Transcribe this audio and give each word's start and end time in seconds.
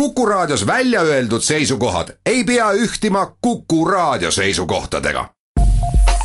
Kuku 0.00 0.26
Raadios 0.26 0.66
välja 0.66 1.00
öeldud 1.00 1.40
seisukohad 1.40 2.08
ei 2.26 2.44
pea 2.44 2.70
ühtima 2.72 3.36
Kuku 3.40 3.84
Raadio 3.84 4.30
seisukohtadega. 4.30 5.28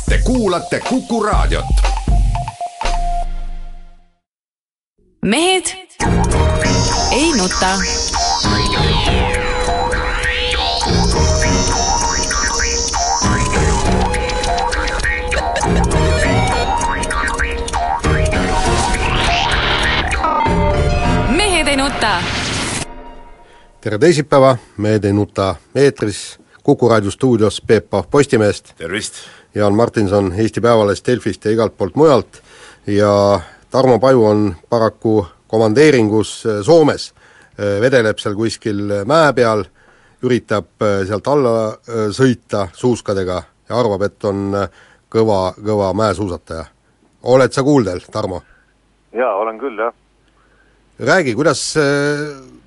Te 0.08 0.18
kuulate 0.24 0.80
Kuku 0.80 1.22
Raadiot. 1.22 1.64
mehed 5.24 5.64
ei 7.12 7.32
nuta. 7.36 7.78
mehed 21.28 21.68
ei 21.68 21.76
nuta 21.76 22.41
tere 23.82 23.98
teisipäeva, 23.98 24.56
Mehed 24.78 25.04
ei 25.04 25.12
nuta 25.12 25.54
eetris, 25.74 26.38
Kuku 26.62 26.88
raadio 26.88 27.10
stuudios 27.10 27.56
Peep 27.66 27.88
Pahv 27.90 28.06
Postimehest, 28.10 28.76
tervist! 28.78 29.14
Jaan 29.54 29.74
Martinson 29.74 30.32
Eesti 30.38 30.60
Päevalehest, 30.60 31.06
Delfist 31.06 31.44
ja 31.44 31.50
igalt 31.50 31.74
poolt 31.76 31.96
mujalt 31.98 32.38
ja 32.86 33.40
Tarmo 33.70 33.98
Paju 33.98 34.24
on 34.24 34.54
paraku 34.70 35.26
komandeeringus 35.46 36.46
äh, 36.46 36.60
Soomes, 36.62 37.08
vedeleb 37.58 38.22
seal 38.22 38.38
kuskil 38.38 38.84
mäe 39.06 39.32
peal, 39.34 39.64
üritab 40.22 40.86
sealt 41.08 41.26
alla 41.28 41.56
sõita 42.14 42.68
suuskadega 42.72 43.42
ja 43.42 43.76
arvab, 43.82 44.06
et 44.06 44.30
on 44.30 44.54
kõva, 45.10 45.40
kõva 45.58 45.90
mäesuusataja. 45.98 46.64
oled 47.22 47.52
sa 47.52 47.62
kuuldel, 47.62 48.00
Tarmo? 48.12 48.42
jaa, 49.12 49.34
olen 49.34 49.58
küll, 49.58 49.78
jah. 49.78 49.94
räägi, 50.98 51.34
kuidas 51.34 51.74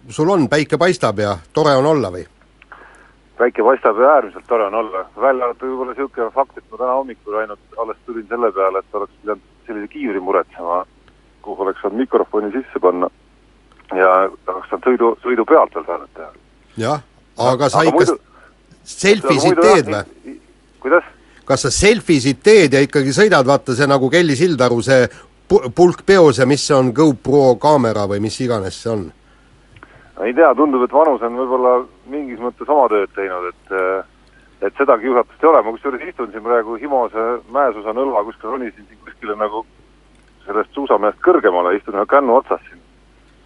sul 0.10 0.30
on, 0.30 0.50
päike 0.50 0.78
paistab 0.78 1.20
ja 1.20 1.38
tore 1.54 1.76
on 1.76 1.86
olla 1.86 2.12
või? 2.12 2.26
päike 3.38 3.64
paistab 3.64 4.00
ja 4.00 4.14
äärmiselt 4.16 4.48
tore 4.48 4.66
on 4.66 4.76
olla, 4.76 5.06
välja 5.22 5.46
arvatud 5.46 5.68
võib-olla 5.70 5.92
niisugune 5.92 6.32
fakt, 6.32 6.58
et 6.58 6.64
ma 6.72 6.78
täna 6.78 6.94
hommikul 6.94 7.40
ainult 7.42 7.80
alles 7.82 7.98
tulin 8.06 8.28
selle 8.30 8.52
peale, 8.52 8.80
et 8.80 8.96
oleks 9.00 9.18
pidanud 9.22 9.42
sellise 9.68 9.88
kiivri 9.88 10.20
muretsema, 10.20 10.86
kuhu 11.42 11.64
oleks 11.66 11.82
saanud 11.82 12.00
mikrofoni 12.04 12.52
sisse 12.54 12.80
panna 12.82 13.10
ja 13.96 14.14
oleks 14.54 14.70
saanud 14.70 14.88
sõidu, 14.88 15.12
sõidu 15.26 15.46
pealt 15.50 15.76
veel 15.76 15.86
saadet 15.90 16.14
teha. 16.14 16.32
jah, 16.86 17.04
aga 17.50 17.70
sa 17.70 17.84
ikka 17.84 18.16
selfisid 18.84 19.62
teed 19.62 19.92
või? 19.92 20.40
kuidas? 20.80 21.12
kas 21.46 21.68
sa 21.68 21.72
selfisid 21.74 22.42
teed 22.44 22.74
ja 22.74 22.82
ikkagi 22.86 23.14
sõidad, 23.14 23.46
vaata 23.46 23.76
see 23.76 23.88
nagu 23.90 24.10
Kelly 24.10 24.38
Sildaru 24.40 24.82
see 24.86 25.10
pulk 25.48 26.06
peos 26.06 26.40
ja 26.40 26.48
mis 26.50 26.64
see 26.66 26.78
on, 26.78 26.94
GoPro 26.96 27.56
kaamera 27.62 28.08
või 28.10 28.24
mis 28.24 28.40
iganes 28.42 28.80
see 28.82 28.94
on? 28.94 29.06
Ei 30.24 30.34
tea, 30.34 30.54
tundub, 30.56 30.84
et 30.86 30.94
vanus 30.94 31.24
on 31.26 31.36
võib-olla 31.36 31.74
mingis 32.12 32.40
mõttes 32.40 32.70
oma 32.72 32.88
tööd 32.92 33.12
teinud, 33.16 33.52
et 33.52 33.74
et 34.66 34.78
seda 34.80 34.96
kiusatust 34.98 35.44
ei 35.44 35.50
ole, 35.50 35.62
ma 35.62 35.74
kusjuures 35.76 36.04
istun 36.08 36.32
siin 36.32 36.44
praegu 36.44 36.78
Himose 36.80 37.26
mäesuusa 37.54 37.94
nõlva 37.94 38.24
kuskil, 38.24 38.54
ronisin 38.54 38.88
siin 38.88 39.02
kuskile 39.04 39.36
nagu 39.38 39.66
sellest 40.46 40.72
suusamäest 40.74 41.20
kõrgemale, 41.26 41.76
istun 41.76 41.98
ühe 42.00 42.06
kännu 42.10 42.38
otsas 42.40 42.64
siin. 42.70 42.82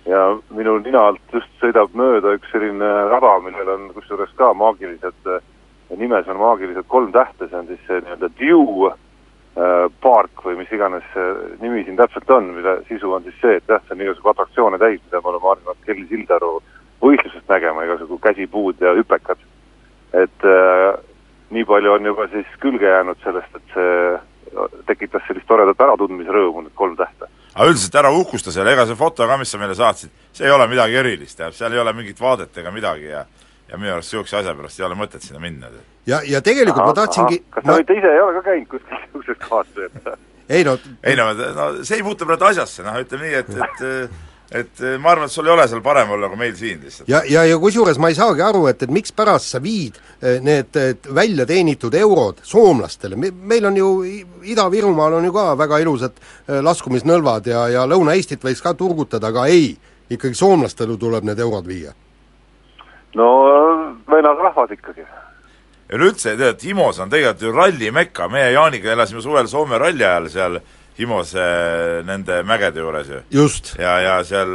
ja 0.05 0.21
minu 0.55 0.77
nina 0.79 1.01
alt 1.09 1.33
just 1.33 1.49
sõidab 1.61 1.91
mööda 1.93 2.35
üks 2.37 2.51
selline 2.53 2.87
rada, 3.11 3.33
millel 3.43 3.73
on 3.73 3.89
kusjuures 3.93 4.31
ka 4.37 4.53
maagilised, 4.53 5.27
nimes 5.97 6.27
on 6.27 6.39
maagilised 6.39 6.87
kolm 6.87 7.11
tähte, 7.11 7.49
see 7.49 7.57
on 7.57 7.67
siis 7.67 7.81
see 7.87 7.99
nii-öelda 8.05 8.29
Dew 8.39 8.89
park 9.99 10.43
või 10.45 10.55
mis 10.59 10.69
iganes 10.71 11.03
see 11.13 11.29
nimi 11.59 11.81
siin 11.83 11.97
täpselt 11.97 12.29
on, 12.31 12.51
mille 12.55 12.77
sisu 12.87 13.11
on 13.11 13.23
siis 13.25 13.35
see, 13.41 13.57
et 13.57 13.67
jah, 13.67 13.81
see 13.87 13.95
on 13.95 14.03
igasugu 14.05 14.29
atraktsioone 14.31 14.77
täis, 14.79 15.01
mida 15.05 15.21
me 15.21 15.31
oleme 15.31 15.49
harjunud 15.49 15.81
Kelly 15.85 16.05
Sildaru 16.07 16.51
võistlusest 17.03 17.49
nägema, 17.49 17.83
igasugu 17.87 18.19
käsipuud 18.23 18.81
ja 18.81 18.93
hüpekad. 18.95 19.41
et 20.13 20.45
äh, 20.45 20.99
nii 21.49 21.65
palju 21.65 21.91
on 21.91 22.05
juba 22.05 22.27
siis 22.31 22.47
külge 22.61 22.87
jäänud 22.87 23.17
sellest, 23.23 23.55
et 23.55 23.73
see 23.73 24.19
tekitas 24.89 25.25
sellist 25.27 25.47
toredat 25.49 25.81
äratundmisrõõmu, 25.85 26.63
need 26.65 26.75
kolm 26.77 26.95
tähte. 26.97 27.27
aga 27.53 27.69
üldiselt 27.69 27.95
ära 28.01 28.11
uhkusta 28.15 28.51
seal, 28.51 28.67
ega 28.67 28.85
see 28.87 28.97
foto 28.97 29.27
ka, 29.27 29.37
mis 29.37 29.51
sa 29.51 29.59
meile 29.61 29.75
saatsid, 29.77 30.11
see 30.33 30.47
ei 30.47 30.53
ole 30.53 30.67
midagi 30.71 30.97
erilist, 31.01 31.41
seal 31.57 31.73
ei 31.73 31.81
ole 31.81 31.93
mingit 31.93 32.21
vaadet 32.21 32.57
ega 32.57 32.71
midagi 32.71 33.11
ja 33.11 33.25
ja 33.71 33.77
minu 33.77 33.93
arust 33.93 34.13
niisuguse 34.13 34.39
asja 34.41 34.55
pärast 34.57 34.79
ei 34.79 34.87
ole 34.87 34.97
mõtet 34.99 35.25
sinna 35.25 35.41
minna. 35.43 35.69
ja, 36.09 36.21
ja 36.25 36.41
tegelikult 36.45 36.83
aha, 36.83 36.93
ma 36.93 36.97
tahtsingi 37.01 37.43
kas 37.49 37.65
sa 37.65 37.75
ma... 37.75 37.83
ise 37.83 38.15
ei 38.15 38.23
ole 38.23 38.39
ka 38.39 38.47
käinud 38.49 38.71
kuskil 38.73 38.97
niisuguses 38.97 39.43
kohas 39.45 39.75
või 39.75 39.89
et 39.89 40.09
ei 40.49 40.65
no 40.65 40.79
ei 41.03 41.19
no, 41.19 41.29
no 41.33 41.69
see 41.83 41.99
ei 41.99 42.07
puutu 42.07 42.27
praegu 42.29 42.49
asjasse, 42.49 42.83
noh 42.85 42.97
ütleme 43.03 43.27
nii, 43.29 43.37
et, 43.43 43.55
et 43.67 44.17
et 44.49 44.79
ma 44.97 45.11
arvan, 45.11 45.27
et 45.29 45.31
sul 45.31 45.45
ei 45.45 45.53
ole 45.53 45.67
seal 45.69 45.81
parem 45.85 46.09
olla 46.15 46.25
kui 46.31 46.39
meil 46.39 46.55
siin 46.57 46.79
lihtsalt. 46.81 47.09
ja, 47.11 47.21
ja, 47.29 47.43
ja 47.45 47.59
kusjuures 47.61 47.99
ma 48.01 48.09
ei 48.09 48.17
saagi 48.17 48.41
aru, 48.41 48.63
et, 48.71 48.81
et 48.81 48.93
mikspärast 48.93 49.53
sa 49.53 49.61
viid 49.61 49.99
need 50.41 50.79
välja 51.13 51.45
teenitud 51.45 51.93
eurod 51.93 52.41
soomlastele, 52.41 53.19
meil 53.19 53.69
on 53.69 53.77
ju 53.77 53.91
Ida-Virumaal 54.49 55.19
on 55.19 55.29
ju 55.29 55.35
ka 55.35 55.51
väga 55.59 55.83
ilusad 55.85 56.17
laskumisnõlvad 56.65 57.53
ja, 57.53 57.67
ja 57.75 57.85
Lõuna-Eestit 57.85 58.41
võiks 58.41 58.65
ka 58.65 58.73
turgutada, 58.73 59.29
aga 59.29 59.45
ei, 59.53 59.75
ikkagi 60.09 60.33
soomlastele 60.33 60.97
tuleb 60.97 61.29
need 61.29 61.45
eurod 61.45 61.69
viia 61.69 61.93
no 63.15 63.29
vennadrahvas 64.11 64.71
ikkagi. 64.75 65.05
ja 65.89 65.95
üleüldse, 65.97 66.35
tead, 66.37 66.61
Himos 66.63 66.99
on 66.99 67.09
tegelikult 67.09 67.41
ju 67.47 67.53
rallimekka, 67.55 68.27
meie 68.29 68.51
Jaaniga 68.53 68.91
elasime 68.93 69.21
suvel 69.25 69.47
Soome 69.47 69.79
ralli 69.81 70.05
ajal 70.05 70.29
seal 70.29 70.59
Himose 70.99 71.45
nende 72.05 72.43
mägede 72.43 72.83
juures 72.83 73.09
ju. 73.09 73.21
just. 73.31 73.75
ja, 73.79 73.99
ja 74.03 74.19
seal, 74.23 74.53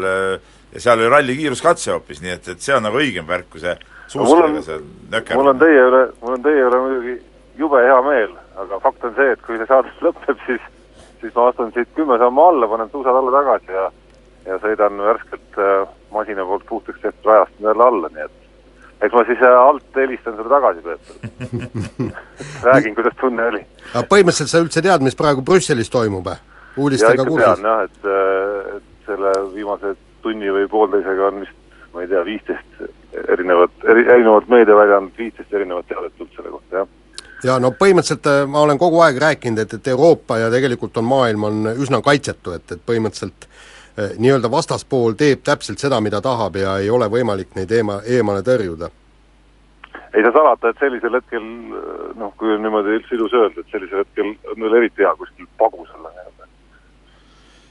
ja 0.72 0.81
seal 0.81 1.00
oli 1.00 1.10
ralli 1.10 1.37
kiiruskatse 1.41 1.92
hoopis, 1.92 2.22
nii 2.22 2.37
et, 2.37 2.48
et 2.54 2.62
see 2.62 2.76
on 2.76 2.84
nagu 2.87 3.00
õigem 3.00 3.26
värk, 3.26 3.48
kui 3.50 3.65
see 3.65 3.75
suuskadega 4.12 4.62
seal 4.62 4.86
nöker. 5.10 5.41
mul 5.41 5.54
on 5.54 5.62
teie 5.62 5.82
üle, 5.88 6.06
mul 6.22 6.38
on 6.38 6.47
teie 6.47 6.69
üle 6.69 6.81
muidugi 6.86 7.19
jube 7.59 7.82
hea 7.82 7.98
meel, 8.06 8.38
aga 8.60 8.81
fakt 8.84 9.04
on 9.09 9.19
see, 9.19 9.34
et 9.34 9.42
kui 9.47 9.59
see 9.59 9.71
saade 9.71 9.91
lõpeb, 10.06 10.38
siis 10.47 10.71
siis 11.25 11.34
ma 11.34 11.48
astun 11.48 11.72
siit 11.72 11.88
kümme 11.97 12.19
sammu 12.21 12.42
alla, 12.44 12.69
panen 12.69 12.91
suusad 12.92 13.16
alla 13.16 13.32
tagasi 13.41 13.72
ja 13.72 13.91
ja 14.44 14.59
sõidan 14.60 14.98
värskelt 15.00 15.56
äh, 15.56 15.86
masina 16.12 16.44
poolt 16.44 16.66
puhtaks 16.69 17.00
tehtud 17.00 17.31
rajast 17.31 17.60
jälle 17.65 17.84
alla, 17.84 18.10
nii 18.12 18.26
et 18.26 18.44
eks 19.03 19.15
ma 19.15 19.25
siis 19.28 19.43
alt 19.49 20.00
helistan 20.00 20.37
sulle 20.37 20.49
tagasi, 20.49 20.82
Peeter 20.84 22.10
räägin, 22.69 22.94
kuidas 22.94 23.16
tunne 23.21 23.47
oli. 23.53 23.62
aga 23.93 24.06
põhimõtteliselt 24.10 24.53
sa 24.53 24.62
üldse 24.65 24.82
tead, 24.84 25.05
mis 25.06 25.19
praegu 25.19 25.44
Brüsselis 25.47 25.93
toimub? 25.93 26.31
uudistega 26.77 27.27
kursis? 27.28 27.47
tean 27.47 27.71
jah, 27.71 27.84
et, 27.88 28.10
et 28.77 29.09
selle 29.09 29.33
viimase 29.54 29.94
tunni 30.25 30.50
või 30.53 30.66
poolteisega 30.71 31.31
on 31.31 31.41
vist, 31.44 31.56
ma 31.94 32.04
ei 32.04 32.10
tea, 32.10 32.25
viisteist 32.27 32.84
erinevat, 33.37 33.75
eri, 33.84 34.06
erinevat 34.16 34.49
meediaväljaannet, 34.50 35.19
viisteist 35.19 35.53
erinevat 35.54 35.91
teadet 35.91 36.16
tulnud 36.19 36.37
selle 36.37 36.54
kohta, 36.54 36.83
jah 36.83 36.93
ja 37.44 37.59
no 37.60 37.75
põhimõtteliselt 37.77 38.28
äh, 38.31 38.44
ma 38.49 38.62
olen 38.65 38.81
kogu 38.81 39.03
aeg 39.04 39.19
rääkinud, 39.21 39.60
et, 39.60 39.75
et 39.77 39.93
Euroopa 39.93 40.38
ja 40.41 40.50
tegelikult 40.53 40.97
on 41.00 41.09
maailm 41.09 41.44
on 41.50 41.72
üsna 41.75 42.00
kaitsetu, 42.04 42.54
et, 42.56 42.65
et 42.72 42.81
põhimõtteliselt 42.87 43.49
nii-öelda 43.97 44.50
vastaspool 44.50 45.15
teeb 45.19 45.44
täpselt 45.47 45.78
seda, 45.78 46.00
mida 46.00 46.21
tahab 46.21 46.56
ja 46.56 46.78
ei 46.82 46.91
ole 46.91 47.06
võimalik 47.10 47.55
neid 47.55 47.71
eema, 47.71 48.00
eemale 48.06 48.43
tõrjuda. 48.43 48.91
ei 50.15 50.22
saa 50.22 50.32
salata, 50.32 50.69
et 50.69 50.82
sellisel 50.82 51.15
hetkel 51.15 51.43
noh, 52.19 52.33
kui 52.38 52.54
on 52.54 52.62
niimoodi 52.62 52.99
üldse 52.99 53.15
ilus 53.15 53.34
öelda, 53.34 53.60
et 53.60 53.75
sellisel 53.75 54.03
hetkel 54.03 54.33
on 54.53 54.66
veel 54.66 54.81
eriti 54.81 55.06
hea 55.06 55.15
kuskil 55.19 55.47
pagus 55.59 55.91
olla 55.94 56.10
nii-öelda 56.10 56.49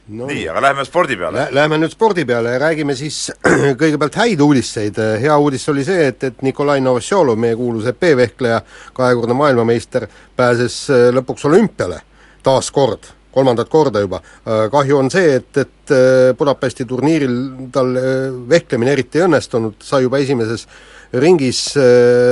no, 0.07 0.27
nii, 0.27 0.45
aga 0.51 0.61
läheme 0.67 0.85
spordi 0.85 1.17
peale 1.17 1.39
lä. 1.39 1.47
Läheme 1.59 1.79
nüüd 1.83 1.95
spordi 1.95 2.25
peale 2.25 2.55
ja 2.55 2.61
räägime 2.67 2.95
siis 2.95 3.19
kõigepealt 3.81 4.19
häid 4.19 4.43
uudiseid, 4.43 4.99
hea 5.23 5.37
uudis 5.37 5.67
oli 5.71 5.83
see, 5.87 6.07
et, 6.11 6.23
et 6.23 6.41
Nikolai 6.45 6.79
Novosjolov, 6.83 7.39
meie 7.39 7.55
kuulus 7.59 7.87
epee-vehkleja, 7.91 8.61
kahekordne 8.93 9.35
maailmameister, 9.39 10.07
pääses 10.35 10.79
eh, 10.89 11.09
lõpuks 11.15 11.47
olümpiale 11.51 12.01
taas 12.43 12.71
kord 12.75 13.11
kolmandat 13.33 13.69
korda 13.69 14.01
juba. 14.03 14.21
Äh, 14.47 14.67
kahju 14.71 14.97
on 14.97 15.11
see, 15.11 15.37
et, 15.39 15.57
et 15.57 15.93
äh, 15.93 16.31
Budapesti 16.37 16.85
turniiril 16.89 17.37
tal 17.73 17.95
äh, 17.97 18.09
vehklemine 18.49 18.93
eriti 18.93 19.19
ei 19.19 19.27
õnnestunud, 19.27 19.79
sai 19.83 20.03
juba 20.05 20.21
esimeses 20.23 20.67
ringis 21.13 21.59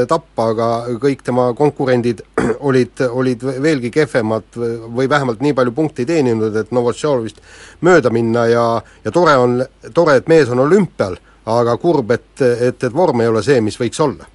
tappa, 0.10 0.46
aga 0.56 0.68
kõik 0.98 1.20
tema 1.22 1.44
konkurendid 1.54 2.24
olid, 2.68 3.04
olid 3.14 3.44
veelgi 3.62 3.92
kehvemad 3.94 4.58
või 4.58 5.06
vähemalt 5.10 5.44
nii 5.46 5.54
palju 5.54 5.74
punkte 5.78 6.02
ei 6.02 6.10
teeninud, 6.10 6.58
et 6.58 6.74
Novotšolovist 6.74 7.44
mööda 7.86 8.10
minna 8.10 8.48
ja 8.50 8.66
ja 9.06 9.14
tore 9.14 9.36
on, 9.38 9.60
tore, 9.94 10.18
et 10.18 10.32
mees 10.34 10.50
on 10.50 10.64
olümpial, 10.66 11.20
aga 11.46 11.78
kurb, 11.78 12.10
et, 12.18 12.42
et, 12.42 12.82
et 12.82 12.98
vorm 12.98 13.22
ei 13.22 13.30
ole 13.30 13.46
see, 13.46 13.62
mis 13.62 13.78
võiks 13.78 14.02
olla. 14.02 14.26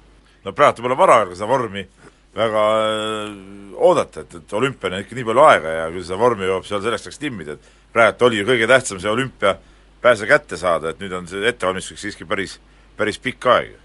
no 0.47 0.55
praegu 0.55 0.87
pole 0.87 0.95
vara 0.95 1.25
seda 1.33 1.51
vormi 1.51 1.83
väga 2.37 2.63
oodata, 3.77 4.21
et, 4.21 4.37
et 4.39 4.53
olümpiani 4.53 4.99
on 4.99 5.05
ikka 5.05 5.17
nii 5.17 5.25
palju 5.27 5.43
aega 5.47 5.73
ja 5.73 5.89
küll 5.93 6.05
seda 6.05 6.19
vormi 6.21 6.47
jõuab 6.47 6.67
seal 6.67 6.83
selleks 6.85 7.07
ajaks 7.07 7.21
timmida, 7.21 7.57
et 7.57 7.73
praegu 7.93 8.29
oli 8.29 8.41
ju 8.41 8.47
kõige 8.47 8.69
tähtsam 8.69 9.01
see 9.01 9.11
olümpiapääse 9.11 10.29
kätte 10.29 10.59
saada, 10.61 10.93
et 10.93 11.01
nüüd 11.01 11.13
on 11.17 11.27
see 11.29 11.43
ettevalmistuseks 11.49 12.07
siiski 12.07 12.29
päris, 12.29 12.57
päris 12.97 13.19
pikk 13.19 13.49
aeg. 13.53 13.75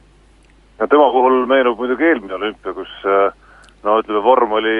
no 0.78 0.86
tema 0.86 1.10
puhul 1.16 1.46
meenub 1.46 1.78
muidugi 1.80 2.08
eelmine 2.10 2.38
olümpia, 2.38 2.74
kus 2.76 2.92
no 3.82 3.98
ütleme, 4.00 4.22
vorm 4.24 4.52
oli 4.60 4.76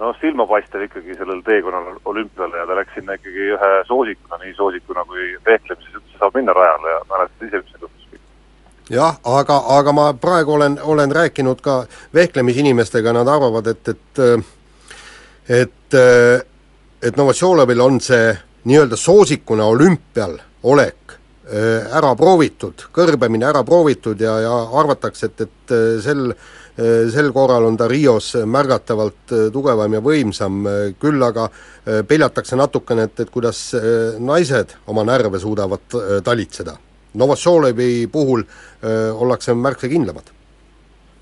noh, 0.00 0.16
silmapaistev 0.20 0.86
ikkagi 0.86 1.14
sellel 1.18 1.42
teekonnal 1.46 2.00
olümpiale 2.04 2.62
ja 2.62 2.66
ta 2.66 2.76
läks 2.78 2.96
sinna 2.96 3.16
ikkagi 3.18 3.50
ühe 3.54 3.70
soosikuna, 3.88 4.40
nii 4.44 4.54
soosikuna 4.56 5.04
kui 5.08 5.32
vehklemises 5.46 5.98
üldse 6.00 6.18
saab 6.18 6.38
minna 6.38 6.56
rajale 6.56 6.94
ja 6.94 7.00
mäletad 7.10 7.48
ise, 7.48 7.62
mis 7.64 7.74
juhtus? 7.76 7.89
Jah, 8.90 9.18
aga, 9.24 9.58
aga 9.78 9.92
ma 9.94 10.06
praegu 10.18 10.56
olen, 10.58 10.78
olen 10.82 11.12
rääkinud 11.14 11.62
ka 11.62 11.84
vehklemisinimestega, 12.14 13.14
nad 13.14 13.28
arvavad, 13.28 13.66
et, 13.66 13.88
et 13.88 14.24
et 15.48 15.98
et 17.02 17.16
Novosjolovil 17.16 17.80
on 17.80 18.00
see 18.00 18.34
nii-öelda 18.68 18.96
soosikuna 18.96 19.64
olümpial 19.72 20.36
olek 20.62 21.16
ära 21.90 22.12
proovitud, 22.14 22.84
kõrbemine 22.94 23.48
ära 23.48 23.64
proovitud 23.66 24.20
ja, 24.20 24.36
ja 24.44 24.52
arvatakse, 24.82 25.30
et, 25.30 25.46
et 25.48 25.76
sel 26.04 26.34
sel 27.10 27.32
korral 27.34 27.66
on 27.66 27.74
ta 27.76 27.88
Rios 27.90 28.30
märgatavalt 28.46 29.34
tugevam 29.52 29.96
ja 29.96 30.00
võimsam, 30.00 30.62
küll 31.02 31.22
aga 31.26 31.48
peljatakse 32.08 32.56
natukene, 32.56 33.08
et, 33.10 33.20
et 33.20 33.32
kuidas 33.32 33.74
naised 34.22 34.76
oma 34.88 35.04
närve 35.04 35.42
suudavad 35.42 35.98
talitseda 36.24 36.78
Novosjolevi 37.14 38.06
puhul 38.12 38.44
öö, 38.44 39.12
ollakse 39.12 39.54
märksa 39.54 39.88
kindlamad. 39.88 40.30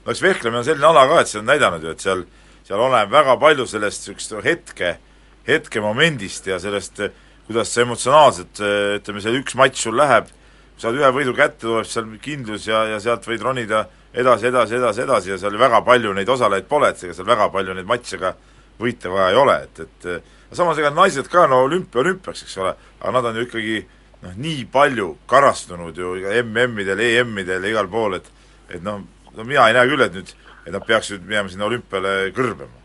no 0.04 0.12
eks 0.12 0.22
vehklemine 0.22 0.58
on 0.58 0.64
selline 0.64 0.86
ala 0.86 1.06
ka, 1.08 1.20
et 1.20 1.28
see 1.28 1.40
on 1.40 1.48
näidanud 1.48 1.84
ju, 1.84 1.92
et 1.92 2.04
seal, 2.04 2.24
seal 2.64 2.80
oleneb 2.80 3.12
väga 3.12 3.36
palju 3.40 3.66
sellest 3.68 4.08
niisugust 4.08 4.34
hetke, 4.44 4.96
hetkemomendist 5.48 6.46
ja 6.46 6.58
sellest, 6.60 7.00
kuidas 7.48 7.72
sa 7.72 7.84
emotsionaalselt, 7.84 8.60
ütleme, 9.00 9.20
see 9.24 9.40
üks 9.40 9.56
matš 9.56 9.86
sul 9.88 9.96
läheb, 9.96 10.28
saad 10.80 10.96
ühe 10.96 11.12
võidu 11.12 11.34
kätte, 11.36 11.64
tuleb 11.66 11.88
seal 11.88 12.08
kindlus 12.24 12.68
ja, 12.68 12.84
ja 12.92 13.00
sealt 13.00 13.24
võid 13.28 13.44
ronida 13.44 13.86
edasi, 14.12 14.48
edasi, 14.48 14.76
edasi, 14.78 15.04
edasi 15.04 15.32
ja 15.34 15.38
seal 15.40 15.58
väga 15.60 15.80
palju 15.84 16.12
neid 16.16 16.28
osalejaid 16.28 16.68
pole, 16.68 16.92
et 16.92 17.04
ega 17.04 17.16
seal 17.16 17.28
väga 17.28 17.48
palju 17.52 17.76
neid 17.76 17.88
matše 17.88 18.20
ka 18.20 18.34
võita 18.80 19.12
vaja 19.12 19.30
ei 19.32 19.40
ole, 19.40 19.56
et, 19.66 19.84
et 19.84 20.56
samas 20.56 20.78
ega 20.80 20.90
naised 20.94 21.28
ka 21.32 21.46
no 21.50 21.64
olümpia 21.66 22.00
olümpiaks, 22.04 22.44
eks 22.46 22.58
ole, 22.62 22.74
aga 23.00 23.14
nad 23.18 23.30
on 23.30 23.40
ju 23.40 23.48
ikkagi 23.48 23.78
noh, 24.22 24.34
nii 24.36 24.66
palju 24.72 25.12
karastunud 25.30 25.96
ju 25.96 26.16
MM-idel, 26.42 27.00
EM-idel 27.00 27.64
ja 27.64 27.74
igal 27.76 27.88
pool, 27.90 28.18
et 28.18 28.30
et 28.68 28.82
noh, 28.84 29.00
no 29.36 29.46
mina 29.48 29.68
ei 29.68 29.76
näe 29.76 29.88
küll, 29.88 30.04
et 30.04 30.12
nüüd, 30.16 30.34
et 30.66 30.74
nad 30.74 30.84
peaksid 30.84 31.24
minema 31.24 31.48
sinna 31.48 31.68
olümpiale 31.68 32.14
kõrbema. 32.36 32.76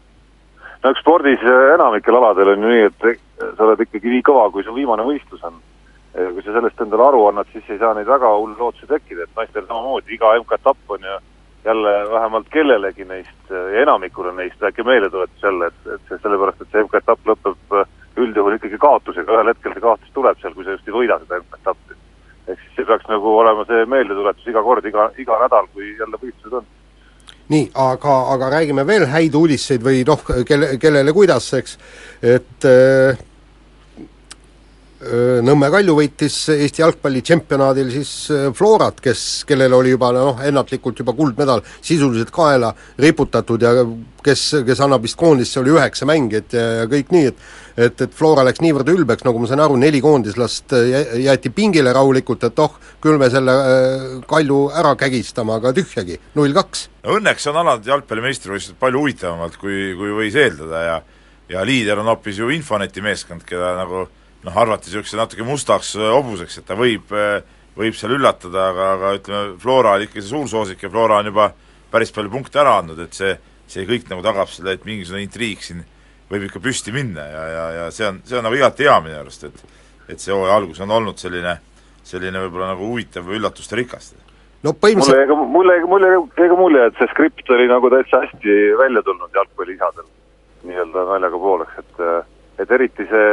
no 0.84 0.92
eks 0.92 1.04
spordis 1.04 1.44
äh, 1.44 1.74
enamikel 1.76 2.16
aladel 2.20 2.54
on 2.54 2.64
ju 2.64 2.72
nii, 2.72 2.88
et 2.90 3.22
sa 3.58 3.68
oled 3.68 3.84
ikkagi 3.84 4.14
nii 4.14 4.26
kõva, 4.30 4.50
kui 4.52 4.64
su 4.64 4.76
viimane 4.76 5.06
võistlus 5.08 5.44
on. 5.44 5.62
kui 6.14 6.44
sa 6.46 6.54
sellest 6.54 6.82
endale 6.82 7.08
aru 7.08 7.24
annad, 7.26 7.48
siis 7.50 7.70
ei 7.74 7.80
saa 7.82 7.96
neid 7.98 8.06
väga 8.06 8.30
hulle 8.38 8.54
lootusi 8.60 8.86
tekkida, 8.86 9.24
et 9.24 9.38
naistel 9.38 9.66
samamoodi, 9.66 10.14
iga 10.14 10.36
MK-etapp 10.44 10.92
on 10.94 11.08
ju 11.08 11.16
jälle 11.66 11.94
vähemalt 12.12 12.50
kellelegi 12.54 13.06
neist 13.10 13.50
ja 13.50 13.82
enamikule 13.82 14.34
neist 14.38 14.62
väike 14.62 14.84
meeldetuletus 14.84 15.44
jälle, 15.44 15.72
et, 15.72 15.88
et 15.96 16.22
sellepärast, 16.22 16.62
et 16.62 16.70
see 16.70 16.84
MK-etapp 16.84 17.32
lõpeb 17.32 17.78
äh, 17.80 17.88
üldjuhul 18.18 18.58
ikkagi 18.58 18.78
kaotusega, 18.82 19.34
ühel 19.34 19.52
hetkel 19.54 19.74
see 19.74 19.84
kaotus 19.84 20.14
tuleb 20.14 20.40
seal, 20.42 20.54
kui 20.54 20.66
sa 20.66 20.76
just 20.76 20.88
ei 20.88 20.96
võida 20.96 21.20
seda 21.24 21.42
etappi. 21.42 22.00
ehk 22.48 22.60
siis 22.60 22.78
see 22.78 22.86
peaks 22.86 23.10
nagu 23.10 23.36
olema 23.40 23.66
see 23.66 23.86
meeldetuletus 23.90 24.48
iga 24.52 24.64
kord, 24.64 24.86
iga, 24.86 25.10
iga 25.18 25.40
nädal, 25.46 25.68
kui 25.74 25.94
jälle 26.00 26.20
võistlused 26.22 26.58
on. 26.60 26.66
nii, 27.54 27.70
aga, 27.74 28.16
aga 28.34 28.50
räägime 28.58 28.88
veel 28.88 29.06
häid 29.12 29.36
uudiseid 29.36 29.84
või 29.84 30.04
noh, 30.08 30.26
kelle, 30.48 30.76
kellele 30.80 31.14
kuidas, 31.14 31.54
eks, 31.60 31.78
et 32.22 32.70
äh, 32.70 33.24
Nõmme 35.44 35.68
Kalju 35.74 35.96
võitis 35.98 36.36
Eesti 36.54 36.84
jalgpalli 36.84 37.22
tšempionaadil 37.26 37.90
siis 37.92 38.12
Florat, 38.56 39.02
kes, 39.04 39.44
kellel 39.50 39.74
oli 39.76 39.92
juba 39.94 40.14
noh, 40.16 40.40
ennatlikult 40.46 41.02
juba 41.02 41.16
kuldmedal 41.18 41.64
sisuliselt 41.82 42.32
kaela 42.34 42.70
riputatud 43.02 43.66
ja 43.66 43.74
kes, 44.24 44.44
kes 44.64 44.84
annab 44.86 45.04
vist 45.04 45.18
koondisse, 45.20 45.60
oli 45.60 45.74
üheksa 45.76 46.08
mängijat 46.08 46.56
ja, 46.56 46.66
ja 46.82 46.88
kõik 46.92 47.12
nii, 47.16 47.34
et 47.34 47.44
et, 47.74 48.02
et 48.06 48.14
Flora 48.14 48.44
läks 48.46 48.62
niivõrd 48.62 48.90
ülbeks, 48.94 49.26
nagu 49.26 49.40
ma 49.42 49.48
sain 49.50 49.62
aru, 49.64 49.78
neli 49.82 50.02
koondislast 50.04 50.76
jäeti 51.24 51.50
pingile 51.54 51.94
rahulikult, 51.96 52.46
et 52.46 52.60
oh, 52.62 52.76
küll 53.02 53.18
me 53.22 53.30
selle 53.34 53.56
Kalju 54.30 54.60
ära 54.78 54.94
kägistame, 55.00 55.56
aga 55.58 55.74
tühjagi, 55.76 56.20
null 56.38 56.54
kaks. 56.56 56.88
no 57.04 57.18
õnneks 57.18 57.50
on 57.50 57.60
alati 57.64 57.90
jalgpalli 57.90 58.28
meistrivõistlused 58.28 58.80
palju 58.82 59.02
huvitavamalt, 59.04 59.58
kui, 59.62 59.94
kui 59.98 60.14
võis 60.22 60.38
eeldada 60.38 60.86
ja 60.88 61.02
ja 61.52 61.64
liider 61.68 62.00
on 62.00 62.08
hoopis 62.08 62.40
ju 62.40 62.50
Infoneti 62.54 63.02
meeskond, 63.04 63.44
keda 63.46 63.74
nagu 63.78 64.08
noh, 64.44 64.58
arvati 64.66 64.90
niisuguse 64.90 65.20
natuke 65.20 65.46
mustaks 65.48 65.96
hobuseks, 66.00 66.60
et 66.60 66.68
ta 66.68 66.78
võib, 66.80 67.14
võib 67.78 67.98
seal 67.98 68.16
üllatada, 68.18 68.70
aga, 68.72 68.90
aga 68.98 69.14
ütleme, 69.20 69.58
Flora 69.62 69.96
oli 69.98 70.10
ikka 70.10 70.20
see 70.22 70.32
suursoosik 70.32 70.84
ja 70.84 70.92
Flora 70.94 71.22
on 71.22 71.32
juba 71.32 71.52
päris 71.94 72.14
palju 72.14 72.32
punkte 72.34 72.62
ära 72.62 72.80
andnud, 72.82 73.00
et 73.06 73.16
see, 73.18 73.36
see 73.70 73.86
kõik 73.90 74.10
nagu 74.12 74.26
tagab 74.26 74.50
selle, 74.52 74.76
et 74.76 74.86
mingisugune 74.88 75.24
intriig 75.24 75.64
siin 75.64 75.84
võib 76.32 76.48
ikka 76.48 76.62
püsti 76.64 76.94
minna 76.96 77.26
ja, 77.30 77.44
ja, 77.52 77.66
ja 77.78 77.88
see 77.94 78.08
on, 78.10 78.20
see 78.26 78.38
on 78.40 78.46
nagu 78.48 78.58
igati 78.58 78.88
hea 78.88 79.00
minu 79.06 79.20
arust, 79.22 79.48
et 79.50 79.64
et 80.12 80.20
see 80.20 80.34
hooaja 80.36 80.58
algus 80.60 80.82
on 80.84 80.92
olnud 80.92 81.20
selline, 81.22 81.54
selline 82.04 82.42
võib-olla 82.44 82.74
nagu 82.74 82.90
huvitav 82.90 83.24
või 83.24 83.38
üllatusterikas. 83.40 84.10
no 84.64 84.74
mulle 84.74 84.80
põhimõtteliselt 84.84 85.22
jäi 85.22 85.30
ka, 85.30 85.38
mulle, 85.56 85.78
mulle 85.88 86.10
jäi 86.12 86.50
ka 86.52 86.58
mulje, 86.60 86.88
et 86.90 87.00
see 87.00 87.12
skript 87.14 87.54
oli 87.56 87.70
nagu 87.72 87.92
täitsa 87.94 88.20
hästi 88.26 88.58
välja 88.82 89.04
tulnud 89.08 89.40
jalgpalliisadel 89.40 90.10
nii-öelda 90.68 91.06
naljaga 91.12 91.40
pooleks, 91.46 91.80
et 91.80 92.04
et 92.64 92.72
eriti 92.72 93.08
see 93.10 93.30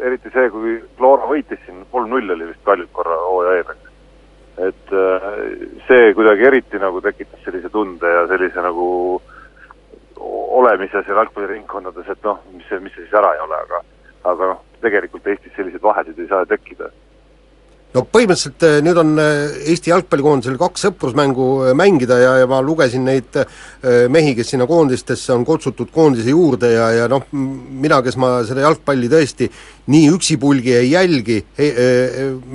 eriti 0.00 0.30
see, 0.34 0.50
kui 0.50 0.76
Flora 0.98 1.28
võitis 1.30 1.60
siin, 1.64 1.84
kolm-null 1.92 2.34
oli 2.34 2.48
vist 2.50 2.62
Kaljult 2.66 2.92
korra 2.92 3.16
hooaja 3.22 3.56
eel, 3.60 3.72
eks. 3.74 3.92
et 4.68 4.94
äh, 4.98 5.28
see 5.88 6.12
kuidagi 6.18 6.48
eriti 6.50 6.80
nagu 6.82 7.02
tekitas 7.04 7.42
sellise 7.46 7.70
tunde 7.74 8.10
ja 8.10 8.26
sellise 8.30 8.64
nagu 8.64 8.88
olemise 10.54 11.02
seal 11.02 11.18
jalgpalliringkondades, 11.22 12.08
et 12.08 12.26
noh, 12.26 12.40
mis 12.54 12.66
see, 12.68 12.78
mis 12.82 12.94
see 12.94 13.06
siis 13.06 13.18
ära 13.18 13.34
ei 13.34 13.42
ole, 13.44 13.58
aga 13.66 13.82
aga 14.30 14.52
noh, 14.54 14.60
tegelikult 14.80 15.26
Eestis 15.28 15.52
selliseid 15.56 15.82
vahesid 15.84 16.18
ei 16.18 16.30
saa 16.30 16.46
tekkida 16.48 16.88
no 17.94 18.02
põhimõtteliselt 18.10 18.64
eh, 18.66 18.78
nüüd 18.82 18.98
on 18.98 19.12
eh, 19.22 19.58
Eesti 19.70 19.92
jalgpallikoondisel 19.92 20.56
kaks 20.58 20.86
sõprusmängu 20.88 21.48
eh, 21.68 21.74
mängida 21.78 22.18
ja, 22.18 22.32
ja 22.42 22.48
ma 22.50 22.58
lugesin 22.64 23.06
neid 23.06 23.38
mehi, 23.84 24.32
kes 24.36 24.54
sinna 24.54 24.66
koondistesse 24.66 25.32
on 25.34 25.44
kutsutud 25.46 25.90
koondise 25.94 26.32
juurde 26.32 26.70
ja, 26.72 26.88
ja 26.96 27.08
noh, 27.10 27.26
mina, 27.30 28.00
kes 28.04 28.16
ma 28.20 28.38
seda 28.46 28.64
jalgpalli 28.64 29.10
tõesti 29.12 29.50
nii 29.92 30.08
üksipulgi 30.14 30.72
ei 30.78 30.88
jälgi, 30.94 31.36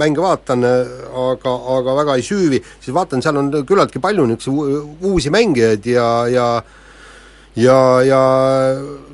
mänge 0.01 0.23
vaatan, 0.23 0.65
aga, 0.65 1.53
aga 1.75 1.95
väga 1.99 2.15
ei 2.17 2.25
süüvi, 2.25 2.57
siis 2.81 2.95
vaatan, 2.95 3.21
seal 3.21 3.37
on 3.37 3.51
küllaltki 3.69 4.01
palju 4.01 4.25
niisuguseid 4.31 5.05
uusi 5.05 5.29
mängijaid 5.33 5.85
ja, 5.93 6.07
ja 6.33 6.47
ja, 7.59 7.77
ja 8.05 8.19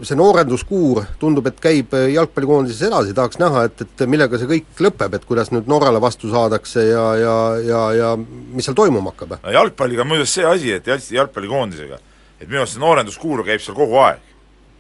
see 0.05 0.17
noorenduskuur 0.19 1.03
tundub, 1.21 1.47
et 1.49 1.59
käib 1.61 1.93
jalgpallikoondises 2.13 2.87
edasi, 2.89 3.15
tahaks 3.17 3.39
näha, 3.41 3.65
et, 3.69 3.85
et 3.85 4.03
millega 4.09 4.39
see 4.39 4.49
kõik 4.49 4.83
lõpeb, 4.87 5.17
et 5.17 5.27
kuidas 5.27 5.51
nüüd 5.53 5.69
Norrale 5.71 6.01
vastu 6.03 6.29
saadakse 6.31 6.85
ja, 6.87 7.05
ja, 7.19 7.37
ja, 7.65 7.83
ja 7.99 8.11
mis 8.17 8.67
seal 8.67 8.77
toimuma 8.77 9.13
hakkab? 9.13 9.37
no 9.43 9.55
jalgpalliga 9.55 10.05
on 10.05 10.11
muideks 10.13 10.37
see 10.39 10.47
asi, 10.49 10.73
et 10.75 10.87
Eesti 10.87 11.17
jalgpallikoondisega, 11.19 12.01
et 12.39 12.47
minu 12.47 12.63
arust 12.63 12.77
see 12.77 12.83
noorenduskuur 12.83 13.45
käib 13.47 13.63
seal 13.63 13.77
kogu 13.77 13.99
aeg. 14.03 14.21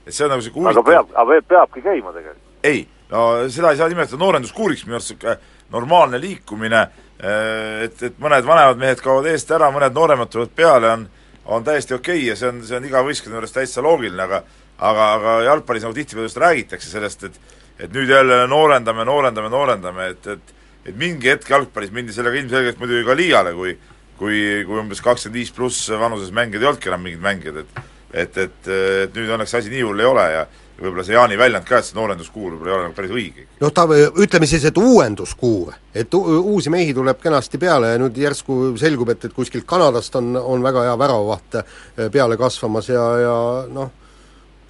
et 0.05 0.13
see 0.13 0.27
on 0.27 0.35
nagu 0.35 0.45
sihuke 0.45 0.69
aga 0.73 0.85
peab, 0.91 1.15
aga 1.15 1.41
peabki 1.55 1.85
käima 1.85 2.13
tegelikult. 2.15 2.45
ei, 2.63 2.85
no 3.11 3.27
seda 3.49 3.73
ei 3.73 3.81
saa 3.81 3.89
nimetada 3.91 4.21
noorenduskuuriks, 4.21 4.85
minu 4.87 4.99
arust 4.99 5.15
niisugune 5.15 5.53
normaalne 5.73 6.19
liikumine, 6.21 6.81
et, 7.17 8.01
et 8.03 8.17
mõned 8.21 8.45
vanemad 8.45 8.77
mehed 8.77 8.99
kaovad 9.01 9.31
eest 9.31 9.49
ära, 9.55 9.71
mõned 9.73 9.95
nooremad 9.95 10.29
tulevad 10.29 10.51
peale, 10.55 10.91
on 10.93 11.07
on 11.45 11.63
täiesti 11.63 11.93
okei 11.93 12.17
okay 12.19 12.29
ja 12.29 12.35
see 12.39 12.49
on, 12.49 12.61
see 12.65 12.77
on 12.77 12.85
iga 12.87 13.03
võistkonna 13.05 13.39
juures 13.39 13.53
täitsa 13.55 13.83
loogiline, 13.85 14.21
aga 14.23 14.43
aga, 14.77 15.09
aga 15.15 15.35
jalgpallis 15.49 15.85
nagu 15.85 15.95
tihtipeale 15.95 16.29
just 16.29 16.41
räägitakse 16.41 16.89
sellest, 16.91 17.23
et 17.29 17.39
et 17.75 17.91
nüüd 17.91 18.07
jälle 18.07 18.45
noorendame, 18.47 19.03
noorendame, 19.05 19.49
noorendame, 19.51 20.11
et, 20.13 20.27
et 20.27 20.53
et 20.85 20.95
mingi 20.95 21.31
hetk 21.31 21.49
jalgpallis 21.49 21.91
mindi 21.91 22.13
sellega 22.13 22.37
ilmselgelt 22.39 22.79
muidugi 22.79 23.05
ka 23.07 23.17
liiale, 23.17 23.53
kui 23.57 23.75
kui, 24.15 24.37
kui 24.63 24.79
umbes 24.79 25.01
kakskümmend 25.03 25.35
viis 25.35 25.51
pluss 25.51 25.89
vanuses 25.91 26.31
mängijad 26.31 26.63
ei 26.63 26.69
olnudki 26.69 26.91
enam 26.91 27.03
mingid 27.03 27.23
mängijad, 27.23 27.63
et 27.63 27.83
et, 28.15 28.37
et, 28.37 28.67
et 29.03 29.17
nüüd 29.17 29.33
õnneks 29.35 29.57
asi 29.57 29.73
nii 29.73 29.81
hull 29.83 29.99
ei 29.99 30.07
ole 30.07 30.23
ja 30.31 30.45
võib-olla 30.79 31.03
see 31.07 31.15
Jaani 31.15 31.37
väljend 31.39 31.67
ka, 31.67 31.79
et 31.79 31.87
see 31.87 31.95
noorenduskuur 31.95 32.55
võib-olla 32.55 32.71
ei 32.71 32.75
ole 32.75 32.85
nagu 32.87 32.95
päris 32.97 33.13
õige. 33.15 33.45
noh, 33.61 33.71
ta, 33.75 33.85
ütleme 34.23 34.47
siis, 34.49 34.65
et 34.67 34.77
uuenduskuur, 34.77 35.73
et 35.95 36.13
uusi 36.19 36.71
mehi 36.73 36.93
tuleb 36.95 37.19
kenasti 37.23 37.59
peale 37.61 37.93
ja 37.93 37.99
nüüd 38.01 38.17
järsku 38.19 38.75
selgub, 38.79 39.13
et, 39.13 39.27
et 39.27 39.35
kuskilt 39.35 39.67
Kanadast 39.69 40.15
on, 40.19 40.33
on 40.35 40.63
väga 40.65 40.87
hea 40.89 40.97
väravavaht 40.99 41.59
eh, 41.61 42.09
peale 42.11 42.37
kasvamas 42.39 42.89
ja, 42.91 43.05
ja 43.23 43.35
noh, 43.71 43.91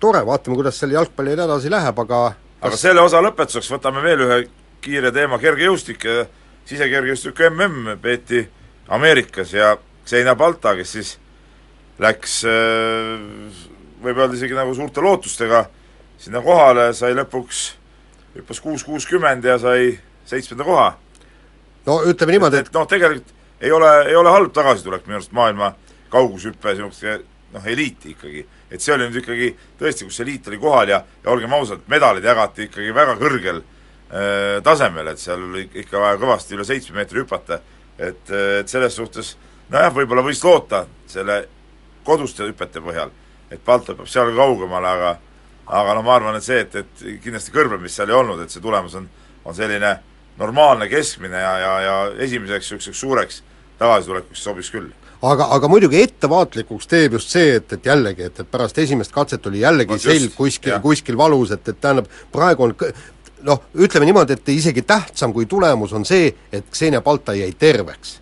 tore, 0.02 0.22
vaatame, 0.28 0.60
kuidas 0.60 0.78
seal 0.80 0.94
jalgpallil 0.94 1.42
edasi 1.48 1.74
läheb, 1.74 2.02
aga 2.06 2.22
kas... 2.36 2.68
aga 2.70 2.82
selle 2.82 3.06
osa 3.06 3.22
lõpetuseks 3.26 3.72
võtame 3.78 4.04
veel 4.06 4.26
ühe 4.28 4.42
kiire 4.86 5.12
teema, 5.14 5.40
kergejõustik 5.42 6.06
ja 6.06 6.26
sisekergejõustiku 6.70 7.50
mm 7.50 8.02
peeti 8.02 8.44
Ameerikas 8.94 9.54
ja 9.54 9.74
Xenia 10.06 10.36
Balta, 10.38 10.76
kes 10.78 10.92
siis 10.92 11.16
läks 11.98 12.44
eh, 12.46 13.66
võib 14.06 14.22
öelda 14.22 14.38
isegi 14.38 14.54
nagu 14.54 14.76
suurte 14.78 15.02
lootustega 15.02 15.64
sinna 16.18 16.42
kohale, 16.44 16.90
sai 16.94 17.16
lõpuks, 17.16 17.62
hüppas 18.36 18.62
kuus 18.64 18.84
kuuskümmend 18.84 19.46
ja 19.46 19.58
sai 19.62 19.96
seitsmenda 20.26 20.64
koha. 20.64 20.90
no 21.86 22.02
ütleme 22.10 22.36
niimoodi, 22.36 22.62
et, 22.62 22.68
et 22.68 22.78
noh, 22.78 22.88
tegelikult 22.90 23.34
ei 23.62 23.72
ole, 23.72 23.92
ei 24.10 24.16
ole 24.16 24.30
halb 24.30 24.54
tagasitulek 24.54 25.06
minu 25.08 25.20
arust 25.20 25.32
maailma 25.36 25.74
kaugushüppe 26.12 26.74
niisuguse 26.74 27.20
noh, 27.54 27.66
eliiti 27.66 28.12
ikkagi. 28.16 28.46
et 28.72 28.82
see 28.82 28.94
oli 28.96 29.08
nüüd 29.08 29.22
ikkagi 29.22 29.52
tõesti, 29.80 30.08
kus 30.08 30.20
eliit 30.24 30.48
oli 30.52 30.60
kohal 30.60 30.92
ja, 30.92 31.02
ja 31.24 31.32
olgem 31.32 31.54
ausad, 31.54 31.86
medalid 31.92 32.26
jagati 32.26 32.70
ikkagi 32.70 32.94
väga 32.96 33.16
kõrgel 33.22 33.62
äh, 33.62 34.62
tasemel, 34.64 35.12
et 35.12 35.22
seal 35.22 35.44
oli 35.50 35.68
ikka 35.84 36.02
vaja 36.02 36.20
kõvasti 36.22 36.58
üle 36.58 36.66
seitsme 36.68 37.00
meetri 37.00 37.22
hüpata, 37.24 37.62
et, 37.98 38.32
et 38.32 38.72
selles 38.72 38.98
suhtes 38.98 39.36
nojah, 39.70 39.94
võib-olla 39.94 40.26
võis 40.26 40.44
loota 40.44 40.86
selle 41.10 41.46
koduste 42.06 42.46
hüpete 42.46 42.84
põhjal, 42.84 43.14
et 43.50 43.62
Balto 43.66 43.96
peab 43.96 44.10
seal 44.10 44.34
kaugemale, 44.36 44.92
aga 44.98 45.16
aga 45.68 45.96
no 45.98 46.04
ma 46.06 46.16
arvan, 46.16 46.36
et 46.38 46.46
see, 46.46 46.60
et, 46.66 46.76
et 46.76 47.06
kindlasti 47.24 47.54
kõrblemist 47.56 47.98
seal 47.98 48.12
ei 48.12 48.20
olnud, 48.20 48.44
et 48.44 48.54
see 48.54 48.64
tulemus 48.64 48.98
on, 49.00 49.08
on 49.46 49.56
selline 49.58 49.96
normaalne, 50.38 50.90
keskmine 50.92 51.42
ja, 51.42 51.56
ja, 51.60 51.74
ja 51.82 51.96
esimeseks 52.28 52.72
niisuguseks 52.72 53.02
suureks 53.02 53.42
tagasitulekuks 53.80 54.44
sobiks 54.44 54.72
küll 54.72 54.92
aga, 55.26 55.48
aga 55.56 55.70
muidugi 55.72 56.02
ettevaatlikuks 56.04 56.90
teeb 56.92 57.18
just 57.18 57.34
see, 57.34 57.56
et, 57.60 57.74
et 57.78 57.90
jällegi, 57.92 58.30
et, 58.30 58.40
et 58.44 58.52
pärast 58.52 58.78
esimest 58.84 59.14
katset 59.16 59.48
oli 59.50 59.64
jällegi 59.64 59.96
Vot 59.96 60.06
selg 60.06 60.36
kuskil, 60.38 60.78
kuskil 60.84 61.18
valus, 61.18 61.56
et, 61.56 61.72
et 61.72 61.82
tähendab, 61.82 62.10
praegu 62.34 62.68
on 62.68 62.76
noh, 63.46 63.64
ütleme 63.78 64.10
niimoodi, 64.10 64.38
et 64.38 64.54
isegi 64.54 64.84
tähtsam 64.88 65.34
kui 65.34 65.48
tulemus 65.50 65.94
on 65.94 66.06
see, 66.06 66.30
et 66.54 66.70
Xenia 66.74 67.02
Balta 67.06 67.36
jäi 67.38 67.52
terveks 67.60 68.20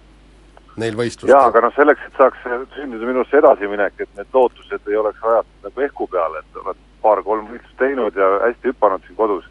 neil 0.82 0.96
võistlustel. 0.98 1.34
jaa, 1.34 1.46
aga 1.52 1.68
noh, 1.68 1.76
selleks, 1.76 2.08
et 2.08 2.18
saaks 2.18 2.48
sündida 2.76 3.06
minu 3.06 3.22
arust 3.22 3.38
edasiminek, 3.38 4.00
et 4.00 4.10
need 4.18 4.34
lootused 4.34 4.90
ei 4.90 4.98
oleks 4.98 5.22
rajatud 5.22 5.70
nagu 5.70 5.86
ehku 5.88 6.08
peale, 6.10 6.42
et 6.42 6.62
oled 6.64 6.82
paar-kolm 7.04 7.50
võistlust 7.52 7.80
teinud 7.80 8.16
ja 8.18 8.30
hästi 8.48 8.72
hüpanud 8.72 9.04
siin 9.06 9.20
kodus 9.20 9.50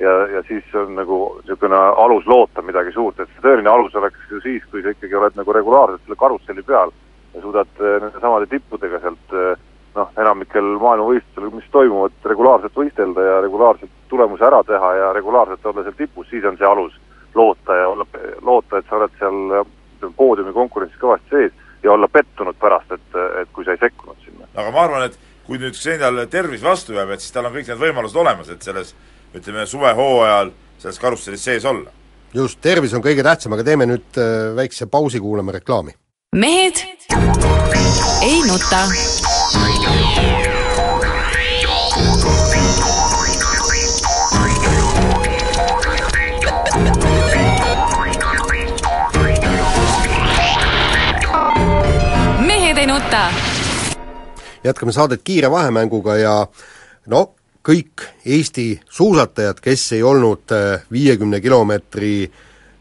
ja, 0.00 0.12
ja 0.34 0.42
siis 0.48 0.64
on 0.74 0.94
nagu 0.98 1.20
niisugune 1.40 1.80
alus 2.04 2.26
loota 2.26 2.62
midagi 2.62 2.92
suurt, 2.96 3.20
et 3.20 3.32
see 3.32 3.44
tõeline 3.44 3.72
alus 3.72 3.96
oleks 4.00 4.30
ju 4.30 4.40
siis, 4.44 4.64
kui 4.70 4.84
sa 4.84 4.94
ikkagi 4.94 5.18
oled 5.18 5.36
nagu 5.40 5.56
regulaarselt 5.56 6.04
selle 6.04 6.20
karusselli 6.20 6.64
peal 6.66 6.92
ja 7.34 7.42
suudad 7.42 7.82
eh, 7.82 7.98
nende 8.04 8.22
samade 8.22 8.48
tippudega 8.50 9.02
sealt 9.02 9.36
eh, 9.36 9.66
noh, 9.98 10.12
enamikel 10.22 10.72
maailmavõistlustel, 10.80 11.50
mis 11.54 11.68
toimuvad, 11.74 12.16
regulaarselt 12.32 12.76
võistelda 12.76 13.26
ja 13.26 13.40
regulaarselt 13.44 13.92
tulemuse 14.10 14.46
ära 14.46 14.62
teha 14.66 14.94
ja 14.98 15.12
regulaarselt 15.16 15.66
olla 15.66 15.84
seal 15.86 15.98
tipus, 15.98 16.28
siis 16.30 16.46
on 16.48 16.58
see 16.58 16.68
alus 16.68 16.96
loota 17.34 17.76
ja 17.76 17.88
olla, 17.88 18.06
loota, 18.42 18.78
et 18.78 18.88
sa 18.88 18.98
oled 18.98 19.12
seal 19.18 19.42
ütleme, 20.00 20.14
poodiumi 20.16 20.52
konkurentsis 20.56 21.00
kõvasti 21.00 21.34
sees 21.34 21.52
ja 21.82 21.92
olla 21.92 22.08
pettunud 22.08 22.56
pärast, 22.60 22.92
et, 22.92 23.18
et 23.42 23.52
kui 23.52 23.64
sa 23.64 23.76
ei 23.76 23.82
sekkunud 23.84 24.16
sinna. 24.24 24.48
aga 24.56 24.72
ma 24.74 24.86
arvan, 24.86 25.06
et 25.08 25.18
kui 25.50 25.58
nüüd 25.58 25.74
Xenial 25.74 26.20
tervis 26.30 26.62
vastu 26.62 26.94
jääb, 26.94 27.10
et 27.10 27.24
siis 27.24 27.34
tal 27.34 27.48
on 27.48 27.54
kõik 27.56 27.66
need 27.66 27.80
võimalused 27.80 28.18
olemas, 28.22 28.52
et 28.52 28.62
selles 28.62 28.92
ütleme, 29.34 29.64
suvehooajal 29.66 30.52
selles 30.78 31.02
karussellis 31.02 31.42
sees 31.42 31.66
olla. 31.66 31.90
just, 32.34 32.60
tervis 32.62 32.94
on 32.94 33.02
kõige 33.02 33.24
tähtsam, 33.26 33.56
aga 33.58 33.66
teeme 33.66 33.88
nüüd 33.90 34.20
äh, 34.22 34.54
väikse 34.54 34.86
pausi, 34.86 35.18
kuulame 35.18 35.58
reklaami. 35.58 35.96
mehed 36.38 36.84
ei 38.22 38.42
nuta. 38.46 38.86
mehed 52.46 52.78
ei 52.78 52.86
nuta. 52.86 53.49
Jätkame 54.64 54.92
saadet 54.92 55.20
kiire 55.24 55.50
vahemänguga 55.50 56.16
ja 56.16 56.46
no 57.06 57.34
kõik 57.64 58.04
Eesti 58.26 58.80
suusatajad, 58.90 59.60
kes 59.60 59.92
ei 59.92 60.02
olnud 60.02 60.52
äh, 60.52 60.82
viiekümne 60.92 61.40
kilomeetri 61.40 62.30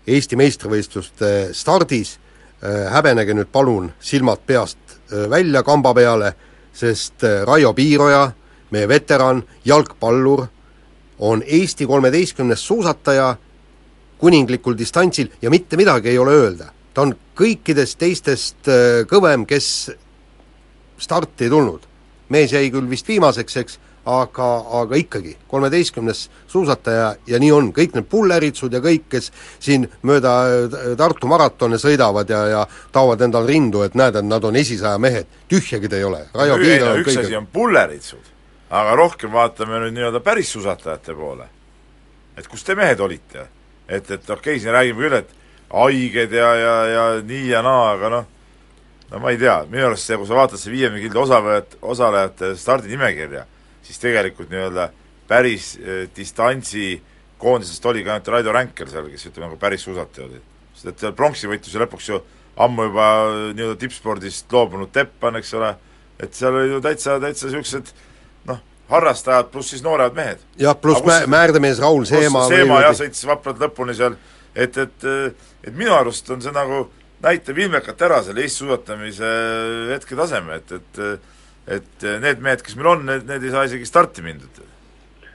Eesti 0.07 0.36
meistrivõistluste 0.39 1.50
stardis, 1.55 2.15
äh, 2.63 2.88
häbenege 2.93 3.36
nüüd 3.36 3.51
palun 3.51 3.91
silmad 4.00 4.43
peast 4.48 4.79
äh, 5.12 5.27
välja 5.29 5.63
kamba 5.63 5.93
peale, 5.93 6.33
sest 6.74 7.25
Raio 7.45 7.74
Piiroja, 7.74 8.29
meie 8.71 8.88
veteran, 8.88 9.41
jalgpallur, 9.65 10.45
on 11.19 11.43
Eesti 11.43 11.86
kolmeteistkümnes 11.86 12.62
suusataja 12.67 13.33
kuninglikul 14.19 14.77
distantsil 14.77 15.27
ja 15.41 15.50
mitte 15.50 15.77
midagi 15.77 16.09
ei 16.09 16.19
ole 16.19 16.31
öelda. 16.31 16.71
ta 16.93 17.01
on 17.01 17.13
kõikidest 17.36 18.00
teistest 18.00 18.67
kõvem, 19.07 19.45
kes 19.48 19.89
starti 21.00 21.48
ei 21.48 21.50
tulnud. 21.50 21.86
mees 22.29 22.51
jäi 22.53 22.70
küll 22.70 22.89
vist 22.89 23.08
viimaseks, 23.08 23.56
eks, 23.58 23.79
aga, 24.06 24.48
aga 24.82 24.96
ikkagi, 24.96 25.36
kolmeteistkümnes 25.48 26.29
suusataja 26.48 27.15
ja 27.27 27.39
nii 27.41 27.51
on, 27.51 27.70
kõik 27.74 27.96
need 27.98 28.08
pulleritsud 28.10 28.74
ja 28.74 28.82
kõik, 28.84 29.08
kes 29.10 29.32
siin 29.60 29.88
mööda 30.06 30.34
äh, 30.46 30.77
Tartu 30.98 31.29
maratone 31.29 31.79
sõidavad 31.82 32.29
ja, 32.29 32.41
ja 32.53 32.63
taovad 32.96 33.22
endal 33.25 33.48
rindu, 33.50 33.84
et 33.86 33.98
näed, 34.00 34.15
et 34.15 34.27
nad 34.27 34.46
on 34.46 34.56
esisaja 34.60 34.98
mehed, 35.01 35.29
tühjagi 35.51 35.89
te 35.89 36.00
ei 36.00 36.08
ole. 36.08 36.24
üks 36.29 37.10
kõige... 37.10 37.25
asi 37.25 37.39
on 37.39 37.50
pulleritsud, 37.53 38.32
aga 38.70 38.96
rohkem 39.00 39.34
vaatame 39.34 39.84
nüüd 39.86 39.98
nii-öelda 39.98 40.24
päris 40.25 40.53
suusatajate 40.56 41.18
poole. 41.18 41.50
et 42.38 42.48
kus 42.48 42.63
te 42.63 42.75
mehed 42.75 43.00
olite? 43.00 43.48
et, 43.88 44.06
et 44.06 44.29
okei 44.29 44.56
okay,, 44.56 44.60
siin 44.60 44.74
räägime 44.74 45.01
küll, 45.01 45.20
et 45.24 45.36
haiged 45.70 46.34
ja, 46.34 46.53
ja, 46.56 46.75
ja 46.88 47.06
nii 47.22 47.48
ja 47.50 47.62
naa, 47.65 47.91
aga 47.94 48.10
noh, 48.13 48.27
no 49.12 49.20
ma 49.20 49.32
ei 49.34 49.39
tea, 49.42 49.56
minu 49.70 49.89
arust 49.89 50.10
see, 50.10 50.18
kui 50.20 50.30
sa 50.30 50.38
vaatad 50.38 50.62
see 50.62 50.74
viiekümne 50.74 51.01
gildi 51.04 51.22
osalejate, 51.22 51.80
osalejate 51.82 52.51
stardinimekirja, 52.60 53.46
siis 53.86 54.01
tegelikult 54.01 54.51
nii-öelda 54.51 54.89
päris 55.30 55.72
äh, 55.80 56.04
distantsi 56.16 57.00
koondisest 57.39 57.86
oli 57.89 58.04
ka 58.04 58.16
ainult 58.16 58.28
Raido 58.34 58.54
Ränkel 58.54 58.89
seal, 58.92 59.08
kes 59.12 59.30
ütleme, 59.30 59.48
nagu 59.48 59.60
päris 59.62 59.86
suusataja 59.88 60.28
oli. 60.28 60.42
sest 60.75 60.92
et 60.94 61.06
seal 61.06 61.16
pronksi 61.18 61.50
võitlus 61.50 61.74
ju 61.74 61.82
lõpuks 61.82 62.12
ju 62.12 62.22
ammu 62.60 62.89
juba 62.89 63.08
äh, 63.24 63.39
nii-öelda 63.58 63.80
tippspordist 63.82 64.54
loobunud 64.54 64.92
Teppan, 64.94 65.39
eks 65.39 65.54
ole, 65.58 65.74
et 66.20 66.36
seal 66.36 66.56
olid 66.56 66.78
ju 66.78 66.84
täitsa, 66.84 67.18
täitsa 67.24 67.50
niisugused 67.50 67.94
noh, 68.50 68.62
harrastajad 68.92 69.50
pluss 69.54 69.74
siis 69.74 69.86
nooremad 69.86 70.18
mehed. 70.18 70.46
jah, 70.60 70.78
pluss 70.78 71.06
mä-, 71.08 71.24
määrdemees 71.32 71.82
Raul 71.82 72.06
Seema 72.10 72.46
Seema 72.51 72.84
jah, 72.86 72.98
sõitis 73.01 73.25
vapralt 73.30 73.62
lõpuni 73.63 73.98
seal, 73.98 74.20
et, 74.54 74.78
et 74.78 75.10
et 75.60 75.75
minu 75.75 75.92
arust 75.96 76.30
on 76.32 76.42
see 76.44 76.54
nagu 76.56 76.86
näitab 77.23 77.57
ilmekalt 77.57 78.01
ära 78.01 78.21
selle 78.23 78.45
Eesti 78.45 78.63
suusatamise 78.63 79.33
hetketaseme, 79.93 80.61
et, 80.61 80.71
et 80.79 81.27
et 81.69 82.03
eh, 82.03 82.17
need 82.23 82.41
mehed, 82.43 82.63
kes 82.65 82.75
meil 82.79 82.93
on, 82.93 83.05
need, 83.05 83.25
need 83.29 83.45
ei 83.45 83.53
saa 83.53 83.65
isegi 83.69 83.88
starti 83.88 84.25
mindud. 84.25 84.61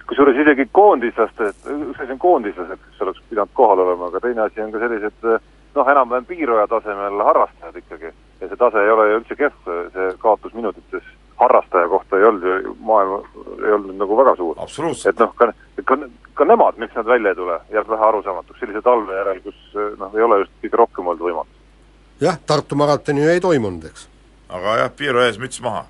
kusjuures 0.09 0.37
isegi 0.43 0.67
koondislased, 0.77 1.63
üks 1.73 2.01
asi 2.03 2.13
on 2.13 2.21
koondislased, 2.21 2.81
kes 2.89 3.05
oleks 3.07 3.23
pidanud 3.31 3.53
kohal 3.57 3.81
olema, 3.87 4.11
aga 4.11 4.21
teine 4.21 4.43
asi 4.45 4.61
on 4.61 4.73
ka 4.75 4.83
sellised 4.83 5.29
noh, 5.29 5.91
enam-vähem 5.95 6.27
piiroja 6.29 6.67
tasemel 6.71 7.23
harrastajad 7.29 7.79
ikkagi. 7.81 8.13
ja 8.41 8.49
see 8.51 8.61
tase 8.61 8.83
ei 8.83 8.91
ole 8.93 9.07
ju 9.09 9.21
üldse 9.21 9.39
kehv, 9.39 9.71
see 9.95 10.11
kaotus 10.21 10.55
minutites 10.59 11.07
harrastaja 11.41 11.89
kohta 11.89 12.19
ei 12.19 12.29
olnud 12.29 12.45
ju, 12.51 12.75
maailma 12.91 13.23
ei 13.65 13.73
olnud 13.79 13.97
nagu 14.03 14.19
väga 14.19 14.37
suur. 14.37 14.61
et 15.09 15.23
noh, 15.23 15.35
ka, 15.39 15.53
ka, 15.85 15.99
ka 16.35 16.49
nemad, 16.51 16.79
miks 16.83 16.99
nad 16.99 17.07
välja 17.07 17.33
ei 17.33 17.41
tule, 17.41 17.61
jääb 17.73 17.89
vähe 17.89 18.09
arusaamatuks 18.11 18.61
sellise 18.61 18.83
talve 18.83 19.17
järel, 19.23 19.41
kus 19.47 19.79
noh, 19.99 20.13
ei 20.19 20.27
ole 20.27 20.43
just 20.43 20.59
kõige 20.63 20.83
rohkem 20.83 21.07
olnud 21.07 21.31
võimalust. 21.31 21.54
Jah, 22.25 22.39
Tartu 22.47 22.77
maratoni 22.79 23.25
ju 23.25 23.33
ei 23.33 23.43
toimunud, 23.45 23.89
eks. 23.91 24.09
aga 24.49 24.79
jah, 24.83 24.95
Piiro 24.97 25.23
ees 25.25 25.41
müts 25.43 25.61
maha 25.65 25.85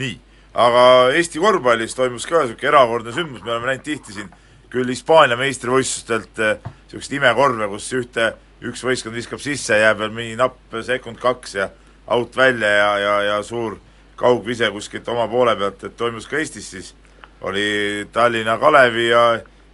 nii, 0.00 0.16
aga 0.54 0.82
Eesti 1.16 1.40
korvpallis 1.40 1.96
toimus 1.96 2.26
ka 2.28 2.42
niisugune 2.42 2.70
erakordne 2.72 3.14
sündmus, 3.16 3.44
me 3.44 3.54
oleme 3.54 3.72
näinud 3.72 3.86
tihti 3.86 4.16
siin 4.16 4.28
küll 4.72 4.90
Hispaania 4.92 5.38
meistrivõistlustelt 5.40 6.42
niisuguseid 6.42 7.12
eh, 7.12 7.18
imekorve, 7.20 7.68
kus 7.72 7.88
ühte, 7.96 8.30
üks 8.66 8.84
võistkond 8.84 9.16
viskab 9.16 9.42
sisse, 9.42 9.78
jääb 9.80 10.00
veel 10.02 10.14
mingi 10.14 10.36
napp 10.38 10.78
sekund 10.84 11.20
kaks 11.22 11.56
ja 11.58 11.70
out 12.12 12.36
välja 12.36 12.70
ja, 12.70 12.90
ja, 13.00 13.16
ja 13.30 13.42
suur 13.46 13.78
kaugvise 14.16 14.70
kuskilt 14.72 15.08
oma 15.12 15.26
poole 15.28 15.56
pealt, 15.58 15.84
et 15.84 15.96
toimus 15.96 16.28
ka 16.28 16.38
Eestis 16.40 16.70
siis, 16.72 16.92
oli 17.44 18.06
Tallinna 18.12 18.56
Kalevi 18.58 19.08
ja, 19.10 19.24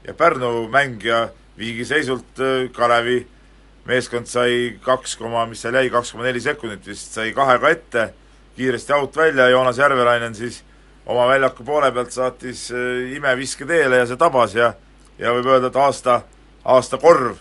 ja 0.07 0.15
Pärnu 0.19 0.69
mäng 0.73 1.03
ja 1.05 1.27
viigiseisult 1.59 2.43
eh, 2.43 2.69
Kalevi 2.75 3.23
meeskond 3.87 4.29
sai 4.31 4.79
kaks 4.83 5.17
koma, 5.19 5.47
mis 5.51 5.63
seal 5.65 5.75
jäi, 5.75 5.91
kaks 5.91 6.13
koma 6.13 6.29
neli 6.29 6.41
sekundit 6.41 6.87
vist 6.87 7.17
sai 7.19 7.33
kahega 7.35 7.71
ette 7.71 8.09
kiiresti 8.57 8.93
out 8.93 9.17
välja, 9.17 9.49
Joonas 9.49 9.79
Järvelainen 9.79 10.35
siis 10.35 10.63
oma 11.07 11.27
väljaku 11.29 11.65
poole 11.65 11.91
pealt 11.93 12.13
saatis 12.13 12.69
äh, 12.71 13.15
imeviske 13.17 13.67
teele 13.67 14.03
ja 14.03 14.07
see 14.07 14.21
tabas 14.21 14.55
ja 14.55 14.73
ja 15.19 15.33
võib 15.37 15.49
öelda, 15.51 15.71
et 15.71 15.79
aasta, 15.79 16.23
aasta 16.65 16.99
korv 17.03 17.41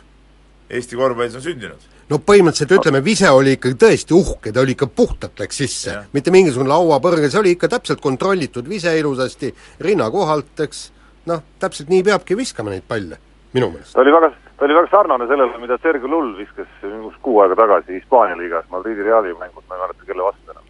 Eesti 0.72 0.96
korvpallis 0.96 1.36
on 1.36 1.44
sündinud. 1.44 1.88
no 2.10 2.20
põhimõtteliselt 2.24 2.78
ütleme, 2.78 3.02
vise 3.04 3.30
oli 3.32 3.58
ikka 3.58 3.74
tõesti 3.80 4.16
uhke, 4.16 4.54
ta 4.56 4.64
oli 4.64 4.76
ikka 4.76 4.88
puhtalt 4.88 5.40
läks 5.40 5.60
sisse, 5.64 5.98
mitte 6.16 6.32
mingisugune 6.32 6.72
lauapõrge, 6.72 7.30
see 7.32 7.40
oli 7.42 7.56
ikka 7.58 7.70
täpselt 7.72 8.02
kontrollitud 8.04 8.68
vise 8.68 8.94
ilusasti, 9.00 9.52
rinna 9.84 10.10
kohalt, 10.12 10.54
eks 10.64 10.86
noh, 11.28 11.44
täpselt 11.60 11.92
nii 11.92 12.06
peabki 12.08 12.40
viskama 12.40 12.72
neid 12.74 12.88
palle, 12.88 13.20
minu 13.56 13.72
meelest. 13.74 13.94
ta 13.96 14.04
oli 14.04 14.16
väga, 14.16 14.32
ta 14.62 14.66
oli 14.66 14.76
väga 14.78 14.88
sarnane 14.92 15.26
sellele, 15.28 15.58
mida 15.58 15.78
Sergei 15.82 16.10
Lull 16.10 16.36
viskas 16.38 16.70
umbes 16.86 17.16
kuu 17.26 17.40
aega 17.42 17.56
tagasi 17.58 17.96
Hispaania 17.98 18.38
liigas 18.38 18.68
Madridi 18.70 19.02
Reali 19.02 19.34
mängult, 19.34 19.66
ma 19.66 19.76
ei 19.76 19.82
mäleta, 19.82 20.06
kelle 20.06 20.28
vastu 20.28 20.52
enam 20.54 20.68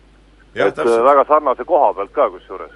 et 0.55 0.75
täpselt. 0.75 0.99
Äh, 0.99 1.03
väga 1.03 1.25
sarnase 1.27 1.65
koha 1.67 1.93
pealt 1.97 2.13
ka 2.15 2.29
kusjuures. 2.29 2.71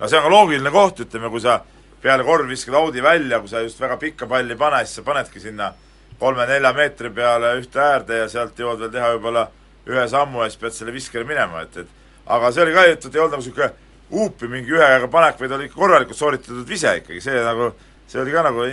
no 0.00 0.08
see 0.08 0.18
on 0.18 0.24
ka 0.24 0.30
loogiline 0.30 0.72
koht, 0.74 1.04
ütleme, 1.06 1.30
kui 1.30 1.40
sa 1.40 1.60
peale 2.02 2.26
korvi 2.26 2.50
viskad 2.56 2.74
audi 2.74 3.02
välja, 3.02 3.38
kui 3.38 3.48
sa 3.48 3.62
just 3.62 3.80
väga 3.80 4.00
pikka 4.02 4.26
palli 4.26 4.52
ei 4.52 4.58
pane, 4.58 4.82
siis 4.84 4.98
sa 4.98 5.06
panedki 5.06 5.40
sinna 5.40 5.72
kolme-nelja 6.18 6.72
meetri 6.74 7.10
peale 7.14 7.54
ühte 7.60 7.80
äärde 7.86 8.20
ja 8.24 8.28
sealt 8.28 8.58
jõuad 8.58 8.82
veel 8.82 8.92
teha 8.98 9.14
võib-olla 9.14 9.46
ühe 9.86 10.08
sammu 10.10 10.42
ja 10.42 10.50
siis 10.50 10.60
pead 10.60 10.74
selle 10.74 10.92
viskele 10.92 11.24
minema, 11.24 11.62
et, 11.62 11.76
et 11.76 11.88
aga 12.26 12.50
see 12.50 12.66
oli 12.66 12.74
ka, 12.74 12.84
et 12.90 13.10
ei 13.14 13.20
olnud 13.22 13.38
nagu 13.38 13.42
niisugune 13.44 13.72
huupi 14.10 14.50
mingi 14.50 14.74
ühe 14.74 14.86
käega 14.90 15.08
panek, 15.08 15.38
vaid 15.38 15.58
oli 15.60 15.68
korralikult 15.70 16.18
sooritatud 16.18 16.66
vise 16.68 16.98
ikkagi, 16.98 17.22
see 17.22 17.42
nagu, 17.46 17.70
see 18.10 18.22
oli 18.22 18.34
ka 18.34 18.42
nagu, 18.50 18.66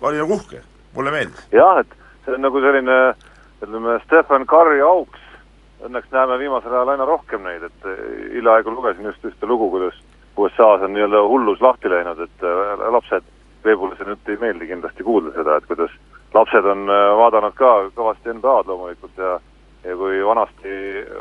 oli 0.00 0.20
nagu 0.20 0.36
uhke, 0.38 0.62
mulle 0.94 1.10
meeldis. 1.14 1.48
jah, 1.52 1.80
et 1.82 1.96
see 2.24 2.36
on 2.36 2.44
nagu 2.46 2.62
selline 2.64 3.00
ütleme, 3.60 3.98
Stefan 4.04 4.46
Curry 4.48 4.80
auks, 4.84 5.26
õnneks 5.84 6.12
näeme 6.12 6.38
viimasel 6.40 6.72
ajal 6.74 6.94
aina 6.94 7.08
rohkem 7.08 7.44
neid, 7.44 7.66
et 7.66 7.88
eh, 7.88 8.00
hiljaaegu 8.36 8.72
lugesin 8.74 9.10
just 9.10 9.24
ühte 9.24 9.48
lugu, 9.48 9.70
kuidas 9.72 10.00
USA-s 10.40 10.86
on 10.86 10.94
nii-öelda 10.96 11.20
hullus 11.28 11.60
lahti 11.60 11.92
läinud, 11.92 12.20
et 12.26 12.48
eh, 12.48 12.88
lapsed, 12.96 13.36
Peebule 13.60 13.92
see 13.92 14.06
nüüd 14.08 14.28
ei 14.32 14.38
meeldi 14.40 14.70
kindlasti 14.70 15.04
kuulda 15.04 15.34
seda, 15.34 15.58
et 15.60 15.66
kuidas 15.68 15.92
lapsed 16.32 16.64
on 16.64 16.88
eh, 16.88 17.06
vaadanud 17.20 17.56
ka 17.58 17.72
kõvasti 17.96 18.32
NBA-d 18.38 18.72
loomulikult 18.72 19.20
ja 19.20 19.38
ja 19.84 19.96
kui 19.96 20.24
vanasti 20.24 20.72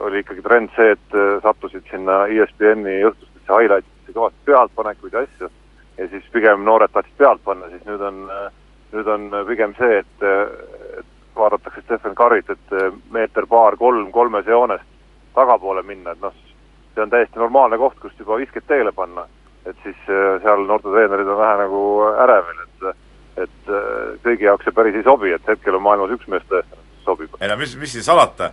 oli 0.03 0.19
ikkagi 0.19 0.41
trend 0.43 0.71
see, 0.75 0.91
et 0.91 1.15
äh, 1.15 1.38
sattusid 1.43 1.86
sinna 1.91 2.25
ESPN-i 2.27 2.98
õhtustesse 3.07 3.55
highlights'isse 3.55 4.15
kõvasti 4.15 4.48
pealtpanekuid 4.50 5.15
ja 5.15 5.24
asju, 5.24 5.50
ja 5.98 6.07
siis 6.12 6.25
pigem 6.33 6.65
noored 6.67 6.91
tahtsid 6.91 7.15
pealt 7.21 7.43
panna, 7.45 7.69
siis 7.71 7.86
nüüd 7.88 8.03
on, 8.03 8.19
nüüd 8.93 9.08
on 9.08 9.29
pigem 9.48 9.75
see, 9.77 10.00
et, 10.01 10.24
et 11.00 11.36
vaadatakse 11.36 11.81
Stephen 11.86 12.15
Curry't, 12.17 12.50
et 12.50 13.01
meeter, 13.13 13.46
paar, 13.48 13.77
kolm, 13.77 14.12
kolmes 14.12 14.48
joonest 14.48 14.88
tagapoole 15.36 15.84
minna, 15.86 16.15
et 16.15 16.24
noh, 16.24 16.34
see 16.93 17.03
on 17.03 17.12
täiesti 17.12 17.39
normaalne 17.39 17.77
koht, 17.79 18.00
kust 18.01 18.19
juba 18.19 18.39
visket 18.39 18.67
teele 18.67 18.91
panna. 18.91 19.27
et 19.65 19.75
siis 19.84 19.98
äh, 20.10 20.39
seal 20.41 20.63
noortetreenerid 20.65 21.27
on 21.27 21.38
vähe 21.38 21.58
nagu 21.60 21.79
ärevil, 22.24 22.62
et 22.63 22.86
et 23.43 23.72
äh, 23.72 24.15
kõigi 24.24 24.48
jaoks 24.48 24.65
see 24.67 24.75
päris 24.75 24.96
ei 25.00 25.05
sobi, 25.05 25.34
et 25.36 25.48
hetkel 25.48 25.77
on 25.77 25.84
maailmas 25.86 26.15
üks 26.15 26.27
mees 26.31 26.46
tõestanud, 26.50 26.88
sobib. 27.05 27.36
ei 27.39 27.51
no 27.51 27.58
mis, 27.60 27.75
mis 27.79 27.93
siin 27.96 28.05
salata, 28.08 28.51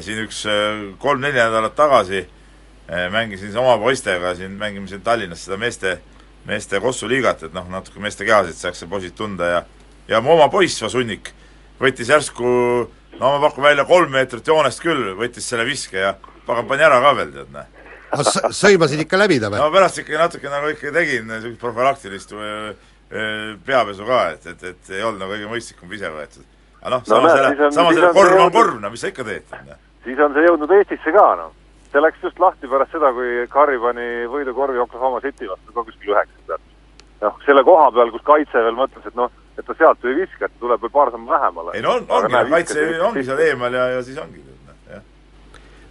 siin 0.00 0.24
üks 0.24 0.42
äh, 0.50 0.82
kolm-neli 1.02 1.38
nädalat 1.38 1.76
tagasi 1.78 2.24
äh, 2.24 3.06
mängisin 3.12 3.56
oma 3.60 3.76
poistega 3.80 4.34
siin, 4.34 4.58
mängime 4.60 4.88
siin 4.90 5.04
Tallinnas 5.06 5.44
seda 5.46 5.60
meeste, 5.60 5.98
meeste 6.48 6.80
kossuliigat, 6.80 7.46
et 7.48 7.56
noh, 7.56 7.68
natuke 7.72 8.02
meeste 8.02 8.26
kehasid 8.28 8.58
saaks 8.58 8.82
see 8.82 8.90
poisid 8.90 9.16
tunda 9.16 9.52
ja 9.54 9.62
ja 10.08 10.20
mu 10.22 10.34
oma 10.36 10.48
poiss, 10.52 10.82
Vasunnik, 10.82 11.32
võttis 11.80 12.10
järsku, 12.12 12.46
no 13.18 13.32
ma 13.34 13.42
pakun 13.48 13.66
välja 13.66 13.84
kolm 13.88 14.12
meetrit 14.14 14.46
joonest 14.46 14.82
küll, 14.84 15.12
võttis 15.18 15.48
selle 15.48 15.66
viske 15.68 15.98
ja 16.00 16.14
pagan, 16.46 16.66
pani 16.68 16.86
ära 16.86 17.00
ka 17.02 17.14
veel, 17.18 17.32
tead, 17.34 17.52
näe. 17.54 17.66
aga 18.14 18.52
sõimasid 18.54 19.02
ikka 19.02 19.18
läbi 19.18 19.40
ta 19.42 19.50
või? 19.50 19.60
no 19.60 19.70
pärast 19.74 19.98
ikka 20.02 20.20
natuke 20.20 20.50
nagu 20.52 20.70
ikka 20.72 20.92
tegin 20.94 21.26
niisugust 21.26 21.60
profülaktilist 21.60 22.34
öö, 22.36 22.74
öö, 23.10 23.56
peapesu 23.66 24.06
ka, 24.06 24.20
et, 24.36 24.46
et, 24.52 24.62
et 24.70 24.92
ei 24.94 25.02
olnud 25.02 25.24
nagu 25.24 25.34
kõige 25.34 25.50
mõistlikum 25.50 25.90
vise 25.90 26.10
võetud. 26.14 26.46
aga 26.82 26.94
noh, 26.94 27.02
No 27.02 27.10
samas 27.10 27.34
siis 27.34 27.42
jälle 27.42 27.66
on 27.66 27.94
see 27.98 28.12
korv 28.20 28.42
on 28.44 28.52
korv, 28.54 28.80
no 28.80 28.92
mis 28.94 29.02
sa 29.02 29.10
ikka 29.10 29.26
teed, 29.26 29.56
noh. 29.66 29.80
siis 30.04 30.22
on 30.22 30.36
see 30.36 30.46
jõudnud 30.46 30.76
Eestisse 30.78 31.16
ka, 31.18 31.26
noh. 31.42 31.50
see 31.90 32.04
läks 32.04 32.22
just 32.22 32.38
lahti 32.42 32.70
pärast 32.70 32.94
seda, 32.94 33.10
kui 33.16 33.42
Curry 33.52 33.82
pani 33.82 34.08
võidukorvi 34.30 34.80
Oklahoma 34.86 35.20
City 35.24 35.50
vastu 35.50 35.74
ka 35.74 35.86
kuskil 35.90 36.14
üheksa 36.14 36.46
pealt. 36.46 36.70
noh, 37.26 37.42
selle 37.48 37.66
koha 37.66 37.90
peal, 37.98 38.14
kus 38.14 38.24
kaitse 38.30 38.64
veel 38.68 38.78
mõtles, 38.78 39.10
et 39.10 39.18
noh, 39.18 39.34
et 39.58 39.64
ta 39.66 39.76
sealt 39.76 40.02
ju 40.02 40.12
ei 40.12 40.20
viska, 40.22 40.46
et 40.46 40.52
ta 40.52 40.64
tuleb 40.64 40.82
veel 40.84 40.92
paar 40.92 41.12
sammu 41.14 41.32
lähemale. 41.32 41.76
ei 41.76 41.84
no 41.84 41.96
on, 41.96 42.04
ongi, 42.08 42.42
kaitse 42.50 42.84
ongi 43.08 43.24
seal 43.24 43.40
eemal 43.48 43.74
ja, 43.74 43.88
ja 43.96 44.02
siis 44.04 44.18
ongi, 44.20 44.42
jah. 44.90 45.02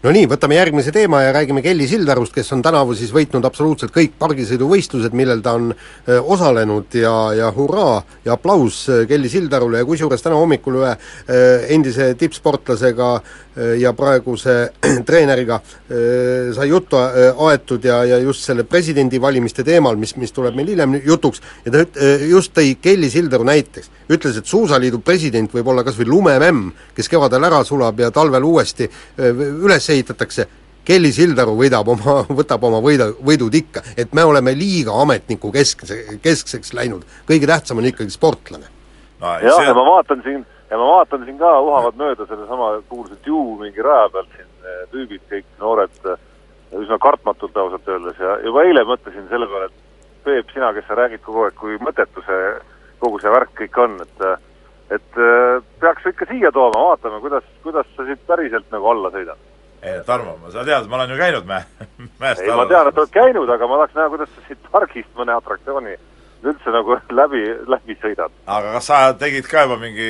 no 0.03 0.13
nii, 0.15 0.27
võtame 0.29 0.59
järgmise 0.59 0.93
teema 0.95 1.23
ja 1.23 1.33
räägime 1.35 1.63
Kelly 1.65 1.87
Sildarust, 1.89 2.33
kes 2.35 2.53
on 2.53 2.61
tänavu 2.65 2.97
siis 2.97 3.13
võitnud 3.15 3.47
absoluutselt 3.47 3.93
kõik 3.95 4.17
pargisõiduvõistlused, 4.21 5.17
millel 5.17 5.41
ta 5.45 5.55
on 5.57 5.71
öö, 5.73 6.19
osalenud 6.21 6.99
ja, 7.01 7.15
ja 7.37 7.49
hurraa 7.55 8.03
ja 8.25 8.37
aplaus 8.37 8.83
öö, 8.89 9.07
Kelly 9.09 9.31
Sildarule 9.33 9.81
ja 9.81 9.89
kusjuures 9.89 10.25
täna 10.25 10.37
hommikul 10.41 10.81
ühe 10.83 10.93
öö, 10.93 11.57
endise 11.77 12.13
tippsportlasega 12.21 13.11
öö, 13.17 13.44
ja 13.79 13.93
praeguse 13.95 14.55
treeneriga 15.07 15.59
öö, 15.91 16.53
sai 16.53 16.67
juttu 16.69 16.97
öö, 16.99 17.29
aetud 17.47 17.83
ja, 17.87 18.01
ja 18.05 18.17
just 18.19 18.43
selle 18.43 18.65
presidendivalimiste 18.67 19.63
teemal, 19.63 19.95
mis, 19.95 20.15
mis 20.19 20.35
tuleb 20.35 20.57
meil 20.57 20.73
hiljem 20.73 20.97
jutuks, 21.05 21.41
ja 21.65 21.71
ta 21.71 21.85
üt- 21.85 22.01
just 22.29 22.55
tõi 22.57 22.75
Kelly 22.81 23.09
Sildaru 23.09 23.47
näiteks. 23.47 23.89
ütles, 24.09 24.37
et 24.37 24.45
Suusaliidu 24.45 24.99
president 24.99 25.53
võib 25.53 25.71
olla 25.71 25.83
kas 25.83 25.97
või 25.99 26.09
lumememm, 26.09 26.69
kes 26.95 27.09
kevadel 27.09 27.43
ära 27.47 27.63
sulab 27.63 27.99
ja 27.99 28.11
talvel 28.11 28.43
uuesti 28.43 28.89
üles 29.17 29.89
ehitatakse, 29.89 30.47
Kelly 30.85 31.11
Sildaru 31.13 31.55
võidab 31.57 31.87
oma, 31.89 32.19
võtab 32.39 32.65
oma 32.67 32.81
võida, 32.83 33.09
võidud 33.25 33.55
ikka, 33.57 33.83
et 33.97 34.13
me 34.13 34.23
oleme 34.23 34.53
liiga 34.57 34.95
ametniku 35.01 35.51
keskse, 35.53 36.19
keskseks 36.23 36.75
läinud, 36.77 37.05
kõige 37.29 37.49
tähtsam 37.49 37.81
on 37.81 37.89
ikkagi 37.89 38.13
sportlane. 38.13 38.69
no 39.21 39.37
jah, 39.41 39.63
ja 39.65 39.73
ma 39.73 39.85
vaatan 39.89 40.21
siin, 40.25 40.45
ja 40.69 40.77
ma 40.77 40.85
vaatan 40.91 41.25
siin 41.25 41.37
ka, 41.41 41.51
uhavad 41.61 41.97
mööda 41.99 42.27
sellesama 42.29 42.69
kuulsa 42.89 43.17
Dew 43.25 43.57
mingi 43.61 43.83
raja 43.85 44.09
pealt 44.13 44.31
siin 44.35 44.49
eh, 44.65 44.81
tüübid, 44.93 45.23
kõik 45.31 45.47
noored, 45.61 45.99
eh, 46.11 46.23
üsna 46.81 46.97
kartmatult 47.01 47.57
ausalt 47.57 47.87
öeldes 47.87 48.19
ja 48.19 48.39
juba 48.45 48.65
eile 48.65 48.85
mõtlesin 48.87 49.29
selle 49.31 49.49
peale, 49.51 49.71
et 49.71 49.81
Peep, 50.25 50.49
sina, 50.49 50.71
kes 50.73 50.87
sa 50.87 50.95
räägid 50.97 51.21
kogu 51.21 51.43
aeg, 51.45 51.53
kui 51.53 51.75
mõttetu 51.85 52.23
see, 52.25 52.45
kogu 52.97 53.19
see 53.21 53.29
värk 53.29 53.51
kõik 53.59 53.75
on, 53.83 53.99
et 54.01 54.23
et 54.93 55.17
eh, 55.17 55.59
peaks 55.81 56.07
ikka 56.11 56.27
siia 56.29 56.51
tooma, 56.53 56.81
vaatame, 56.91 57.19
kuidas, 57.21 57.45
kuidas 57.65 57.89
sa 57.97 58.05
siit 58.05 58.21
päriselt 58.27 58.65
nagu 58.73 58.89
alla 58.89 59.11
sõidad. 59.13 59.37
ei 59.85 60.01
Tarmo, 60.05 60.37
sa 60.49 60.65
tead, 60.65 60.89
ma 60.89 60.97
olen 60.97 61.13
ju 61.13 61.17
käinud 61.19 61.45
mäe, 61.49 61.61
mäest 62.21 62.41
ei, 62.41 62.53
ma 62.57 62.65
tean, 62.69 62.89
et 62.89 62.97
oled 62.97 63.13
käinud, 63.13 63.49
aga 63.49 63.69
ma 63.69 63.79
tahaks 63.81 63.97
näha, 63.97 64.11
kuidas 64.13 64.33
sa 64.33 64.47
siit 64.47 64.69
pargist 64.73 65.11
mõne 65.17 65.37
atraktsiooni 65.37 65.95
üldse 66.45 66.73
nagu 66.73 66.97
läbi, 67.21 67.43
läbi 67.69 67.97
sõidad. 68.01 68.33
aga 68.45 68.73
kas 68.77 68.89
sa 68.89 69.01
tegid 69.19 69.49
ka 69.49 69.65
juba 69.65 69.77
mingi 69.81 70.09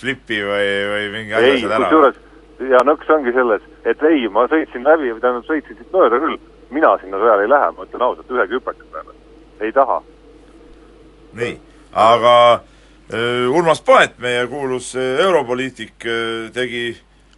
flipi 0.00 0.40
või, 0.44 0.66
või 0.90 1.06
mingi 1.14 1.36
asja 1.36 1.54
ei, 1.54 1.62
seal 1.62 1.76
ära? 1.76 1.88
kusjuures 1.88 2.20
ja 2.68 2.80
nõks 2.84 3.10
ongi 3.12 3.32
selles, 3.34 3.64
et 3.88 4.02
ei, 4.08 4.24
ma 4.32 4.46
sõitsin 4.50 4.84
läbi, 4.84 5.12
tähendab, 5.20 5.44
sõitsin 5.48 5.78
siit 5.78 5.92
mööda 5.94 6.20
küll, 6.20 6.38
mina 6.74 6.92
sinna 7.00 7.20
peale 7.20 7.46
ei 7.46 7.52
lähe, 7.52 7.70
ma 7.76 7.86
ütlen 7.86 8.06
ausalt, 8.06 8.32
ühegi 8.32 8.58
hüpaka 8.58 8.88
peale. 8.92 9.14
ei 9.60 9.72
taha. 9.76 10.00
nii, 11.40 11.54
aga 11.92 12.34
öö, 13.12 13.46
Urmas 13.48 13.80
Paet, 13.80 14.18
meie 14.18 14.46
kuulus 14.50 14.94
öö, 14.96 15.22
europoliitik, 15.24 15.94
tegi 16.52 16.84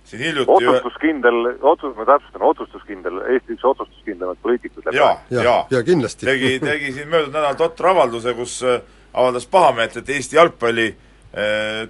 siin 0.04 0.22
hiljuti 0.22 0.50
otsustuskindel, 0.50 1.54
otsus, 1.60 1.94
ma 1.96 2.08
täpsustan, 2.08 2.42
otsustuskindel, 2.42 3.22
Eesti 3.36 3.56
üks 3.56 3.64
otsustuskindlamaid 3.64 4.42
poliitikuid 4.42 4.90
läbi 4.90 4.98
ja, 4.98 5.14
jaa 5.30 5.62
ja 5.70 5.84
kindlasti. 5.86 6.26
tegi, 6.26 6.58
tegi 6.60 6.92
siin 6.98 7.08
möödunud 7.08 7.36
nädalal 7.36 7.56
totra 7.60 7.94
avalduse, 7.94 8.34
kus 8.34 8.58
äh, 8.66 8.82
avaldas 9.14 9.46
pahameelt, 9.46 9.96
et 9.96 10.10
Eesti 10.10 10.36
jalgpalli 10.36 10.90
äh, 10.90 11.08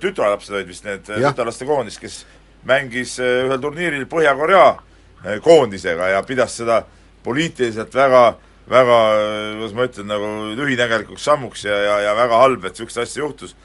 tütarlapsed 0.02 0.55
olid 0.55 0.70
vist 0.70 0.87
need 0.87 1.11
äh, 1.11 1.22
tütarlaste 1.24 1.66
koondis, 1.68 1.98
kes 1.98 2.22
mängis 2.68 3.18
äh, 3.20 3.42
ühel 3.48 3.61
turniiril 3.62 4.07
Põhja-Korea 4.11 4.68
äh, 4.70 5.38
koondisega 5.42 6.12
ja 6.14 6.22
pidas 6.26 6.57
seda 6.61 6.83
poliitiliselt 7.24 7.94
väga 7.94 8.24
väga, 8.70 8.98
äh, 9.18 9.52
kuidas 9.59 9.76
ma 9.76 9.87
ütlen, 9.90 10.11
nagu 10.11 10.33
lühinägelikuks 10.57 11.24
sammuks 11.26 11.66
ja, 11.66 11.76
ja, 11.88 12.00
ja 12.09 12.16
väga 12.16 12.42
halb, 12.44 12.64
et 12.64 12.76
niisugust 12.76 13.02
asja 13.02 13.24
juhtus. 13.24 13.57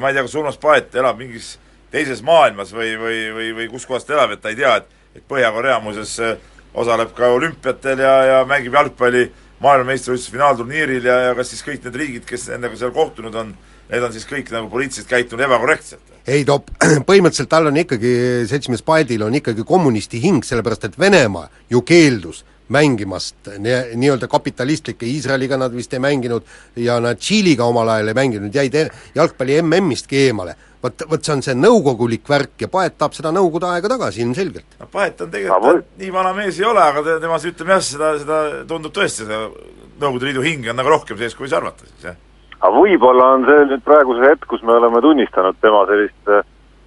Ma 0.00 0.08
ei 0.08 0.14
tea, 0.14 0.22
kas 0.22 0.34
Urmas 0.38 0.56
Paet 0.56 0.94
elab 0.96 1.18
mingis 1.18 1.56
teises 1.92 2.22
maailmas 2.24 2.70
või, 2.72 2.94
või, 2.96 3.16
või, 3.34 3.48
või 3.58 3.66
kus 3.68 3.84
kohas 3.84 4.06
ta 4.06 4.14
elab, 4.14 4.30
et 4.32 4.40
ta 4.40 4.52
ei 4.54 4.56
tea, 4.56 4.76
et 4.78 4.92
et 5.14 5.22
Põhja-Korea 5.30 5.78
muuseas 5.82 6.16
äh, 6.22 6.36
osaleb 6.74 7.14
ka 7.14 7.30
olümpiatel 7.36 8.02
ja, 8.02 8.14
ja 8.30 8.38
mängib 8.48 8.74
jalgpalli 8.74 9.28
maailmameistrivõistluse 9.62 10.34
finaalturniiril 10.34 11.06
ja, 11.06 11.18
ja 11.28 11.36
kas 11.38 11.52
siis 11.52 11.62
kõik 11.64 11.84
need 11.86 11.98
riigid, 12.00 12.24
kes 12.28 12.48
nendega 12.50 12.76
seal 12.80 12.92
kohtunud 12.94 13.36
on, 13.38 13.52
need 13.90 14.02
on 14.02 14.12
siis 14.14 14.26
kõik 14.28 14.50
nagu 14.54 14.70
poliitiliselt 14.72 15.10
käitunud 15.10 15.44
ebakorrektselt? 15.46 16.14
ei 16.26 16.44
no 16.48 16.60
põhimõtteliselt 17.08 17.52
tal 17.52 17.68
on 17.70 17.78
ikkagi, 17.84 18.14
seltsimees 18.50 18.84
Paedil 18.86 19.26
on 19.26 19.36
ikkagi 19.40 19.66
kommunisti 19.68 20.22
hing, 20.22 20.44
sellepärast 20.46 20.88
et 20.88 20.98
Venemaa 21.00 21.48
ju 21.70 21.82
keeldus 21.86 22.44
mängimast 22.72 23.50
nii, 23.58 23.96
nii-öelda 24.00 24.28
kapitalistlikke, 24.28 25.06
Iisraeliga 25.06 25.58
nad 25.60 25.74
vist 25.76 25.92
ei 25.92 26.00
mänginud 26.00 26.46
ja 26.80 26.96
nad 27.00 27.20
Tšiiliga 27.20 27.66
omal 27.68 27.90
ajal 27.92 28.08
ei 28.08 28.16
mänginud, 28.16 28.54
jäid 28.54 28.74
e- 28.74 28.88
jalgpalli 29.14 29.60
MM-istki 29.62 30.22
eemale. 30.28 30.56
vot, 30.84 31.02
vot 31.08 31.24
see 31.24 31.32
on 31.32 31.42
see 31.44 31.54
nõukogulik 31.56 32.28
värk 32.28 32.60
ja 32.60 32.68
Paet 32.68 32.98
tahab 32.98 33.14
seda 33.16 33.30
nõukogude 33.32 33.68
aega 33.68 33.88
tagasi 33.88 34.20
ilmselgelt. 34.24 34.76
no 34.80 34.88
Paet 34.92 35.20
on 35.20 35.30
tegelikult 35.30 35.86
nii 36.00 36.12
vana 36.12 36.32
mees 36.36 36.58
ei 36.60 36.64
ole, 36.68 36.80
aga 36.80 37.02
te- 37.04 37.20
tema 37.20 37.36
ütleme 37.36 37.76
jah, 37.76 37.84
seda, 37.84 38.12
seda 38.20 38.42
tundub 38.68 38.92
tõesti, 38.96 39.24
seda 39.28 39.48
Nõukogude 39.94 40.26
Liidu 40.26 40.42
hinge 40.42 40.72
on 40.72 40.76
nagu 40.76 40.90
rohkem 40.90 41.18
sees, 41.18 41.36
kui 41.38 41.46
võis 41.46 41.52
arvata 41.54 41.86
siis, 41.86 42.00
jah. 42.02 42.16
Aga 42.64 42.80
võib-olla 42.80 43.30
on 43.36 43.46
see 43.48 43.68
nüüd 43.68 43.84
praegu 43.84 44.16
see 44.18 44.30
hetk, 44.30 44.48
kus 44.48 44.62
me 44.64 44.76
oleme 44.78 45.02
tunnistanud 45.04 45.60
tema 45.60 45.84
sellist 45.90 46.32
äh, 46.32 46.44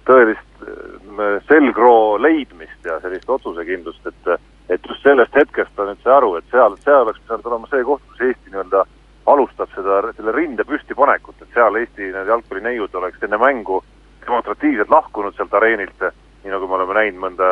tõelist 0.08 0.62
äh, 0.66 1.40
selgroo 1.48 2.18
leidmist 2.22 2.86
ja 2.86 2.98
sellist 3.04 3.30
otsusekindlust, 3.38 4.06
et 4.10 4.38
et 4.68 4.84
just 4.84 5.02
sellest 5.02 5.32
hetkest 5.36 5.72
ta 5.76 5.86
nüüd 5.88 6.00
sai 6.04 6.12
aru, 6.18 6.34
et 6.36 6.44
seal, 6.52 6.74
seal 6.84 7.06
oleks 7.06 7.20
pidanud 7.24 7.46
olema 7.48 7.70
see 7.70 7.84
koht, 7.86 8.02
kus 8.10 8.24
Eesti 8.26 8.52
nii-öelda 8.52 8.84
alustab 9.32 9.72
seda, 9.72 10.00
selle 10.16 10.34
rinde 10.36 10.64
püstipanekut, 10.68 11.40
et 11.42 11.56
seal 11.56 11.78
Eesti 11.80 12.10
need 12.12 12.28
jalgpallineiud 12.32 12.98
oleks 13.00 13.24
enne 13.24 13.40
mängu 13.40 13.80
demonstratiivselt 14.26 14.92
lahkunud 14.92 15.36
sealt 15.36 15.56
areenilt, 15.56 16.04
nii 16.44 16.52
nagu 16.52 16.68
me 16.68 16.78
oleme 16.78 16.98
näinud 17.00 17.22
mõnda, 17.24 17.50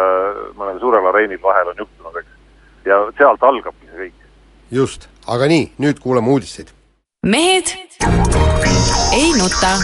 mõnel 0.60 0.80
suurel 0.82 1.08
areenil 1.12 1.40
vahel 1.42 1.72
on 1.72 1.84
juhtunud, 1.84 2.20
eks. 2.20 2.32
ja 2.90 3.00
sealt 3.18 3.48
algabki 3.48 3.88
see 3.88 4.02
kõik. 4.04 4.26
just, 4.80 5.08
aga 5.26 5.48
nii, 5.52 5.70
nüüd 5.80 6.02
kuulame 6.04 6.36
uudiseid. 6.36 6.75
Mehed 7.26 7.64
ei 9.12 9.32
nuta. 9.32 9.78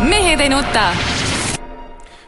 mehed 0.00 0.40
ei 0.40 0.48
nuta. 0.48 0.92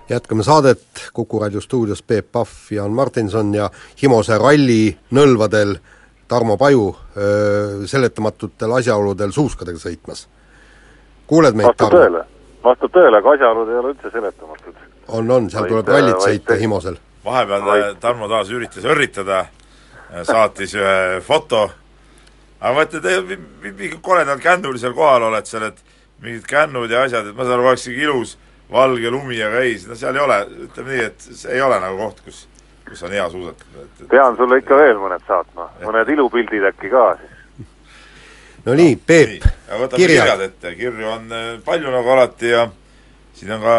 jätkame 0.09 0.43
saadet, 0.43 0.83
Kuku 1.13 1.39
raadio 1.39 1.61
stuudios 1.61 2.03
Peep 2.03 2.33
Pahv, 2.33 2.49
Jaan 2.71 2.91
Martinson 2.91 3.55
ja 3.55 3.71
Himose 4.03 4.39
ralli 4.39 4.99
nõlvadel 5.11 5.77
Tarmo 6.29 6.57
Paju 6.57 6.97
öö, 7.17 7.87
seletamatutel 7.87 8.73
asjaoludel 8.73 9.31
suuskadega 9.31 9.79
sõitmas. 9.79 10.27
Kuuled 11.31 11.55
meid, 11.59 11.71
Tarmo? 11.79 12.25
vastab 12.65 12.93
tõele, 12.93 13.17
aga 13.23 13.33
asjaolud 13.37 13.71
ei 13.73 13.79
ole 13.81 13.93
üldse 13.95 14.11
seletamatud. 14.13 14.75
on, 15.09 15.31
on, 15.31 15.47
seal 15.51 15.63
Vaid, 15.65 15.71
tuleb 15.73 15.89
äh, 15.89 15.95
rallit 15.97 16.19
vaid 16.21 16.27
sõita 16.41 16.59
Himosel. 16.61 16.99
vahepeal 17.25 17.65
Vaid- 17.67 18.01
Tarmo 18.03 18.29
taas 18.29 18.51
üritas 18.51 18.85
õrritada, 18.85 19.45
saatis 20.27 20.75
ühe 20.75 21.21
foto, 21.25 21.69
aga 22.61 22.75
mõtle, 22.81 23.01
te 23.03 23.17
mi- 23.23 23.39
mi- 23.63 23.73
mingi 23.79 23.99
koledal 24.03 24.39
kännul 24.43 24.77
seal 24.79 24.93
kohal 24.97 25.23
oled 25.31 25.47
seal, 25.47 25.63
et 25.71 25.79
mingid 26.21 26.45
kännud 26.51 26.91
ja 26.91 27.03
asjad, 27.07 27.27
et 27.31 27.37
ma 27.37 27.45
saan 27.47 27.59
aru, 27.61 27.69
oleks 27.71 27.87
sihuke 27.87 28.03
ilus 28.09 28.37
valge 28.71 29.11
lumi, 29.11 29.39
aga 29.43 29.63
ei, 29.65 29.79
no 29.89 29.95
seal 29.99 30.17
ei 30.19 30.23
ole, 30.23 30.41
ütleme 30.67 30.93
nii, 30.97 31.05
et 31.07 31.21
see 31.21 31.53
ei 31.57 31.63
ole 31.65 31.79
nagu 31.81 31.97
koht, 31.99 32.21
kus, 32.27 32.43
kus 32.89 33.03
on 33.07 33.15
hea 33.17 33.25
suusatada, 33.31 33.87
pean 34.11 34.37
sulle 34.37 34.59
ikka 34.61 34.77
veel 34.77 34.99
mõned 35.01 35.25
saatma, 35.27 35.71
mõned 35.87 36.13
ilupildid 36.13 36.67
äkki 36.75 36.91
ka 36.93 37.07
siis. 37.23 37.30
No 38.67 38.75
nii, 38.77 38.97
Peep, 39.07 39.45
aga 39.69 39.79
võtame 39.85 40.03
kirjad. 40.03 40.27
kirjad 40.27 40.45
ette, 40.49 40.75
kirju 40.79 41.09
on 41.15 41.33
äh, 41.33 41.49
palju 41.65 41.93
nagu 41.95 42.13
alati 42.17 42.53
ja 42.53 42.67
siin 43.39 43.55
on 43.57 43.63
ka, 43.65 43.77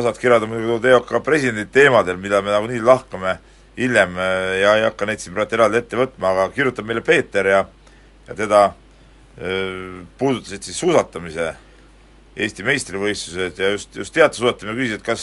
osad 0.00 0.18
kirjad 0.18 0.42
on 0.46 0.52
muidugi 0.52 0.68
tulnud 0.72 0.88
EOK 0.92 1.12
presidendi 1.24 1.66
teemadel, 1.72 2.18
mida 2.20 2.42
me 2.42 2.50
nagunii 2.54 2.80
lahkame 2.84 3.36
hiljem 3.78 4.16
äh, 4.18 4.58
ja 4.62 4.76
ei 4.78 4.86
hakka 4.88 5.06
neid 5.06 5.22
siin 5.22 5.36
praegu 5.36 5.58
eraldi 5.58 5.82
ette 5.82 5.98
võtma, 6.00 6.32
aga 6.34 6.48
kirjutab 6.54 6.88
meile 6.88 7.04
Peeter 7.06 7.46
ja 7.46 7.64
ja 8.28 8.34
teda 8.36 8.64
äh, 8.68 10.04
puudutasid 10.18 10.66
siis 10.66 10.80
suusatamise 10.82 11.54
Eesti 12.38 12.62
meistrivõistlused 12.62 13.58
ja 13.58 13.72
just, 13.72 13.96
just 13.98 14.14
teatesuusatamine 14.14 14.76
küsis, 14.78 14.98
et 14.98 15.06
kas 15.06 15.22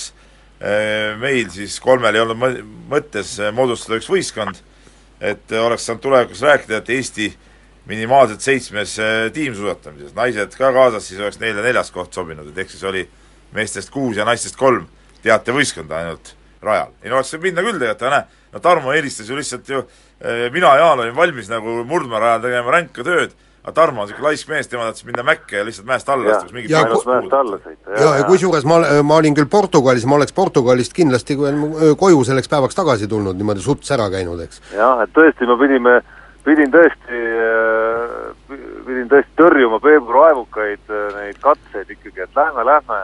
äh, 0.60 1.13
meil 1.21 1.47
siis 1.53 1.77
kolmel 1.84 2.15
ei 2.15 2.23
olnud 2.23 2.39
mõ- 2.41 2.63
mõttes 2.91 3.38
moodustada 3.55 3.99
üks 4.01 4.10
võistkond, 4.12 4.60
et 5.23 5.51
oleks 5.55 5.86
saanud 5.88 6.03
tulevikus 6.03 6.41
rääkida, 6.43 6.81
et 6.81 6.91
Eesti 6.97 7.29
minimaalselt 7.89 8.41
seitsmes 8.41 8.98
äh, 9.00 9.13
tiimsuusatamises, 9.34 10.15
naised 10.17 10.58
ka 10.58 10.71
kaasas, 10.74 11.08
siis 11.08 11.21
oleks 11.21 11.39
neile 11.41 11.63
neljas 11.65 11.91
koht 11.93 12.13
sobinud, 12.13 12.50
et 12.50 12.63
ehk 12.63 12.74
siis 12.74 12.84
oli 12.88 13.06
meestest 13.56 13.93
kuus 13.93 14.17
ja 14.17 14.26
naistest 14.28 14.58
kolm 14.60 14.88
teatevõistkonda 15.26 16.02
ainult 16.02 16.36
rajal. 16.65 16.91
ei 17.04 17.12
no 17.12 17.19
oleks 17.19 17.34
võinud 17.34 17.48
minna 17.50 17.65
küll 17.65 17.80
tegelikult, 17.80 18.06
aga 18.06 18.13
näe, 18.15 18.43
no 18.54 18.62
Tarmo 18.63 18.93
eelistas 18.95 19.30
ju 19.30 19.38
lihtsalt 19.38 19.69
ju, 19.69 19.82
eh, 20.21 20.45
mina 20.54 20.76
ja 20.76 20.86
Jaan 20.86 21.04
olin 21.04 21.17
valmis 21.17 21.50
nagu 21.52 21.82
murdmaarajal 21.88 22.45
tegema 22.48 22.74
ränka 22.76 23.06
tööd, 23.06 23.36
aga 23.65 23.76
Tarmo 23.78 24.04
on 24.04 24.10
niisugune 24.10 24.28
laisk 24.30 24.50
mees, 24.50 24.69
tema 24.71 24.88
tahtis 24.89 25.06
minna 25.06 25.26
mäkke 25.26 25.60
ja 25.60 25.65
lihtsalt 25.67 25.88
mäest 25.89 26.10
alla 26.10 26.36
astuks, 26.36 26.54
mingit 26.58 26.74
Ja 26.74 26.84
mäest 26.89 27.38
alla 27.39 27.62
sõita, 27.62 27.95
ja, 28.02 28.12
ja 28.19 28.28
kusjuures 28.30 28.67
ma, 28.69 28.82
ma 29.06 29.21
olin 29.21 29.38
küll 29.38 29.50
Portugalis, 29.52 30.06
ma 30.10 30.19
oleks 30.19 30.34
Portugalist 30.34 30.93
kindlasti 30.98 31.38
koju 32.02 32.26
selleks 32.26 32.52
päevaks 32.52 32.78
tagasi 32.78 33.10
tulnud, 33.12 33.38
niimoodi 33.38 33.65
suts 33.65 33.93
ära 33.95 34.10
käinud, 34.13 34.41
eks. 34.45 34.62
jah, 34.74 35.02
et 35.06 35.13
tõesti, 35.17 35.50
me 35.50 35.58
pidime, 35.62 36.00
pidin 36.45 36.71
tõesti, 36.73 37.23
pidin 38.86 39.10
tõesti 39.10 39.34
tõrjuma 39.39 39.79
Peebu 39.84 40.13
raevukaid 40.13 40.93
äh, 40.93 41.10
neid 41.17 41.41
katseid 41.43 41.89
ikkagi, 41.95 42.25
et 42.25 42.38
lähme, 42.38 42.65
lähme, 42.67 43.01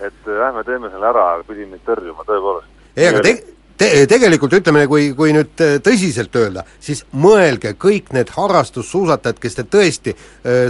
et 0.00 0.28
äh, 0.28 0.38
lähme 0.38 0.64
teeme 0.66 0.90
selle 0.92 1.10
ära, 1.10 1.26
aga 1.34 1.46
pidin 1.48 1.72
neid 1.74 1.84
tõrjuma 1.86 2.26
tõepoolest. 2.28 2.86
ei, 2.94 3.08
aga 3.10 3.22
te-, 3.26 3.36
te-, 3.82 4.06
tegelikult 4.10 4.56
ütleme, 4.60 4.86
kui, 4.90 5.10
kui 5.18 5.34
nüüd 5.36 5.64
äh, 5.64 5.76
tõsiselt 5.84 6.38
öelda, 6.38 6.66
siis 6.80 7.02
mõelge, 7.12 7.74
kõik 7.82 8.12
need 8.16 8.30
harrastussuusatajad, 8.36 9.42
kes 9.42 9.58
te 9.58 9.66
tõesti 9.76 10.16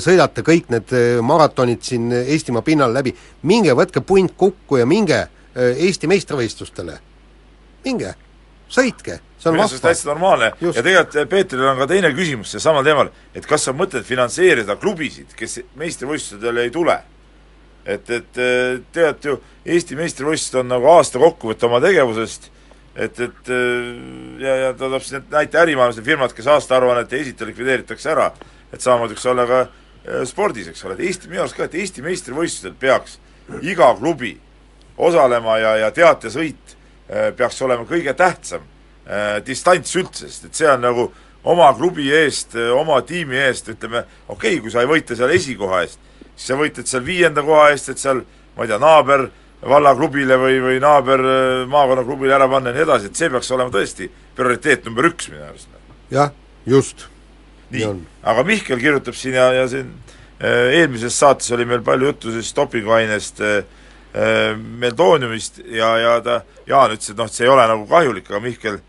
sõidate 0.02 0.44
kõik 0.46 0.70
need 0.72 0.92
maratonid 1.26 1.84
siin 1.84 2.10
Eestimaa 2.24 2.64
pinnal 2.66 2.94
läbi, 2.96 3.14
minge 3.46 3.76
võtke 3.76 4.02
punt 4.04 4.36
kokku 4.36 4.80
ja 4.80 4.88
minge 4.88 5.26
Eesti 5.56 6.08
meistrivõistlustele. 6.10 6.98
minge, 7.86 8.10
sõitke, 8.68 9.20
see 9.38 9.50
on 9.50 9.58
vahva. 9.58 9.78
täitsa 9.82 10.08
normaalne 10.08 10.52
Just. 10.60 10.76
ja 10.76 10.82
tegelikult 10.82 11.16
eh, 11.16 11.28
Peetril 11.28 11.68
on 11.68 11.78
ka 11.78 11.86
teine 11.90 12.10
küsimus 12.16 12.52
seesamal 12.54 12.84
teemal, 12.86 13.10
et 13.36 13.46
kas 13.46 13.68
on 13.68 13.78
mõtet 13.78 14.06
finantseerida 14.06 14.76
klubisid, 14.80 15.34
kes 15.36 15.60
meistrivõistlustel 15.76 16.62
ei 16.64 16.72
tule? 16.74 16.98
et, 17.86 18.10
et 18.10 18.42
eh, 18.42 18.78
tead 18.92 19.28
ju, 19.28 19.38
Eesti 19.66 19.98
meistrivõistlused 19.98 20.60
on 20.62 20.70
nagu 20.70 20.88
aasta 20.90 21.20
kokkuvõte 21.22 21.66
oma 21.68 21.80
tegevusest, 21.84 22.48
et, 22.94 23.20
et 23.20 23.50
eh, 23.54 23.90
ja, 24.42 24.56
ja 24.64 24.70
ta 24.74 24.88
toob 24.88 25.04
siin 25.04 25.26
näite 25.30 25.60
ärimaailmas, 25.60 26.00
need 26.00 26.08
firmad, 26.08 26.34
kes 26.34 26.48
aastaaruannet 26.56 27.12
ei 27.12 27.26
esita, 27.26 27.46
likvideeritakse 27.46 28.10
ära, 28.14 28.30
et 28.72 28.80
samamoodi 28.82 29.14
võiks 29.14 29.28
olla 29.30 29.46
ka 29.50 29.66
spordis, 30.26 30.68
eks 30.70 30.84
ole, 30.86 30.94
et 30.94 31.06
Eesti, 31.08 31.28
minu 31.30 31.42
arust 31.42 31.56
ka, 31.58 31.66
et 31.66 31.74
Eesti 31.78 32.02
meistrivõistlustel 32.02 32.74
peaks 32.78 33.18
iga 33.66 33.88
klubi 33.98 34.36
osalema 35.02 35.58
ja, 35.58 35.72
ja 35.82 35.90
teatesõit 35.94 36.76
peaks 37.38 37.58
olema 37.62 37.86
kõige 37.86 38.14
tähtsam 38.18 38.62
distants 39.46 39.92
üldse, 39.94 40.26
sest 40.26 40.48
et 40.48 40.58
see 40.58 40.66
on 40.66 40.80
nagu 40.82 41.04
oma 41.46 41.68
klubi 41.78 42.08
eest, 42.10 42.56
oma 42.74 42.96
tiimi 43.06 43.38
eest, 43.38 43.68
ütleme, 43.70 44.02
okei 44.26 44.56
okay,, 44.56 44.62
kui 44.64 44.72
sa 44.74 44.82
ei 44.82 44.90
võitle 44.90 45.14
seal 45.14 45.30
esikoha 45.36 45.84
eest, 45.84 46.00
siis 46.34 46.48
sa 46.50 46.56
võitled 46.58 46.90
seal 46.90 47.04
viienda 47.06 47.44
koha 47.46 47.68
eest, 47.70 47.92
et 47.92 48.02
seal 48.02 48.24
ma 48.56 48.64
ei 48.64 48.72
tea, 48.72 48.80
naaber 48.82 49.28
vallaklubile 49.66 50.36
või, 50.40 50.58
või 50.62 50.80
naaber 50.82 51.22
eh, 51.22 51.66
maakonnaklubile 51.70 52.34
ära 52.36 52.48
panna 52.50 52.72
ja 52.72 52.76
nii 52.76 52.84
edasi, 52.86 53.10
et 53.10 53.20
see 53.20 53.30
peaks 53.32 53.50
olema 53.54 53.72
tõesti 53.72 54.08
prioriteet 54.36 54.84
number 54.88 55.08
üks 55.10 55.30
minu 55.32 55.44
arust. 55.46 55.70
jah, 56.12 56.32
just. 56.66 57.06
nii 57.70 57.88
aga 58.26 58.44
Mihkel 58.46 58.80
kirjutab 58.82 59.16
siin 59.18 59.38
ja, 59.38 59.48
ja 59.54 59.64
siin 59.70 59.88
äh, 60.40 60.76
eelmises 60.80 61.16
saates 61.18 61.50
oli 61.56 61.66
meil 61.68 61.82
palju 61.86 62.12
juttu 62.12 62.34
siis 62.34 62.52
dopinguainest 62.56 63.40
äh, 63.40 63.56
äh, 64.14 64.52
meldooniumist 64.56 65.62
ja, 65.64 65.96
ja 66.02 66.18
ta, 66.20 66.42
Jaan 66.66 66.96
ütles, 66.96 67.10
et 67.10 67.18
noh, 67.18 67.30
et 67.30 67.36
see 67.36 67.46
ei 67.46 67.52
ole 67.52 67.66
nagu 67.70 67.88
kahjulik, 67.90 68.28
aga 68.30 68.42
Mihkel 68.44 68.80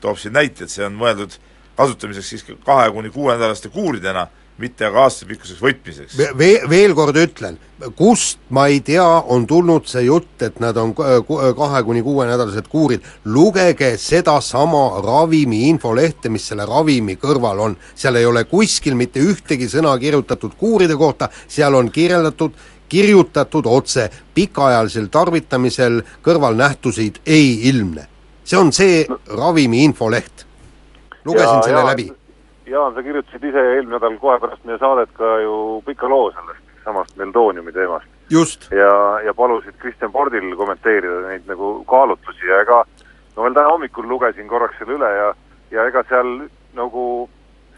toob 0.00 0.18
siin 0.20 0.36
näite, 0.36 0.64
et 0.64 0.72
see 0.72 0.84
on 0.86 0.96
mõeldud 0.98 1.36
kasutamiseks 1.76 2.28
siis 2.28 2.44
kahe 2.64 2.90
kuni 2.90 3.10
kuuenädalaste 3.10 3.68
kuuridena, 3.68 4.26
mitte 4.58 4.86
aga 4.88 5.02
aastapikkuseks 5.04 5.60
võtmiseks. 5.60 6.16
Ve-, 6.38 6.62
veel 6.68 6.94
kord 6.96 7.18
ütlen, 7.20 7.58
kust 7.98 8.40
ma 8.56 8.66
ei 8.72 8.80
tea, 8.84 9.04
on 9.04 9.44
tulnud 9.46 9.84
see 9.88 10.06
jutt, 10.06 10.40
et 10.46 10.60
nad 10.64 10.76
on 10.80 10.94
kahe 10.96 11.82
kuni 11.84 12.00
kuuenädalased 12.06 12.70
kuurid, 12.72 13.04
lugege 13.24 13.92
sedasama 14.00 15.02
ravimi 15.04 15.66
infolehte, 15.68 16.32
mis 16.32 16.48
selle 16.48 16.64
ravimi 16.68 17.18
kõrval 17.20 17.60
on. 17.66 17.76
seal 17.94 18.16
ei 18.16 18.26
ole 18.26 18.46
kuskil 18.48 18.96
mitte 18.96 19.20
ühtegi 19.20 19.68
sõna 19.68 19.92
kirjutatud 20.00 20.56
kuuride 20.56 20.96
kohta, 20.96 21.28
seal 21.48 21.76
on 21.76 21.92
kirjeldatud, 21.92 22.56
kirjutatud 22.88 23.66
otse, 23.68 24.08
pikaajalisel 24.34 25.10
tarvitamisel 25.12 26.00
kõrvalnähtusid 26.24 27.20
ei 27.26 27.68
ilmne. 27.68 28.08
See 28.46 28.58
on 28.58 28.72
see 28.72 29.06
ravimi 29.36 29.84
infoleht. 29.84 30.46
lugesin 31.24 31.62
selle 31.62 31.80
Jaan- 31.80 31.90
läbi. 31.90 32.06
Jaan, 32.66 32.94
sa 32.94 33.02
kirjutasid 33.02 33.44
ise 33.44 33.62
eelmine 33.74 33.98
nädal 33.98 34.18
kohe 34.22 34.38
pärast 34.42 34.64
meie 34.64 34.78
saadet 34.78 35.10
ka 35.18 35.38
ju 35.42 35.82
pika 35.86 36.08
loo 36.08 36.30
sellest 36.34 36.62
samast 36.84 37.16
Meldooniumi 37.16 37.72
teemast. 37.72 38.06
ja, 38.70 39.20
ja 39.24 39.34
palusid 39.34 39.74
Kristjan 39.78 40.12
Pordil 40.12 40.56
kommenteerida 40.56 41.28
neid 41.28 41.46
nagu 41.46 41.84
kaalutlusi 41.86 42.46
ja 42.46 42.60
ega 42.62 42.84
no 43.36 43.42
veel 43.42 43.54
täna 43.54 43.68
hommikul 43.70 44.08
lugesin 44.08 44.48
korraks 44.48 44.78
selle 44.78 44.96
üle 44.98 45.10
ja, 45.16 45.28
ja 45.70 45.86
ega 45.86 46.02
seal 46.08 46.48
nagu 46.74 47.28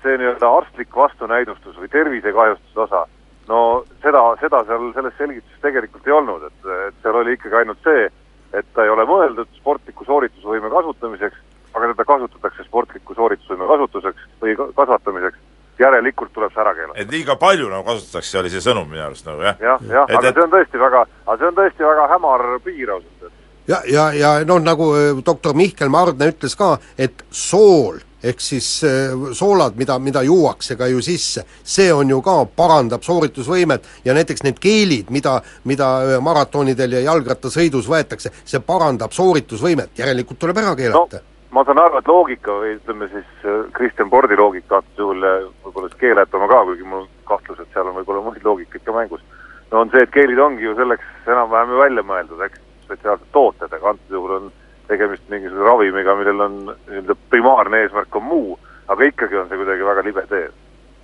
see 0.02 0.16
nii-öelda 0.20 0.48
arstlik 0.57 0.96
vastunäidustus 0.96 1.76
või 1.76 1.88
tervisekahjustuse 1.92 2.81
osa, 2.81 3.02
no 3.48 3.85
seda, 4.02 4.22
seda 4.40 4.62
seal 4.68 4.92
selles 4.94 5.16
selgituses 5.18 5.61
tegelikult 5.64 6.07
ei 6.07 6.14
olnud, 6.14 6.44
et, 6.46 6.68
et 6.88 6.94
seal 7.02 7.18
oli 7.18 7.35
ikkagi 7.37 7.59
ainult 7.61 7.81
see, 7.85 8.09
et 8.54 8.66
ta 8.74 8.84
ei 8.84 8.90
ole 8.90 9.04
mõeldud 9.04 9.48
sportliku 9.58 10.04
sooritusvõime 10.04 10.70
kasutamiseks, 10.72 11.37
aga 11.74 11.90
teda 11.92 12.04
kasutatakse 12.04 12.64
sportliku 12.64 13.14
sooritusvõime 13.14 13.66
kasutuseks 13.68 14.22
või 14.42 14.56
ka- 14.56 14.70
kasvatamiseks, 14.76 15.38
järelikult 15.78 16.32
tuleb 16.32 16.52
see 16.54 16.61
ära 16.64 16.74
keelata. 16.74 16.98
et 17.00 17.11
liiga 17.12 17.37
palju 17.37 17.68
nagu 17.68 17.84
kasutatakse, 17.84 18.38
oli 18.40 18.50
see 18.50 18.64
sõnum 18.64 18.88
minu 18.88 19.02
arust 19.04 19.26
nagu 19.26 19.42
jah. 19.42 19.56
jah, 19.61 19.78
jah, 19.90 20.06
aga 20.08 20.28
et- 20.28 20.34
see 20.34 20.42
on 20.42 20.50
tõesti 20.50 20.80
väga, 20.80 21.04
aga 21.26 21.38
see 21.38 21.46
on 21.46 21.54
tõesti 21.61 21.84
väga 21.90 22.08
hämar 22.14 22.46
piir 22.64 22.90
ausalt 22.90 23.22
öeldes. 23.22 23.38
ja, 23.68 23.82
ja, 23.87 24.12
ja 24.12 24.44
noh, 24.44 24.58
nagu 24.58 24.90
äh, 24.96 25.22
doktor 25.24 25.54
Mihkel 25.54 25.88
Mardne 25.88 26.32
ütles 26.32 26.56
ka, 26.56 26.78
et 26.98 27.22
sool 27.30 28.00
ehk 28.24 28.40
siis 28.42 28.68
äh, 28.85 29.14
soolad, 29.33 29.76
mida, 29.78 29.98
mida 29.98 30.22
juuakse 30.26 30.76
ka 30.76 30.87
ju 30.90 31.02
sisse, 31.02 31.44
see 31.62 31.92
on 31.94 32.11
ju 32.11 32.20
ka, 32.22 32.37
parandab 32.57 33.07
sooritusvõimet 33.07 33.87
ja 34.04 34.14
näiteks 34.16 34.42
need 34.46 34.59
keelid, 34.62 35.12
mida, 35.14 35.38
mida 35.68 35.90
äh, 36.02 36.14
maratonidel 36.24 36.98
ja 36.98 37.04
jalgrattasõidus 37.07 37.88
võetakse, 37.90 38.35
see 38.44 38.61
parandab 38.61 39.14
sooritusvõimet, 39.14 39.94
järelikult 39.98 40.40
tuleb 40.42 40.59
ära 40.64 40.74
keelata. 40.78 41.22
no. 41.22 41.35
ma 41.54 41.64
saan 41.64 41.78
aru, 41.78 42.02
et 42.02 42.11
loogika 42.11 42.59
või 42.59 42.74
ütleme 42.76 43.11
siis 43.14 43.46
äh, 43.46 43.66
Kristjan 43.78 44.11
Pordi 44.11 44.37
loogika 44.37 44.83
antud 44.83 45.04
juhul 45.04 45.26
võib-olla 45.64 45.90
siis 45.92 46.00
keeletu 46.02 46.40
oma 46.40 46.50
ka, 46.50 46.62
kuigi 46.70 46.88
mul 46.90 47.04
on 47.07 47.11
kahtlus, 47.31 47.62
et 47.62 47.74
seal 47.74 47.87
on 47.87 48.00
võib-olla 48.00 48.24
muid 48.26 48.44
loogikaid 48.44 48.85
ka 48.85 48.96
mängus, 48.98 49.22
no 49.70 49.85
on 49.85 49.94
see, 49.94 50.02
et 50.02 50.14
keelid 50.14 50.42
ongi 50.42 50.66
ju 50.66 50.74
selleks 50.74 51.31
enam-vähem 51.31 51.76
ju 51.76 51.85
välja 51.87 52.11
mõeldud, 52.11 52.42
eks, 52.48 52.66
spetsiaalsed 52.88 53.31
tooted, 53.31 53.72
aga 53.78 53.94
antud 53.94 54.18
juhul 54.18 54.40
on 54.40 54.50
tegemist 54.88 55.29
mingisuguse 55.29 55.66
ravimiga, 55.66 56.16
millel 56.18 56.40
on 56.46 56.57
nii-öelda 56.70 57.16
primaarne 57.33 57.85
eesmärk 57.85 58.16
on 58.18 58.27
muu, 58.29 58.57
aga 58.88 59.09
ikkagi 59.11 59.38
on 59.38 59.48
see 59.51 59.61
kuidagi 59.61 59.87
väga 59.87 60.05
libe 60.07 60.24
tee. 60.31 60.48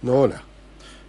no 0.09 0.25
noh, 0.31 0.42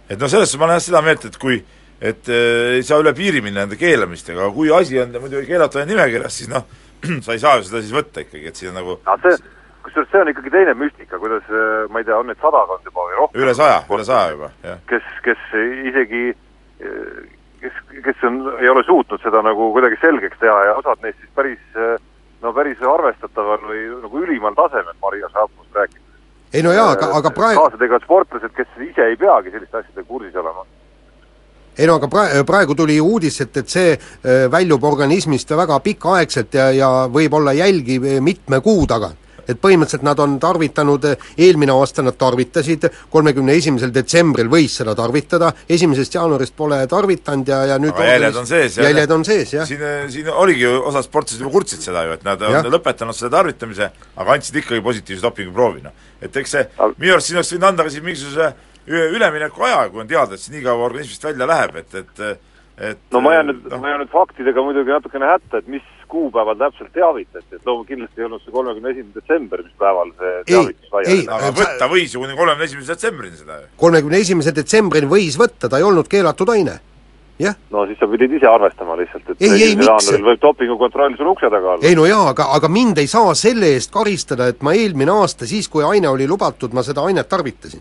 et 0.08 0.18
noh, 0.20 0.28
selles 0.28 0.50
suhtes 0.50 0.60
ma 0.60 0.68
olen 0.68 0.78
jah 0.78 0.86
seda 0.86 1.02
meelt, 1.06 1.26
et 1.28 1.38
kui 1.40 1.60
et 1.96 2.28
äh, 2.28 2.76
ei 2.76 2.84
saa 2.84 3.00
üle 3.00 3.14
piiri 3.16 3.40
minna 3.44 3.64
nende 3.64 3.78
keelamistega, 3.80 4.42
aga 4.44 4.52
kui 4.54 4.72
asi 4.74 5.00
on 5.00 5.14
muidugi 5.20 5.48
keelatud 5.48 5.88
nimekirjas, 5.88 6.40
siis 6.40 6.50
noh, 6.52 6.66
sa 7.24 7.36
ei 7.36 7.42
saa 7.42 7.60
ju 7.60 7.68
seda 7.68 7.84
siis 7.84 7.94
võtta 7.96 8.24
ikkagi, 8.24 8.50
et 8.50 8.60
siin 8.60 8.74
on 8.74 8.80
nagu 8.82 8.98
aga 9.04 9.30
see, 9.30 9.54
kusjuures 9.86 10.10
see 10.12 10.24
on 10.24 10.32
ikkagi 10.32 10.52
teine 10.52 10.76
müstika, 10.76 11.20
kuidas 11.22 11.48
äh, 11.48 11.86
ma 11.92 12.02
ei 12.02 12.08
tea, 12.08 12.18
on 12.18 12.28
neid 12.30 12.42
sadakond 12.42 12.90
juba 12.90 13.08
või 13.08 13.22
rohkem 13.22 13.46
üle 13.46 13.56
saja, 13.56 13.80
üle 13.88 14.08
saja 14.08 14.34
juba, 14.34 14.52
jah. 14.66 14.84
kes, 14.92 15.08
kes 15.24 15.48
isegi 15.92 16.26
kes, 16.76 17.78
kes 18.04 18.26
on, 18.28 18.42
ei 18.60 18.68
ole 18.68 18.84
suutnud 18.84 19.22
seda 19.22 19.40
nagu 19.44 19.70
kuidagi 19.72 19.96
selgeks 20.02 20.38
teha 20.42 20.58
ja 20.68 20.76
osad 20.76 21.00
neist 21.02 21.18
siis 21.22 21.32
päris 21.38 21.62
no 22.42 22.52
päris 22.56 22.82
arvestataval 22.82 23.62
või 23.68 23.84
nagu 24.02 24.24
ülimal 24.24 24.56
tasemel 24.56 24.96
Maria 25.02 25.28
Šarapust 25.32 25.74
rääkides. 25.74 26.02
ei 26.52 26.62
no 26.62 26.72
jaa, 26.72 26.90
aga, 26.96 27.12
aga 27.20 27.30
praegu 27.30 27.60
kaasa 27.60 27.80
tegevad 27.80 28.04
sportlased, 28.04 28.54
kes 28.56 28.82
ise 28.90 29.10
ei 29.12 29.16
peagi 29.20 29.54
selliste 29.54 29.82
asjadega 29.82 30.08
kursis 30.08 30.36
olema 30.36 30.66
ei 31.76 31.86
no 31.86 31.98
aga 32.00 32.08
praegu, 32.08 32.44
praegu 32.48 32.74
tuli 32.74 33.00
uudis, 33.00 33.40
et, 33.44 33.56
et 33.56 33.68
see 33.68 33.92
äh, 33.92 34.46
väljub 34.52 34.84
organismist 34.84 35.50
väga 35.56 35.78
pikaaegselt 35.84 36.54
ja, 36.54 36.70
ja 36.72 36.90
võib 37.12 37.36
olla 37.40 37.52
jälgi 37.56 38.00
mitme 38.20 38.60
kuu 38.64 38.86
tagant 38.86 39.25
et 39.48 39.60
põhimõtteliselt 39.62 40.04
nad 40.06 40.20
on 40.22 40.36
tarvitanud, 40.42 41.06
eelmine 41.38 41.74
aasta 41.74 42.04
nad 42.06 42.18
tarvitasid, 42.18 42.88
kolmekümne 43.12 43.56
esimesel 43.56 43.92
detsembril 43.94 44.50
võis 44.52 44.76
seda 44.80 44.94
tarvitada, 44.98 45.52
esimesest 45.68 46.18
jaanuarist 46.18 46.56
pole 46.56 46.82
tarvitanud 46.90 47.48
ja, 47.48 47.62
ja 47.72 47.80
nüüd 47.82 47.94
aga 47.94 48.08
jäljed 48.10 48.40
on 48.42 48.50
sees, 48.50 48.78
jah? 48.78 48.90
jäljed 48.90 49.16
on 49.16 49.26
sees, 49.28 49.54
jah. 49.56 49.68
siin, 49.68 49.84
siin 50.12 50.30
oligi 50.32 50.66
ju, 50.66 50.74
osad 50.90 51.06
sportlased 51.06 51.42
juba 51.42 51.54
kurtsid 51.58 51.84
seda 51.84 52.06
ju, 52.06 52.16
et 52.18 52.26
nad 52.26 52.42
on 52.46 52.58
ja. 52.58 52.64
lõpetanud 52.76 53.16
selle 53.16 53.32
tarvitamise, 53.34 53.90
aga 54.16 54.36
andsid 54.38 54.60
ikkagi 54.62 54.84
positiivse 54.84 55.24
dopinguproovi, 55.24 55.84
noh. 55.86 56.08
et 56.22 56.42
eks 56.42 56.56
see, 56.56 56.66
minu 56.96 57.16
arust 57.16 57.30
siin 57.30 57.40
oleks 57.40 57.54
võinud 57.54 57.70
anda 57.70 57.86
ka 57.86 57.94
siin 57.94 58.06
mingisuguse 58.06 58.52
ülemineku 58.86 59.66
aja, 59.66 59.86
kui 59.90 60.04
on 60.04 60.10
teada, 60.10 60.36
et 60.36 60.42
see 60.42 60.54
nii 60.54 60.66
kaua 60.66 60.86
organismist 60.86 61.24
välja 61.26 61.48
läheb, 61.50 61.80
et, 61.82 61.96
et 62.02 62.22
et 62.78 62.98
no 63.12 63.20
ma 63.24 63.34
jään 63.34 63.50
nüüd 63.50 63.68
no., 63.70 63.78
ma 63.80 63.92
jään 63.92 64.02
nüüd 64.04 64.12
faktidega 64.12 64.62
muidugi 64.62 64.92
natukene 64.92 65.28
hätta, 65.30 65.60
et 65.62 65.68
mis 65.70 65.84
kuupäeval 66.08 66.58
täpselt 66.60 66.92
teavitati, 66.94 67.46
et 67.56 67.62
loomulikult 67.66 67.88
kindlasti 67.88 68.20
ei 68.20 68.26
olnud 68.26 68.42
see 68.44 68.52
kolmekümne 68.54 68.90
esimene 68.92 69.14
detsember, 69.14 69.62
mis 69.64 69.78
päeval 69.80 70.10
see 70.18 70.34
teavitus 70.50 70.92
laiali 70.92 71.22
aga 71.38 71.52
võtta 71.56 71.88
võis 71.92 72.12
ju 72.14 72.20
kuni 72.22 72.36
kolmekümne 72.36 72.68
esimese 72.68 72.92
detsembrini 72.92 73.40
seda 73.40 73.62
ju. 73.62 73.70
kolmekümne 73.80 74.20
esimese 74.26 74.52
detsembrini 74.58 75.08
võis 75.10 75.38
võtta, 75.40 75.70
ta 75.72 75.80
ei 75.80 75.88
olnud 75.88 76.10
keelatud 76.12 76.52
aine. 76.52 76.74
jah. 77.40 77.56
no 77.72 77.86
siis 77.88 77.98
sa 78.00 78.08
pidid 78.12 78.36
ise 78.38 78.50
arvestama 78.50 78.98
lihtsalt, 79.00 79.32
et 79.32 79.46
ei, 79.48 79.62
ei, 79.70 79.78
miks? 79.80 80.10
võib 80.28 80.42
dopingukontroll 80.42 81.16
sul 81.16 81.32
ukse 81.32 81.50
taga 81.50 81.74
olla. 81.74 81.86
ei 81.88 81.96
no 81.96 82.04
jaa, 82.06 82.28
aga, 82.34 82.50
aga 82.58 82.68
mind 82.68 83.00
ei 83.00 83.08
saa 83.08 83.32
selle 83.34 83.72
eest 83.78 83.94
karistada, 83.94 84.50
et 84.52 84.60
ma 84.60 84.76
eelmine 84.76 85.16
aasta, 85.16 85.48
siis 85.48 85.72
kui 85.72 85.84
aine 85.84 86.12
oli 86.12 86.28
lubatud, 86.28 86.76
ma 86.76 86.84
seda 86.84 87.08
ainet 87.08 87.28
tarvitasin. 87.28 87.80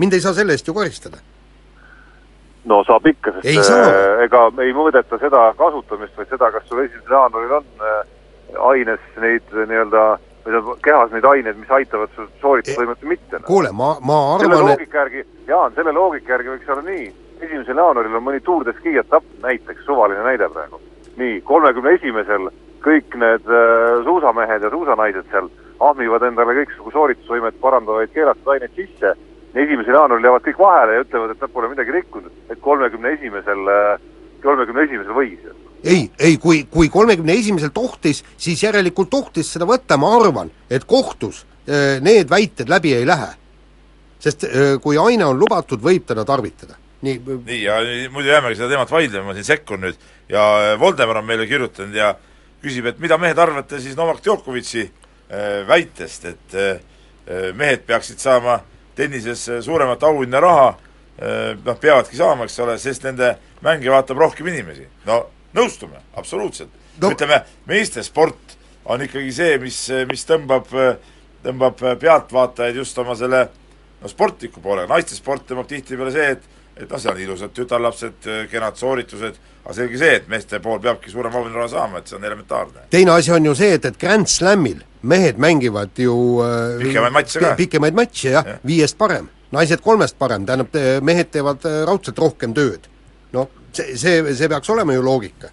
mind 0.00 0.16
ei 0.16 0.24
saa 0.24 0.32
selle 0.34 0.56
eest 0.56 0.72
ju 0.72 0.74
karistada 0.74 1.20
no 2.64 2.82
saab 2.84 3.06
ikka, 3.06 3.32
sest. 3.40 3.70
Äh, 3.72 4.24
ega 4.26 4.46
ei 4.64 4.72
mõõdeta 4.76 5.18
seda 5.20 5.50
kasutamist, 5.58 6.16
vaid 6.18 6.32
seda, 6.32 6.50
kas 6.54 6.66
sul 6.68 6.82
esimesel 6.84 7.16
jaanuaril 7.16 7.56
on 7.60 7.86
äh, 7.86 8.02
aines 8.72 9.06
neid 9.22 9.54
äh, 9.54 9.64
nii-öelda 9.70 10.04
või 10.44 10.52
tähendab, 10.52 10.68
kehas 10.84 11.14
neid 11.14 11.26
aineid, 11.28 11.58
mis 11.60 11.72
aitavad 11.76 12.12
sul 12.16 12.28
sooritusvõimet 12.40 13.02
või 13.04 13.14
mitte. 13.14 13.42
kuule, 13.46 13.72
ma, 13.72 13.94
ma 14.00 14.20
arvan 14.34 14.46
selle 14.46 14.62
loogika 14.70 15.02
järgi, 15.04 15.24
Jaan, 15.48 15.74
selle 15.76 15.92
loogika 15.96 16.36
järgi 16.36 16.54
võiks 16.54 16.72
olla 16.74 16.86
nii, 16.88 17.06
esimesel 17.40 17.82
jaanuaril 17.84 18.20
on 18.20 18.26
mõni 18.28 18.42
Tour 18.44 18.64
de 18.64 18.74
Ski 18.78 18.96
etapp, 19.00 19.26
näiteks, 19.44 19.84
suvaline 19.86 20.24
näide 20.24 20.48
praegu. 20.52 20.80
nii, 21.20 21.40
kolmekümne 21.44 21.96
esimesel 21.98 22.50
kõik 22.84 23.16
need 23.20 23.48
äh, 23.48 24.04
suusamehed 24.04 24.64
ja 24.64 24.70
suusanaised 24.72 25.28
seal 25.32 25.50
ahmivad 25.80 26.24
endale 26.28 26.56
kõiksugu 26.60 26.92
sooritusvõimet 26.92 27.60
parandavaid 27.60 28.12
keelatud 28.14 28.48
aineid 28.54 28.76
sisse 28.76 29.14
esimesel 29.54 29.96
jaanuaril 29.96 30.28
jäävad 30.28 30.44
kõik 30.46 30.60
vahele 30.60 30.94
ja 30.94 31.04
ütlevad, 31.04 31.34
et 31.34 31.42
nad 31.42 31.52
pole 31.54 31.70
midagi 31.72 31.94
rikkunud, 31.94 32.32
et 32.52 32.60
kolmekümne 32.62 33.14
esimesel, 33.16 33.70
kolmekümne 34.42 34.84
esimesel 34.86 35.16
võis. 35.16 35.48
ei, 35.84 36.10
ei 36.18 36.36
kui, 36.38 36.64
kui 36.70 36.88
kolmekümne 36.88 37.34
esimesel 37.34 37.72
tohtis, 37.74 38.22
siis 38.36 38.62
järelikult 38.62 39.10
tohtis 39.10 39.52
seda 39.52 39.66
võtta, 39.66 39.98
ma 39.98 40.12
arvan, 40.18 40.50
et 40.70 40.84
kohtus 40.86 41.44
äh, 41.66 41.98
need 42.04 42.30
väited 42.30 42.68
läbi 42.68 42.94
ei 42.94 43.06
lähe. 43.06 43.34
sest 44.20 44.44
äh, 44.44 44.76
kui 44.82 44.98
aine 44.98 45.24
on 45.24 45.38
lubatud, 45.38 45.82
võib 45.82 46.06
teda 46.06 46.24
tarvitada. 46.24 46.76
nii, 47.02 47.20
nii, 47.46 47.62
ja 47.62 47.80
muidu 48.12 48.28
jäämegi 48.28 48.56
seda 48.56 48.68
teemat 48.68 48.90
vaidlema, 48.90 49.26
ma 49.26 49.34
siin 49.34 49.44
sekkun 49.44 49.80
nüüd, 49.80 49.96
ja 50.28 50.76
Voldemar 50.78 51.16
on 51.16 51.26
meile 51.26 51.46
kirjutanud 51.46 51.94
ja 51.94 52.14
küsib, 52.62 52.86
et 52.86 52.98
mida 53.00 53.18
mehed 53.18 53.38
arvate 53.38 53.80
siis 53.80 53.96
Novak 53.96 54.22
Djokovic'i 54.22 54.84
äh, 54.86 55.66
väitest, 55.66 56.24
et 56.24 56.58
mehed 57.54 57.84
peaksid 57.86 58.18
saama 58.18 58.56
tennises 59.00 59.46
suuremat 59.64 60.02
auhinnaraha 60.10 60.68
eh, 60.70 61.56
noh, 61.64 61.78
peavadki 61.80 62.20
saama, 62.20 62.46
eks 62.48 62.58
ole, 62.64 62.76
sest 62.80 63.08
nende 63.08 63.34
mänge 63.64 63.92
vaatab 63.92 64.20
rohkem 64.20 64.52
inimesi. 64.52 64.86
no 65.08 65.22
nõustume, 65.56 66.00
absoluutselt 66.16 66.70
no.. 67.00 67.10
ütleme, 67.10 67.42
meistresport 67.70 68.56
on 68.90 69.02
ikkagi 69.04 69.32
see, 69.34 69.58
mis, 69.62 69.80
mis 70.08 70.24
tõmbab, 70.28 70.70
tõmbab 71.44 71.82
pealtvaatajaid 72.00 72.80
just 72.80 72.98
oma 72.98 73.16
selle 73.18 73.46
no 74.00 74.08
sportliku 74.08 74.62
poolega, 74.64 74.88
naistesport 74.90 75.46
tõmbab 75.48 75.68
tihtipeale 75.70 76.14
see, 76.14 76.32
et 76.36 76.56
et 76.80 76.88
noh, 76.88 77.00
seal 77.00 77.12
on 77.12 77.20
ilusad 77.20 77.50
tütarlapsed, 77.52 78.28
kenad 78.48 78.78
sooritused, 78.80 79.34
aga 79.64 79.74
selge 79.76 79.98
see, 80.00 80.14
et 80.16 80.28
meeste 80.32 80.60
pool 80.64 80.78
peabki 80.80 81.12
suurem 81.12 81.34
auhinnaraha 81.36 81.68
saama, 81.68 82.00
et 82.00 82.08
see 82.08 82.16
on 82.16 82.24
elementaarne. 82.24 82.86
teine 82.90 83.12
asi 83.12 83.34
on 83.36 83.50
ju 83.50 83.54
see, 83.58 83.74
et, 83.76 83.84
et 83.84 83.98
Grand 84.00 84.28
Slamil 84.30 84.80
mehed 85.02 85.38
mängivad 85.38 85.98
ju 85.98 86.14
äh, 86.44 86.78
pikemaid 86.82 87.12
matše 87.12 87.40
ka. 87.40 87.54
pikemaid 87.56 87.94
matše 87.94 88.30
jah 88.30 88.46
ja., 88.46 88.58
viiest 88.66 88.98
parem. 88.98 89.28
naised 89.50 89.80
kolmest 89.82 90.18
parem, 90.18 90.46
tähendab, 90.46 90.76
mehed 91.02 91.30
teevad 91.30 91.64
äh, 91.66 91.82
raudselt 91.86 92.18
rohkem 92.18 92.54
tööd. 92.54 92.86
noh, 93.32 93.48
see, 93.72 93.96
see, 93.96 94.34
see 94.34 94.48
peaks 94.48 94.70
olema 94.70 94.94
ju 94.94 95.02
loogika 95.02 95.50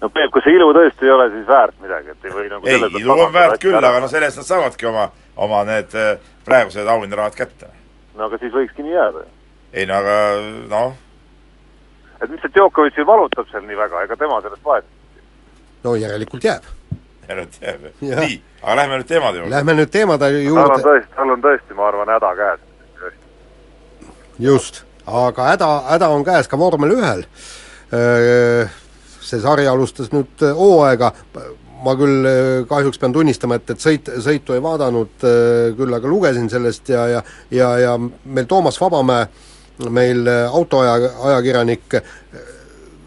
no 0.00 0.08
Peep, 0.08 0.30
kui 0.32 0.44
see 0.44 0.54
ilu 0.56 0.70
tõesti 0.76 1.06
ei 1.08 1.12
ole 1.14 1.28
siis 1.34 1.48
väärt 1.48 1.76
midagi, 1.82 2.14
et 2.14 2.24
ei 2.24 2.32
või 2.36 2.46
nagu 2.52 2.68
ei, 2.68 3.02
ilu 3.02 3.16
on 3.16 3.34
väärt 3.34 3.60
küll, 3.62 3.76
aga 3.76 4.00
no 4.00 4.08
selle 4.08 4.30
eest 4.30 4.40
nad 4.40 4.48
saavadki 4.48 4.88
oma, 4.88 5.10
oma 5.36 5.64
need 5.68 5.94
äh, 5.98 6.16
praegused 6.44 6.88
auhinnarahad 6.88 7.36
kätte. 7.36 7.70
no 8.16 8.28
aga 8.28 8.40
siis 8.40 8.54
võikski 8.54 8.86
nii 8.86 8.96
jääda 8.96 9.24
ju 9.26 9.30
ei 9.72 9.86
no 9.86 9.98
aga 10.00 10.16
noh. 10.70 10.94
et 12.20 12.30
mis 12.30 12.42
see 12.42 12.52
Djokovicil 12.56 13.06
valutab 13.06 13.48
seal 13.50 13.66
nii 13.66 13.78
väga, 13.78 14.04
ega 14.06 14.18
tema 14.18 14.40
sellest 14.44 14.64
vahet 14.64 14.88
no 15.84 15.96
järelikult 15.96 16.44
jääb. 16.44 16.66
Jääb, 17.38 17.86
jah. 18.00 18.20
nii, 18.20 18.36
aga 18.62 18.76
lähme 18.76 18.98
nüüd 19.00 19.08
teemade 19.08 19.38
juurde. 19.38 19.54
Lähme 19.54 19.76
nüüd 19.78 19.92
teemade 19.94 20.30
juurde. 20.34 20.66
tal 20.66 20.74
on 20.74 20.84
tõesti, 20.86 21.14
tal 21.16 21.34
on 21.34 21.44
tõesti, 21.46 21.76
ma 21.78 21.86
arvan, 21.88 22.12
häda 22.14 22.32
käes. 22.40 22.60
just, 24.38 24.82
aga 25.06 25.48
häda, 25.52 25.70
häda 25.90 26.10
on 26.16 26.24
käes 26.24 26.48
ka 26.48 26.58
vormel 26.58 26.96
ühel. 26.98 27.24
See 29.30 29.40
sari 29.42 29.66
alustas 29.68 30.10
nüüd 30.14 30.42
hooaega, 30.56 31.12
ma 31.84 31.94
küll 31.96 32.26
kahjuks 32.68 32.98
pean 32.98 33.12
tunnistama, 33.12 33.60
et, 33.60 33.70
et 33.70 33.82
sõit, 33.82 34.10
sõitu 34.22 34.56
ei 34.56 34.62
vaadanud, 34.62 35.14
küll 35.78 35.96
aga 35.96 36.10
lugesin 36.10 36.50
sellest 36.50 36.88
ja, 36.92 37.06
ja 37.08 37.22
ja, 37.50 37.70
ja 37.78 37.96
meil 37.98 38.46
Toomas 38.50 38.80
Vabamäe 38.80 39.28
meil 39.88 40.28
autoaja, 40.28 40.98
ajakirjanik 41.30 41.94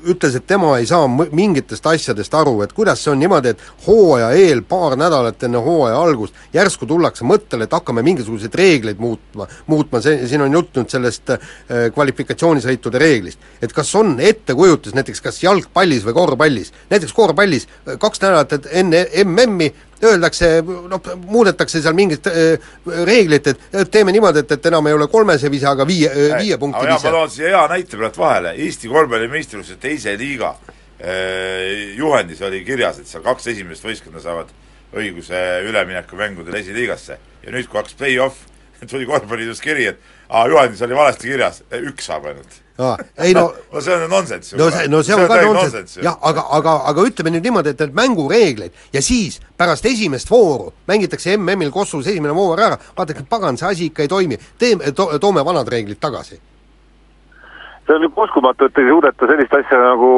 ütles, 0.09 0.35
et 0.35 0.45
tema 0.47 0.75
ei 0.79 0.87
saa 0.89 1.07
mingitest 1.07 1.85
asjadest 1.87 2.33
aru, 2.35 2.55
et 2.63 2.73
kuidas 2.75 3.03
see 3.03 3.11
on 3.13 3.21
niimoodi, 3.21 3.53
et 3.53 3.63
hooaja 3.87 4.31
eel, 4.39 4.63
paar 4.67 4.97
nädalat 4.99 5.43
enne 5.47 5.61
hooaja 5.63 5.99
algust 6.01 6.37
järsku 6.53 6.87
tullakse 6.89 7.25
mõttele, 7.27 7.67
et 7.67 7.75
hakkame 7.75 8.03
mingisuguseid 8.05 8.55
reegleid 8.59 9.01
muutma, 9.03 9.47
muutma, 9.67 10.01
see, 10.03 10.27
siin 10.29 10.43
on 10.45 10.59
jutt 10.59 10.79
nüüd 10.79 10.93
sellest 10.93 11.35
äh, 11.35 11.47
kvalifikatsioonisõitude 11.95 13.01
reeglist. 13.01 13.39
et 13.61 13.73
kas 13.73 13.95
on 13.95 14.15
ettekujutus 14.19 14.95
näiteks 14.97 15.21
kas 15.21 15.43
jalgpallis 15.43 16.05
või 16.05 16.17
korvpallis, 16.17 16.73
näiteks 16.89 17.13
korvpallis 17.13 17.67
kaks 17.99 18.21
nädalat 18.21 18.69
enne 18.71 19.05
MM-i 19.23 19.71
öeldakse, 20.07 20.49
noh, 20.89 21.09
muudetakse 21.25 21.81
seal 21.83 21.95
mingit 21.97 22.27
äh, 22.31 22.69
reeglit, 23.07 23.47
et 23.53 23.91
teeme 23.91 24.13
niimoodi, 24.15 24.43
et, 24.43 24.55
et 24.57 24.69
enam 24.71 24.87
ei 24.89 24.97
ole 24.97 25.07
kolmese 25.11 25.51
vise, 25.53 25.67
aga 25.69 25.87
viie, 25.87 26.11
viie 26.39 26.57
punkti 26.61 26.85
vise. 26.87 27.09
ma 27.09 27.17
toon 27.17 27.33
siia 27.33 27.53
hea 27.53 27.63
näite 27.75 27.99
praegu 27.99 28.23
vahele, 28.23 28.55
Eesti 28.65 28.91
korvpallimeistrivõistluse 28.91 29.79
teise 29.81 30.15
liiga 30.19 30.55
äh, 30.57 31.95
juhendis 31.97 32.41
oli 32.45 32.63
kirjas, 32.67 33.01
et 33.01 33.09
seal 33.09 33.25
kaks 33.25 33.51
esimest 33.53 33.85
võistkonda 33.85 34.23
saavad 34.23 34.51
õiguse 34.93 35.39
üleminekumängudele 35.69 36.59
esiliigasse. 36.61 37.17
ja 37.43 37.51
nüüd, 37.51 37.67
kui 37.67 37.79
hakkas 37.81 37.97
play-off, 37.99 38.45
tuli 38.91 39.07
korvpalliliidust 39.09 39.63
kiri, 39.63 39.87
et 39.93 40.12
aa, 40.33 40.47
juhendis 40.49 40.81
oli 40.81 40.95
valesti 40.97 41.29
kirjas, 41.29 41.63
üks 41.71 42.09
saab 42.09 42.25
ainult. 42.31 42.59
Ei 43.21 43.33
no 43.37 43.43
no 43.73 43.81
see 43.81 43.93
on 43.93 44.09
nonsenss 44.09 44.53
ju. 44.53 44.57
no 44.57 44.69
see, 44.73 44.87
no 44.89 45.03
see 45.05 45.13
on, 45.13 45.19
see 45.19 45.27
on 45.27 45.29
ka 45.29 45.41
nonsenss, 45.45 45.97
jah, 46.01 46.15
aga, 46.25 46.45
aga, 46.57 46.71
aga 46.89 47.03
ütleme 47.05 47.35
nüüd 47.35 47.45
niimoodi, 47.45 47.73
et 47.75 47.83
need 47.83 47.93
mängureegleid 47.99 48.79
ja 48.95 49.01
siis 49.05 49.37
pärast 49.61 49.85
esimest 49.85 50.31
vooru 50.31 50.71
mängitakse 50.89 51.37
MM-il 51.37 51.69
Kosovos 51.75 52.09
esimene 52.09 52.33
voor 52.33 52.63
ära, 52.65 52.79
vaadake, 52.97 53.27
pagan, 53.29 53.59
see 53.61 53.69
asi 53.69 53.91
ikka 53.91 54.07
ei 54.07 54.09
toimi, 54.09 54.39
teeme 54.57 54.93
to,, 54.97 55.11
toome 55.21 55.45
vanad 55.45 55.69
reeglid 55.69 56.01
tagasi. 56.01 56.39
see 57.85 57.95
on 57.95 58.09
uskumatu, 58.09 58.65
et 58.65 58.81
ei 58.81 58.89
suudeta 58.89 59.29
sellist 59.29 59.53
asja 59.59 59.81
nagu 59.83 60.09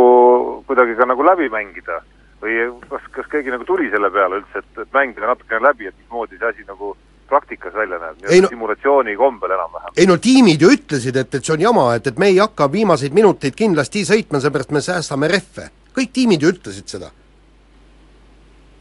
kuidagi 0.68 0.96
ka 0.96 1.10
nagu 1.12 1.26
läbi 1.28 1.50
mängida. 1.52 2.04
Või 2.44 2.56
kas, 2.92 3.04
kas 3.16 3.28
keegi 3.32 3.50
nagu 3.50 3.64
tuli 3.66 3.88
selle 3.90 4.12
peale 4.12 4.42
üldse, 4.42 4.60
et, 4.60 4.82
et 4.84 4.90
mängida 4.94 5.26
natukene 5.26 5.64
läbi, 5.64 5.88
et 5.88 5.96
mismoodi 5.98 6.38
see 6.38 6.50
asi 6.52 6.66
nagu 6.68 6.92
praktikas 7.30 7.74
välja 7.74 8.00
näeb, 8.00 8.18
nii-öelda 8.22 8.42
no- 8.46 8.54
simulatsiooni 8.54 9.16
kombel 9.18 9.52
enam-vähem. 9.58 9.94
ei 9.98 10.08
no 10.10 10.18
tiimid 10.22 10.62
ju 10.62 10.72
ütlesid, 10.76 11.18
et, 11.18 11.36
et 11.36 11.46
see 11.46 11.54
on 11.56 11.62
jama, 11.62 11.86
et, 11.96 12.08
et 12.08 12.20
me 12.22 12.30
ei 12.32 12.38
hakka 12.38 12.70
viimaseid 12.72 13.14
minuteid 13.18 13.58
kindlasti 13.58 14.06
sõitma, 14.08 14.42
seepärast 14.44 14.72
me 14.76 14.82
säästame 14.82 15.30
rehve. 15.32 15.70
kõik 15.98 16.12
tiimid 16.14 16.42
ju 16.42 16.54
ütlesid 16.54 16.88
seda. 16.92 17.12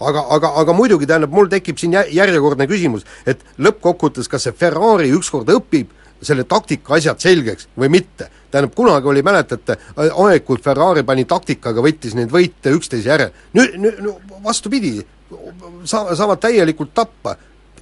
aga, 0.00 0.24
aga, 0.36 0.52
aga 0.60 0.72
muidugi 0.72 1.06
tähendab, 1.06 1.32
mul 1.32 1.48
tekib 1.48 1.78
siin 1.78 1.92
jä- 1.96 2.08
järjekordne 2.12 2.66
küsimus, 2.66 3.06
et 3.26 3.44
lõppkokkuvõttes, 3.58 4.28
kas 4.28 4.42
see 4.48 4.52
Ferrari 4.52 5.10
ükskord 5.14 5.48
õpib 5.48 5.92
selle 6.24 6.44
taktika 6.48 6.94
asjad 6.96 7.20
selgeks 7.20 7.68
või 7.78 7.90
mitte. 7.92 8.28
tähendab, 8.50 8.74
kunagi 8.74 9.08
oli, 9.10 9.22
mäletate, 9.22 9.76
aeg, 9.96 10.44
kui 10.44 10.60
Ferrari 10.62 11.02
pani 11.02 11.24
taktikaga, 11.24 11.82
võttis 11.82 12.14
neid 12.14 12.30
võite 12.32 12.72
üksteise 12.76 13.08
järel. 13.08 13.32
nüüd, 13.54 13.74
nüüd 13.80 13.98
no, 14.04 14.16
vastupidi, 14.44 15.00
sa-, 15.84 16.14
saavad 16.14 16.40
täielikult 16.40 16.94
tappa. 16.94 17.36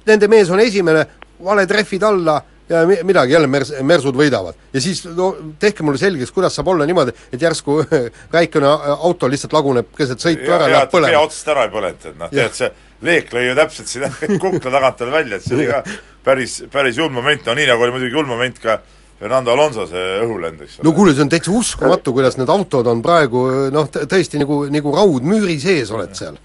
Nende 0.05 0.27
mees 0.31 0.49
on 0.51 0.59
esimene, 0.59 1.05
valed 1.43 1.71
rehvid 1.71 2.03
alla 2.03 2.41
ja 2.69 2.85
mi-, 2.87 2.99
midagi, 3.03 3.33
jälle 3.33 3.47
mers-, 3.47 3.73
mersud 3.83 4.15
võidavad. 4.17 4.55
ja 4.73 4.81
siis 4.81 5.03
no 5.05 5.33
tehke 5.59 5.83
mulle 5.83 5.99
selgeks, 6.01 6.31
kuidas 6.31 6.55
saab 6.55 6.71
olla 6.73 6.87
niimoodi, 6.87 7.13
et 7.33 7.41
järsku 7.41 7.81
väikene 8.35 8.71
auto 8.95 9.29
lihtsalt 9.31 9.53
laguneb 9.53 9.91
keset 9.97 10.23
sõitu 10.23 10.47
ära, 10.47 10.67
hea, 10.67 10.73
läheb 10.77 10.87
et 10.87 10.91
pea 10.91 10.97
põlema. 10.97 11.21
otsast 11.27 11.53
ära 11.53 11.67
ei 11.67 11.73
põlenud, 11.73 12.09
et 12.09 12.19
noh, 12.19 12.33
tead 12.33 12.57
see 12.57 12.71
leek 13.03 13.33
lõi 13.35 13.45
ju 13.49 13.55
täpselt 13.59 13.91
sinna 13.91 14.11
kukla 14.43 14.71
tagant 14.71 14.99
tal 15.01 15.13
välja, 15.13 15.39
et 15.39 15.47
see 15.47 15.57
oli 15.59 15.69
ka 15.69 15.83
päris, 16.23 16.61
päris 16.71 16.99
julm 16.99 17.19
moment, 17.19 17.45
no 17.45 17.57
nii 17.59 17.67
nagu 17.69 17.83
oli 17.87 17.97
muidugi 17.97 18.15
julm 18.15 18.31
moment 18.31 18.61
ka 18.63 18.79
Fernando 19.19 19.53
Alonso 19.53 19.85
see 19.87 20.07
õhulend, 20.23 20.63
eks 20.63 20.79
ole. 20.79 20.87
no 20.87 20.95
kuule, 20.95 21.13
see 21.15 21.23
on 21.25 21.31
täitsa 21.31 21.51
uskumatu, 21.55 22.15
kuidas 22.15 22.39
need 22.39 22.49
autod 22.51 22.87
on 22.91 23.03
praegu 23.03 23.43
noh, 23.75 23.91
tõesti 23.91 24.41
nagu, 24.41 24.63
nagu 24.71 24.95
raudmüüri 24.95 25.59
sees 25.63 25.91
oled 25.95 26.15
seal. 26.17 26.39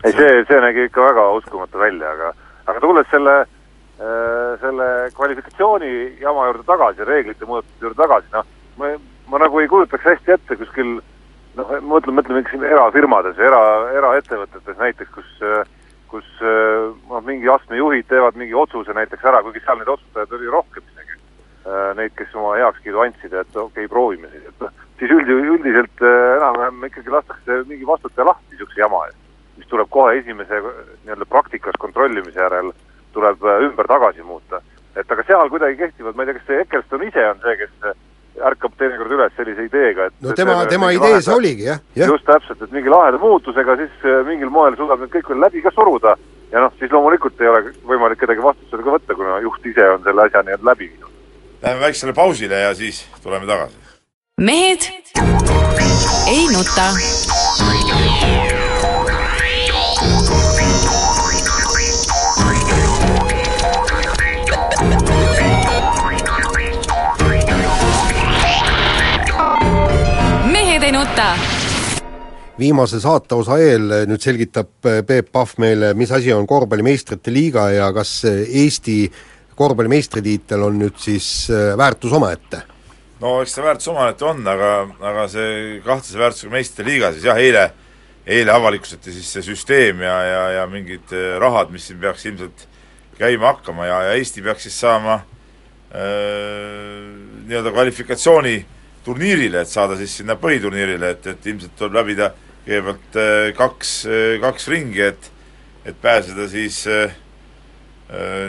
Ei, 0.00 0.12
see, 0.16 0.44
see 0.48 0.60
nägi 0.64 0.86
ikka 0.88 1.04
väga 1.04 1.26
uskumatu 1.38 1.80
välja, 1.82 2.12
aga, 2.16 2.32
aga 2.70 2.80
tulles 2.80 3.08
selle 3.12 3.34
äh, 3.42 4.52
selle 4.62 4.88
kvalifikatsiooni 5.16 5.92
jama 6.22 6.48
juurde 6.48 6.66
tagasi, 6.68 7.04
reeglite 7.08 7.48
muudatuse 7.48 7.86
juurde 7.86 8.00
tagasi, 8.02 8.30
noh, 8.32 8.48
ma, 8.80 8.92
ma 9.32 9.42
nagu 9.44 9.60
ei 9.60 9.70
kujutaks 9.70 10.08
hästi 10.08 10.36
ette 10.36 10.58
kuskil 10.60 10.96
noh, 10.96 11.68
ma 11.68 11.80
mõtlen, 11.94 12.16
mõtlen 12.18 12.40
mingi 12.40 12.54
siin 12.54 12.66
erafirmades, 12.68 13.38
era, 13.38 13.62
eraettevõtetes 14.00 14.80
näiteks, 14.80 15.14
kus 15.18 15.46
kus 16.12 16.28
äh, 16.44 16.92
noh, 17.08 17.22
mingi 17.24 17.48
astme 17.48 17.78
juhid 17.78 18.04
teevad 18.10 18.36
mingi 18.36 18.56
otsuse 18.58 18.92
näiteks 18.96 19.24
ära, 19.24 19.40
kuigi 19.44 19.62
seal 19.64 19.78
neid 19.80 19.92
otsustajaid 19.94 20.34
oli 20.36 20.50
rohkem 20.52 20.84
isegi, 20.92 21.20
neid, 21.96 22.12
kes 22.18 22.34
oma 22.36 22.56
heakskiidu 22.58 23.00
andsid, 23.00 23.32
et 23.32 23.56
okei 23.56 23.86
okay,, 23.86 23.88
proovime 23.88 24.28
siis, 24.32 24.44
et 24.50 24.64
noh, 24.64 24.74
siis 25.00 25.14
üldi, 25.16 25.38
üldiselt 25.54 26.04
äh, 26.04 26.36
enam-vähem 26.36 26.84
ikkagi 26.90 27.14
lastakse 27.14 27.62
mingi 27.70 27.88
vastutaja 27.88 28.28
lahti 28.28 28.52
niisuguse 28.52 28.82
jama 28.82 29.06
eest, 29.08 29.18
mis 29.56 29.68
tuleb 29.68 29.90
kohe 29.90 30.18
esimese 30.18 30.60
nii-öelda 30.62 31.28
praktikas 31.28 31.76
kontrollimise 31.78 32.40
järel, 32.40 32.72
tuleb 33.12 33.44
äh, 33.44 33.66
ümber 33.68 33.88
tagasi 33.90 34.22
muuta. 34.22 34.62
et 34.96 35.12
aga 35.12 35.22
seal 35.26 35.48
kuidagi 35.48 35.76
kehtivad, 35.76 36.16
ma 36.16 36.22
ei 36.22 36.26
tea, 36.26 36.38
kas 36.38 36.46
see 36.46 36.60
Eccleston 36.60 37.04
ise 37.06 37.22
on 37.30 37.38
see, 37.40 37.56
kes 37.56 37.94
ärkab 38.48 38.74
teinekord 38.80 39.12
üles 39.12 39.32
sellise 39.36 39.64
ideega, 39.68 40.08
et 40.08 40.24
no 40.24 40.34
tema, 40.36 40.58
tema 40.68 40.90
idee 40.92 41.20
see 41.20 41.34
oligi, 41.34 41.66
jah, 41.68 41.80
jah. 41.96 42.12
just 42.12 42.26
täpselt, 42.28 42.62
et 42.64 42.72
mingi 42.72 42.92
laheda 42.92 43.20
muutusega 43.20 43.76
siis 43.80 44.04
äh, 44.08 44.20
mingil 44.28 44.52
moel 44.52 44.76
suudab 44.76 45.00
need 45.00 45.12
kõik 45.12 45.32
veel 45.32 45.44
läbi 45.46 45.64
ka 45.64 45.72
suruda 45.74 46.16
ja 46.52 46.64
noh, 46.64 46.72
siis 46.80 46.92
loomulikult 46.92 47.40
ei 47.40 47.48
ole 47.52 47.64
võimalik 47.88 48.20
kedagi 48.22 48.44
vastutusele 48.44 48.84
ka 48.86 48.96
võtta, 48.96 49.16
kuna 49.18 49.38
juht 49.44 49.68
ise 49.72 49.88
on 49.94 50.04
selle 50.06 50.26
asja 50.26 50.44
nii-öelda 50.46 50.70
läbi 50.70 50.90
viinud. 50.90 51.10
Läheme 51.62 51.86
väiksele 51.86 52.12
pausile 52.16 52.64
ja 52.66 52.74
siis 52.74 53.04
tuleme 53.22 53.46
tagasi. 53.48 53.76
mehed 54.40 54.88
ei 56.28 56.46
nuta. 56.52 56.88
Viimase 72.62 73.00
saateosa 73.02 73.58
eel 73.58 73.88
nüüd 74.08 74.22
selgitab 74.22 74.88
äh, 74.88 75.02
Peep 75.06 75.32
Pahv 75.34 75.58
meile, 75.62 75.92
mis 75.98 76.12
asi 76.14 76.32
on 76.34 76.46
korvpallimeistrite 76.48 77.34
liiga 77.34 77.68
ja 77.74 77.92
kas 77.94 78.20
äh, 78.30 78.44
Eesti 78.62 78.98
korvpallimeistritiitel 79.58 80.62
on 80.62 80.78
nüüd 80.80 81.00
siis 81.02 81.26
äh, 81.50 81.72
väärtus 81.78 82.14
omaette? 82.16 82.62
no 83.22 83.36
eks 83.42 83.54
see 83.56 83.64
väärtus 83.64 83.88
omaette 83.92 84.26
on, 84.26 84.42
aga, 84.50 84.72
aga 85.12 85.28
see 85.30 85.80
kahtlase 85.84 86.18
väärtusega 86.18 86.52
meistrite 86.56 86.86
liiga 86.88 87.12
siis 87.14 87.26
jah, 87.28 87.38
eile, 87.38 87.68
eile 88.26 88.54
avalikustati 88.54 89.14
siis 89.14 89.30
see 89.36 89.46
süsteem 89.52 90.02
ja, 90.02 90.16
ja, 90.26 90.42
ja 90.58 90.66
mingid 90.70 91.14
eh, 91.14 91.36
rahad, 91.42 91.70
mis 91.74 91.86
siin 91.88 92.00
peaks 92.02 92.26
ilmselt 92.26 92.66
käima 93.18 93.52
hakkama 93.52 93.86
ja, 93.86 94.00
ja 94.08 94.16
Eesti 94.18 94.42
peaks 94.42 94.66
siis 94.66 94.78
saama 94.82 95.20
äh, 95.20 95.22
nii-öelda 97.46 97.70
kvalifikatsiooni 97.74 98.56
turniirile, 99.06 99.62
et 99.62 99.70
saada 99.70 99.96
siis 99.98 100.16
sinna 100.18 100.36
põhiturniirile, 100.38 101.14
et, 101.14 101.26
et 101.34 101.46
ilmselt 101.50 101.74
tuleb 101.78 102.00
läbida 102.00 102.32
kõigepealt 102.66 103.18
äh, 103.18 103.50
kaks, 103.58 103.92
kaks 104.42 104.68
ringi, 104.72 105.02
et 105.12 105.30
et 105.82 105.96
pääseda 105.98 106.44
siis 106.46 106.84
äh, 106.86 107.10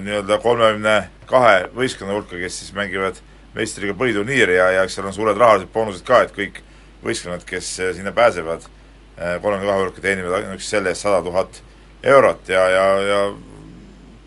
nii-öelda 0.05 0.37
kolmekümne 0.37 0.97
kahe 1.25 1.63
võistkonna 1.73 2.13
hulka, 2.13 2.37
kes 2.37 2.59
siis 2.61 2.75
mängivad 2.77 3.17
meistriga 3.55 3.95
põhiturniiri 3.97 4.59
ja, 4.59 4.67
ja 4.75 4.83
eks 4.85 4.99
seal 4.99 5.07
on 5.09 5.15
suured 5.15 5.39
rahalised 5.41 5.71
boonused 5.73 6.05
ka, 6.05 6.21
et 6.21 6.35
kõik 6.35 6.61
võistkonnad, 7.01 7.41
kes 7.49 7.71
äh, 7.81 7.93
sinna 7.97 8.13
pääsevad, 8.13 8.69
kolmekümne 9.17 9.69
kahe 9.69 9.81
hulka 9.81 10.01
teenivad 10.01 10.37
ainuüksi 10.39 10.75
selle 10.75 10.93
eest 10.93 11.05
sada 11.05 11.21
tuhat 11.25 11.59
eurot 12.03 12.49
ja, 12.49 12.63
ja, 12.69 12.85
ja 13.07 13.19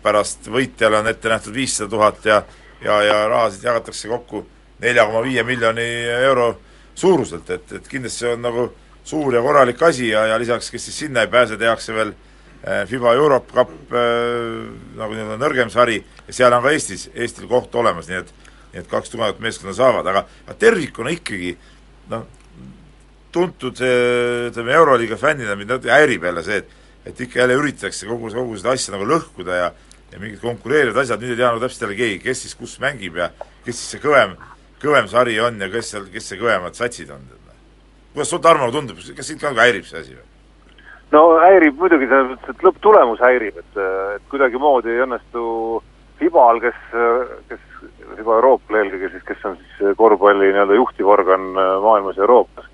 pärast 0.03 0.47
võitjale 0.51 0.99
on 0.99 1.07
ette 1.11 1.31
nähtud 1.31 1.55
viissada 1.55 1.89
tuhat 1.91 2.27
ja 2.27 2.41
ja, 2.81 3.01
ja 3.03 3.27
rahasid 3.27 3.63
jagatakse 3.63 4.07
kokku 4.07 4.45
nelja 4.81 5.05
koma 5.05 5.23
viie 5.25 5.43
miljoni 5.43 5.87
euro 6.21 6.51
suuruselt, 6.95 7.49
et, 7.49 7.71
et 7.71 7.87
kindlasti 7.89 8.25
see 8.25 8.33
on 8.33 8.43
nagu 8.45 8.67
suur 9.07 9.35
ja 9.35 9.41
korralik 9.43 9.81
asi 9.87 10.09
ja, 10.11 10.25
ja 10.33 10.39
lisaks, 10.39 10.71
kes 10.73 10.89
siis 10.89 10.97
sinna 11.05 11.23
ei 11.23 11.31
pääse, 11.31 11.57
tehakse 11.57 11.95
veel 11.95 12.11
eh, 12.11 12.83
FIBA 12.89 13.13
Europe 13.15 13.53
Cup 13.53 13.71
äh, 13.95 14.65
nagu 14.99 15.15
nii-öelda 15.15 15.37
nõrgem 15.41 15.71
sari 15.73 16.01
ja 16.01 16.35
seal 16.35 16.55
on 16.57 16.65
ka 16.65 16.73
Eestis, 16.75 17.07
Eestil 17.15 17.47
koht 17.51 17.75
olemas, 17.79 18.09
nii 18.11 18.21
et 18.21 18.33
nii 18.73 18.81
et 18.83 18.89
kaks 18.91 19.13
tugevat 19.13 19.39
meeskonda 19.41 19.75
saavad, 19.77 20.07
aga, 20.11 20.25
aga 20.45 20.57
tervikuna 20.59 21.13
ikkagi 21.15 21.53
noh, 22.11 22.25
tuntud 23.31 23.79
ütleme, 23.79 24.75
Euroliiga 24.75 25.17
fännina 25.19 25.55
mind 25.55 25.71
natuke 25.75 25.93
häirib 25.93 26.27
jälle 26.27 26.43
see, 26.43 26.61
et 26.63 26.75
et 27.07 27.21
ikka 27.23 27.39
jälle 27.39 27.55
üritatakse 27.55 28.07
kogu, 28.07 28.27
kogu 28.33 28.57
seda 28.59 28.73
asja 28.75 28.91
nagu 28.91 29.05
lõhkuda 29.07 29.61
ja 29.61 29.67
ja 30.11 30.19
mingid 30.19 30.39
konkureerivad 30.39 31.01
asjad, 31.03 31.21
nüüd 31.21 31.33
ei 31.35 31.39
tea 31.39 31.49
nagu 31.49 31.61
täpselt 31.63 31.83
jälle 31.83 31.97
keegi, 31.99 32.19
kes 32.23 32.43
siis 32.45 32.55
kus 32.55 32.77
mängib 32.83 33.17
ja 33.19 33.29
kes 33.65 33.75
siis 33.75 33.95
see 33.95 34.03
kõvem, 34.03 34.37
kõvem 34.81 35.09
sari 35.11 35.35
on 35.43 35.59
ja 35.61 35.67
kes 35.71 35.91
seal, 35.93 36.07
kes 36.13 36.31
see 36.31 36.39
kõvemad 36.39 36.77
satsid 36.79 37.11
on. 37.11 37.25
Kuidas 38.17 38.29
sul, 38.33 38.41
Tarmo, 38.41 38.71
tundub, 38.73 38.97
kas 38.97 39.27
sind 39.29 39.37
ka 39.37 39.51
nagu 39.51 39.61
häirib 39.61 39.85
see 39.85 39.99
asi 40.01 40.15
või? 40.15 40.23
no 41.13 41.19
häirib 41.37 41.75
muidugi 41.77 42.07
selles 42.09 42.31
mõttes, 42.31 42.55
et 42.55 42.63
lõpptulemus 42.65 43.21
häirib, 43.21 43.59
et, 43.61 43.77
et 44.15 44.23
kuidagimoodi 44.31 44.89
ei 44.95 45.03
õnnestu 45.05 45.43
FIBA-l, 46.17 46.61
kes, 46.63 46.79
kes, 47.51 47.61
FIBA 48.15 48.39
Euroopal 48.39 48.79
eelkõige 48.79 49.11
siis, 49.13 49.25
kes 49.27 49.45
on 49.45 49.59
siis 49.59 49.93
korvpalli 49.99 50.49
nii-öelda 50.49 50.79
juhtivorgan 50.79 51.45
maailmas 51.85 52.17
ja 52.17 52.25
Euroopas, 52.25 52.65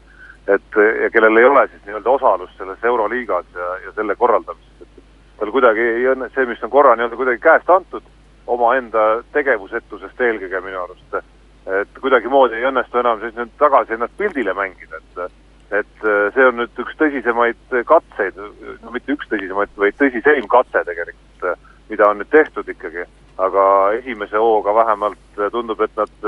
et 0.48 0.80
ja 0.80 1.12
kellel 1.12 1.42
ei 1.42 1.50
ole 1.50 1.68
siis 1.68 1.84
nii-öelda 1.90 2.16
osalust 2.16 2.56
selles 2.58 2.88
Euroliigas 2.94 3.52
ja, 3.60 3.70
ja 3.84 3.94
selle 4.00 4.16
korraldamises, 4.16 4.88
et 4.88 5.06
tal 5.42 5.52
kuidagi 5.52 5.84
ei 6.00 6.08
õnne-, 6.16 6.32
see, 6.32 6.48
mis 6.48 6.64
on 6.64 6.72
korra 6.72 6.96
nii-öelda 6.96 7.20
kuidagi 7.20 7.44
käest 7.44 7.68
antud, 7.68 8.08
omaenda 8.48 9.10
tegevusetusest 9.36 10.24
eelkõige 10.24 10.64
minu 10.64 10.86
arust, 10.88 11.20
et 11.68 12.00
kuidagimoodi 12.02 12.60
ei 12.60 12.68
õnnestu 12.70 13.00
enam 13.00 13.22
siis 13.22 13.36
nüüd 13.38 13.54
tagasi 13.62 13.96
ennast 13.96 14.18
pildile 14.20 14.56
mängida, 14.58 15.00
et 15.00 15.40
et 15.74 16.04
see 16.36 16.46
on 16.46 16.60
nüüd 16.60 16.82
üks 16.84 16.98
tõsisemaid 17.00 17.78
katseid, 17.90 18.36
no 18.84 18.92
mitte 18.94 19.16
üks 19.16 19.30
tõsisemaid, 19.32 19.72
vaid 19.80 19.96
tõsiseim 19.98 20.46
katse 20.52 20.84
tegelikult, 20.86 21.64
mida 21.90 22.10
on 22.10 22.20
nüüd 22.22 22.30
tehtud 22.30 22.68
ikkagi, 22.70 23.08
aga 23.42 23.64
esimese 23.98 24.38
hooga 24.38 24.76
vähemalt 24.76 25.42
tundub, 25.56 25.82
et 25.82 25.96
nad 25.98 26.28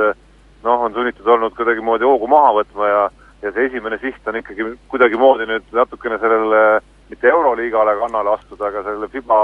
noh, 0.65 0.87
on 0.87 0.95
sunnitud 0.95 1.27
olnud 1.29 1.53
kuidagimoodi 1.59 2.07
hoogu 2.07 2.31
maha 2.31 2.55
võtma 2.61 2.89
ja 2.89 3.05
ja 3.45 3.51
see 3.53 3.67
esimene 3.69 3.97
siht 4.01 4.27
on 4.27 4.39
ikkagi 4.39 4.65
kuidagimoodi 4.89 5.45
nüüd 5.49 5.67
natukene 5.75 6.17
sellele 6.21 6.61
mitte 7.11 7.29
Euroliigale 7.29 7.93
kannale 7.99 8.33
astuda, 8.33 8.71
aga 8.71 8.83
sellele 8.83 9.09
FIBA, 9.13 9.39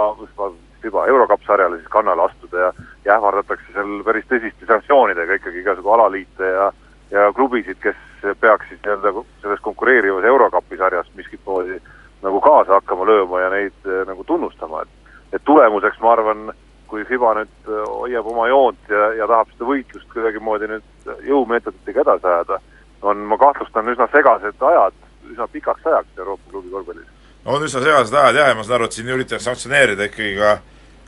FIBA 0.81 1.05
Eurocup 1.07 1.43
sarjale 1.47 1.77
siis 1.77 1.89
kannale 1.89 2.23
astuda 2.25 2.59
ja 2.59 2.73
ja 3.05 3.17
ähvardatakse 3.17 3.73
seal 3.73 4.03
päris 4.05 4.25
tõsiste 4.29 4.67
sanktsioonidega 4.69 5.39
ikkagi 5.39 5.63
igasugu 5.63 5.93
alaliite 5.93 6.47
ja 6.55 6.71
ja 7.11 7.31
klubisid, 7.35 7.75
kes 7.83 7.97
peaks 8.39 8.69
siis 8.69 8.79
nii-öelda 8.85 9.23
selles 9.41 9.59
konkureerivas 9.59 10.23
Eurocupi 10.23 10.77
sarjas 10.77 11.09
miskit 11.15 11.41
moodi 11.45 11.79
nagu 12.21 12.41
kaasa 12.41 12.77
hakkama 12.77 13.05
lööma 13.05 13.41
ja 13.41 13.49
neid 13.49 13.89
nagu 14.07 14.23
tunnustama, 14.23 14.81
et 14.81 15.35
et 15.35 15.43
tulemuseks 15.45 15.99
ma 15.99 16.11
arvan, 16.11 16.51
kui 16.87 17.05
FIBA 17.07 17.33
nüüd 17.39 17.69
hoiab 17.87 18.27
oma 18.27 18.47
joont 18.51 18.89
ja, 18.91 19.13
ja 19.15 19.27
tahab 19.27 19.51
seda 19.53 19.67
võitlust 19.69 20.09
kuidagimoodi 20.13 20.67
nüüd 20.67 21.11
jõumeetoditega 21.27 22.03
edasi 22.03 22.27
ajada, 22.27 22.59
on, 23.01 23.23
ma 23.31 23.37
kahtlustan, 23.39 23.89
üsna 23.93 24.07
segased 24.11 24.65
ajad, 24.71 24.97
üsna 25.31 25.47
pikaks 25.51 25.87
ajaks 25.87 26.19
Euroopa 26.19 26.51
klubi 26.51 26.73
korvpallis. 26.73 27.20
No 27.45 27.55
on 27.55 27.65
üsna 27.67 27.81
segased 27.83 28.13
ajad 28.13 28.39
jah, 28.41 28.51
ja 28.51 28.57
ma 28.57 28.65
saan 28.67 28.79
aru, 28.79 28.89
et 28.89 28.97
siin 28.97 29.09
üritatakse 29.15 29.49
sanktsioneerida 29.49 30.09
ikkagi 30.09 30.35
ka 30.39 30.59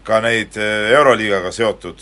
ka 0.04 0.20
neid 0.24 0.58
äh, 0.60 0.90
Euroliigaga 0.98 1.52
seotud, 1.56 2.02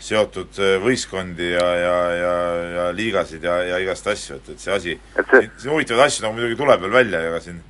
seotud 0.00 0.60
võistkondi 0.80 1.50
ja, 1.52 1.66
ja, 1.76 1.98
ja, 2.16 2.32
ja 2.76 2.86
liigasid 2.96 3.44
ja, 3.44 3.58
ja 3.68 3.78
igast 3.82 4.08
asju, 4.08 4.38
et, 4.40 4.50
et 4.54 4.64
see 4.64 4.72
asi, 4.72 4.96
siin, 5.20 5.52
siin 5.60 5.72
huvitavaid 5.72 6.06
asju 6.06 6.24
nagu 6.24 6.38
muidugi 6.38 6.58
tuleb 6.60 6.84
veel 6.84 6.96
välja, 6.96 7.22
ega 7.28 7.40
siin 7.44 7.60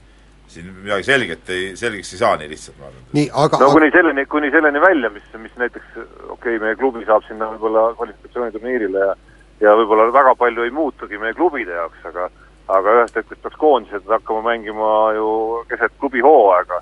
siin 0.55 0.71
midagi 0.85 1.07
selget 1.09 1.51
ei, 1.51 1.71
selgeks 1.79 2.13
ei 2.15 2.21
saa 2.21 2.37
nii 2.39 2.49
lihtsalt, 2.53 2.77
ma 2.79 2.87
arvan. 2.87 3.05
nii, 3.17 3.29
aga 3.43 3.59
no 3.59 3.71
kuni 3.75 3.91
selleni, 3.95 4.25
kuni 4.31 4.51
selleni 4.55 4.83
välja, 4.83 5.11
mis, 5.11 5.25
mis 5.43 5.55
näiteks 5.59 5.97
okei 5.99 6.35
okay,, 6.37 6.59
meie 6.63 6.79
klubi 6.79 7.03
saab 7.09 7.25
sinna 7.27 7.49
võib-olla 7.55 7.89
kvalifikatsiooniturniirile 7.99 9.07
ja 9.09 9.15
ja 9.63 9.75
võib-olla 9.79 10.09
väga 10.13 10.35
palju 10.39 10.67
ei 10.67 10.73
muutugi 10.75 11.19
meie 11.19 11.35
klubide 11.37 11.77
jaoks, 11.77 12.01
aga 12.11 12.29
aga 12.69 12.99
ühest 12.99 13.17
hetkest 13.19 13.43
peaks 13.43 13.61
koondised 13.61 14.09
hakkama 14.09 14.43
mängima 14.43 14.91
ju 15.17 15.29
keset 15.69 15.93
klubi 16.01 16.23
hooaega 16.25 16.81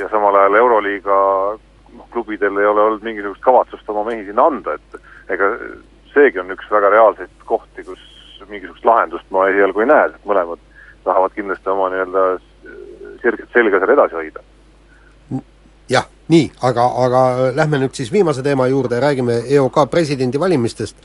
ja 0.00 0.08
samal 0.10 0.36
ajal 0.36 0.54
Euroliiga 0.60 1.16
noh, 1.94 2.06
klubidel 2.12 2.58
ei 2.58 2.66
ole 2.66 2.82
olnud 2.82 3.02
mingisugust 3.06 3.42
kavatsust 3.42 3.88
oma 3.88 4.04
mehi 4.10 4.24
sinna 4.26 4.48
anda, 4.50 4.74
et 4.74 5.32
ega 5.36 5.50
seegi 6.14 6.42
on 6.42 6.50
üks 6.54 6.70
väga 6.70 6.90
reaalseid 6.94 7.46
kohti, 7.48 7.84
kus 7.86 8.02
mingisugust 8.48 8.84
lahendust 8.84 9.30
ma 9.32 9.46
esialgu 9.48 9.84
ei 9.84 9.88
näe, 9.88 10.08
sest 10.12 10.26
mõlemad 10.28 10.60
tahavad 11.04 11.32
kindlasti 11.36 11.70
oma 11.70 11.88
nii-öelda 11.92 12.24
sirget 13.22 13.54
selga 13.56 13.80
seal 13.80 13.94
edasi 13.94 14.18
hoida. 14.18 14.42
jah, 15.88 16.06
nii, 16.32 16.50
aga, 16.64 16.84
aga 17.06 17.22
lähme 17.56 17.80
nüüd 17.82 17.96
siis 17.96 18.12
viimase 18.12 18.42
teema 18.42 18.66
juurde, 18.72 19.00
räägime 19.00 19.42
EOK 19.56 19.84
presidendivalimistest, 19.90 20.96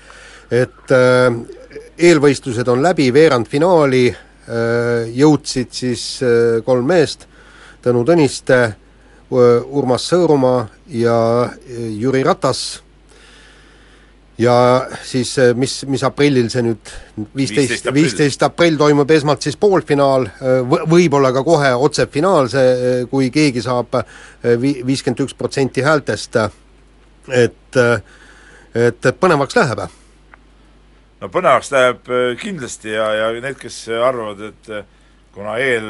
et 0.52 0.96
äh, 0.96 1.32
eelvõistlused 2.00 2.68
on 2.72 2.84
läbi, 2.84 3.10
veerandfinaali 3.14 4.06
äh, 4.10 5.10
jõudsid 5.16 5.74
siis 5.76 6.04
äh, 6.24 6.60
kolm 6.66 6.88
meest, 6.89 7.28
Tõnu 7.80 8.04
Tõniste, 8.04 8.60
Urmas 9.32 10.08
Sõõrumaa 10.10 10.64
ja 10.91 11.16
Jüri 11.70 12.24
Ratas. 12.26 12.82
Ja 14.41 14.56
siis 15.06 15.36
mis, 15.56 15.76
mis 15.88 16.04
aprillil 16.04 16.50
see 16.52 16.64
nüüd, 16.66 16.91
viisteist, 17.38 17.88
viisteist 17.93 18.43
aprill 18.47 18.76
toimub 18.80 19.12
esmalt 19.12 19.45
siis 19.45 19.56
poolfinaal, 19.60 20.26
võib-olla 20.89 21.32
ka 21.36 21.43
kohe 21.45 21.72
otsefinaal, 21.88 22.50
see, 22.52 23.06
kui 23.12 23.30
keegi 23.36 23.64
saab 23.64 24.00
vi-, 24.41 24.80
viiskümmend 24.88 25.24
üks 25.28 25.38
protsenti 25.39 25.86
häältest, 25.86 26.41
et 27.30 27.82
et 28.89 29.12
põnevaks 29.22 29.60
läheb? 29.60 29.86
No 31.20 31.30
põnevaks 31.34 31.72
läheb 31.74 32.10
kindlasti 32.42 32.94
ja, 32.94 33.10
ja 33.18 33.30
need, 33.36 33.58
kes 33.60 33.82
arvavad, 33.92 34.42
et 34.52 35.34
kuna 35.36 35.58
eel, 35.62 35.90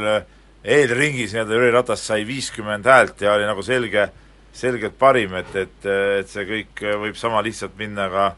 eelringis 0.63 1.35
nii-öelda 1.35 1.57
Jüri 1.57 1.71
Ratas 1.75 2.03
sai 2.09 2.25
viiskümmend 2.27 2.87
häält 2.89 3.21
ja 3.23 3.35
oli 3.37 3.47
nagu 3.47 3.63
selge, 3.65 4.09
selgelt 4.53 4.97
parim, 4.99 5.35
et, 5.39 5.55
et, 5.55 5.87
et 6.21 6.31
see 6.31 6.47
kõik 6.49 6.83
võib 7.05 7.19
sama 7.19 7.43
lihtsalt 7.45 7.77
minna 7.79 8.09
ka 8.11 8.31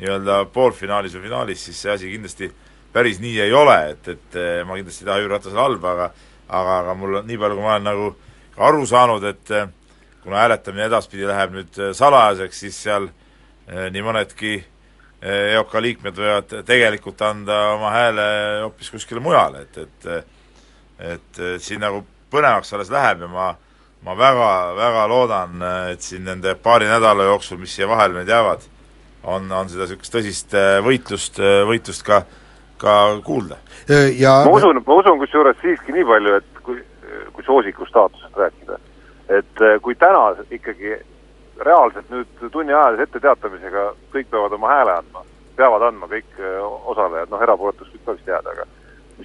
nii-öelda 0.00 0.42
poolfinaalis 0.54 1.14
või 1.18 1.28
finaalis, 1.28 1.68
siis 1.68 1.84
see 1.84 1.92
asi 1.92 2.10
kindlasti 2.10 2.50
päris 2.92 3.20
nii 3.22 3.36
ei 3.44 3.52
ole, 3.54 3.76
et, 3.92 4.08
et 4.16 4.40
ma 4.66 4.78
kindlasti 4.80 5.04
ei 5.04 5.12
taha 5.12 5.22
Jüri 5.22 5.34
Ratasele 5.36 5.64
halba, 5.68 5.94
aga 5.94 6.10
aga, 6.50 6.78
aga 6.80 6.94
mul 6.98 7.20
on 7.20 7.28
nii 7.28 7.38
palju, 7.38 7.58
kui 7.58 7.64
ma 7.64 7.76
olen 7.76 7.86
nagu 7.86 8.08
aru 8.60 8.86
saanud, 8.88 9.24
et 9.24 9.52
kuna 10.24 10.42
hääletamine 10.42 10.88
edaspidi 10.88 11.28
läheb 11.28 11.54
nüüd 11.54 11.80
salajaseks, 11.96 12.62
siis 12.64 12.80
seal 12.86 13.08
nii 13.70 14.04
mõnedki 14.04 14.58
EOK 15.22 15.74
liikmed 15.84 16.16
võivad 16.16 16.52
tegelikult 16.66 17.20
anda 17.22 17.58
oma 17.74 17.90
hääle 17.92 18.26
hoopis 18.62 18.90
kuskile 18.90 19.20
mujale, 19.20 19.66
et, 19.66 19.82
et 19.84 20.28
et 21.00 21.38
siin 21.64 21.80
nagu 21.80 22.02
põnevaks 22.32 22.74
alles 22.76 22.90
läheb 22.92 23.22
ja 23.24 23.28
ma 23.28 23.50
ma 24.04 24.14
väga, 24.16 24.50
väga 24.76 25.06
loodan, 25.08 25.62
et 25.92 26.00
siin 26.04 26.24
nende 26.24 26.54
paari 26.62 26.88
nädala 26.88 27.26
jooksul, 27.28 27.60
mis 27.60 27.74
siia 27.76 27.88
vahele 27.88 28.16
nüüd 28.16 28.30
jäävad, 28.32 28.62
on, 29.28 29.50
on 29.52 29.68
seda 29.68 29.84
niisugust 29.84 30.14
tõsist 30.14 30.56
võitlust, 30.86 31.40
võitlust 31.68 32.04
ka, 32.06 32.22
ka 32.80 32.94
kuulda. 33.26 33.60
ja 34.16 34.38
ma 34.46 34.54
usun, 34.56 34.80
ma 34.86 34.96
usun 35.02 35.20
kusjuures 35.20 35.60
siiski 35.60 35.92
nii 35.96 36.06
palju, 36.08 36.38
et 36.40 36.64
kui, 36.64 36.80
kui 37.36 37.44
soosiku 37.44 37.88
staatusest 37.90 38.40
rääkida, 38.40 38.80
et 39.36 39.64
kui 39.84 39.98
täna 40.00 40.30
ikkagi 40.48 40.96
reaalselt 41.64 42.10
nüüd 42.12 42.44
tunni 42.52 42.74
ajalise 42.74 43.06
etteteatamisega 43.08 43.86
kõik 44.14 44.30
peavad 44.30 44.56
oma 44.56 44.70
hääle 44.72 44.96
andma, 45.00 45.24
peavad 45.56 45.86
andma 45.88 46.08
kõik 46.10 46.40
osalejad, 46.92 47.30
noh 47.32 47.42
erapooletuks 47.46 47.92
võib 47.94 48.06
ka 48.06 48.16
vist 48.16 48.30
jääda, 48.30 48.54
aga 48.54 48.66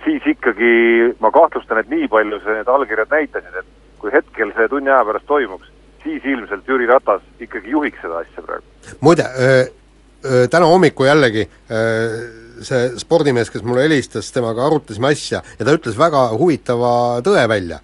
siis 0.03 0.27
ikkagi 0.35 0.71
ma 1.23 1.31
kahtlustan, 1.31 1.79
et 1.81 1.91
nii 1.91 2.09
palju 2.11 2.41
see, 2.43 2.57
need 2.57 2.71
allkirjad 2.71 3.15
näitasid, 3.15 3.59
et 3.61 3.99
kui 4.01 4.11
hetkel 4.13 4.51
see 4.57 4.69
tunni 4.71 4.91
aja 4.91 5.05
pärast 5.07 5.27
toimuks, 5.29 5.71
siis 6.03 6.25
ilmselt 6.25 6.67
Jüri 6.67 6.87
Ratas 6.89 7.23
ikkagi 7.41 7.71
juhiks 7.73 8.01
seda 8.03 8.21
asja 8.23 8.43
praegu. 8.45 8.65
muide, 9.01 9.29
täna 10.51 10.67
hommikul 10.69 11.07
jällegi 11.09 11.47
see 12.65 12.85
spordimees, 12.99 13.49
kes 13.51 13.63
mulle 13.67 13.85
helistas, 13.85 14.31
temaga 14.31 14.65
arutasime 14.65 15.11
asja 15.11 15.41
ja 15.43 15.65
ta 15.65 15.75
ütles 15.75 15.97
väga 15.99 16.27
huvitava 16.37 17.21
tõe 17.25 17.43
välja. 17.51 17.81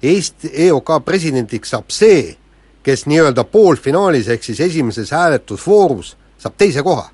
Eesti 0.00 0.50
EOK 0.66 0.94
presidendiks 1.04 1.72
saab 1.74 1.90
see, 1.92 2.36
kes 2.82 3.06
nii-öelda 3.06 3.44
poolfinaalis 3.44 4.28
ehk 4.28 4.44
siis 4.44 4.60
esimeses 4.60 5.10
hääletusvoorus 5.12 6.16
saab 6.38 6.54
teise 6.58 6.82
koha. 6.82 7.10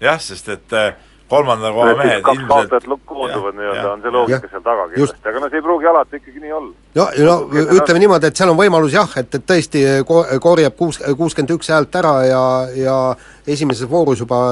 jah, 0.00 0.20
sest 0.20 0.48
et 0.48 0.72
äh, 0.72 0.94
kolmanda 1.28 1.72
koha 1.72 1.94
mehed 1.98 2.22
kaks 2.22 2.44
kaotajat 2.48 2.88
koonduvad 3.04 3.58
nii-öelda, 3.58 3.92
on 3.92 4.02
see 4.02 4.12
loogika 4.14 4.50
seal 4.50 4.64
taga 4.64 4.88
kindlasti, 4.92 5.28
aga 5.28 5.42
no 5.42 5.50
see 5.50 5.60
ei 5.60 5.66
pruugi 5.66 5.90
alati 5.90 6.20
ikkagi 6.20 6.42
nii 6.44 6.52
olla. 6.58 6.72
no, 6.94 7.08
no 7.28 7.36
ütleme 7.78 8.02
niimoodi, 8.04 8.30
et 8.30 8.40
seal 8.40 8.52
on 8.52 8.60
võimalus 8.60 8.94
jah, 8.96 9.16
et, 9.20 9.34
et 9.34 9.46
tõesti 9.52 9.84
ko-, 10.08 10.24
korjab 10.42 10.76
kuus, 10.78 11.00
kuuskümmend 11.18 11.56
üks 11.58 11.72
häält 11.74 12.00
ära 12.02 12.14
ja, 12.28 12.44
ja 12.76 12.96
esimeses 13.46 13.90
voorus 13.90 14.22
juba 14.24 14.42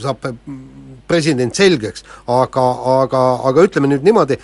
saab 0.00 0.30
president 1.10 1.56
selgeks, 1.58 2.04
aga, 2.30 2.66
aga, 3.02 3.22
aga 3.50 3.66
ütleme 3.66 3.90
nüüd 3.90 4.06
niimoodi, 4.06 4.38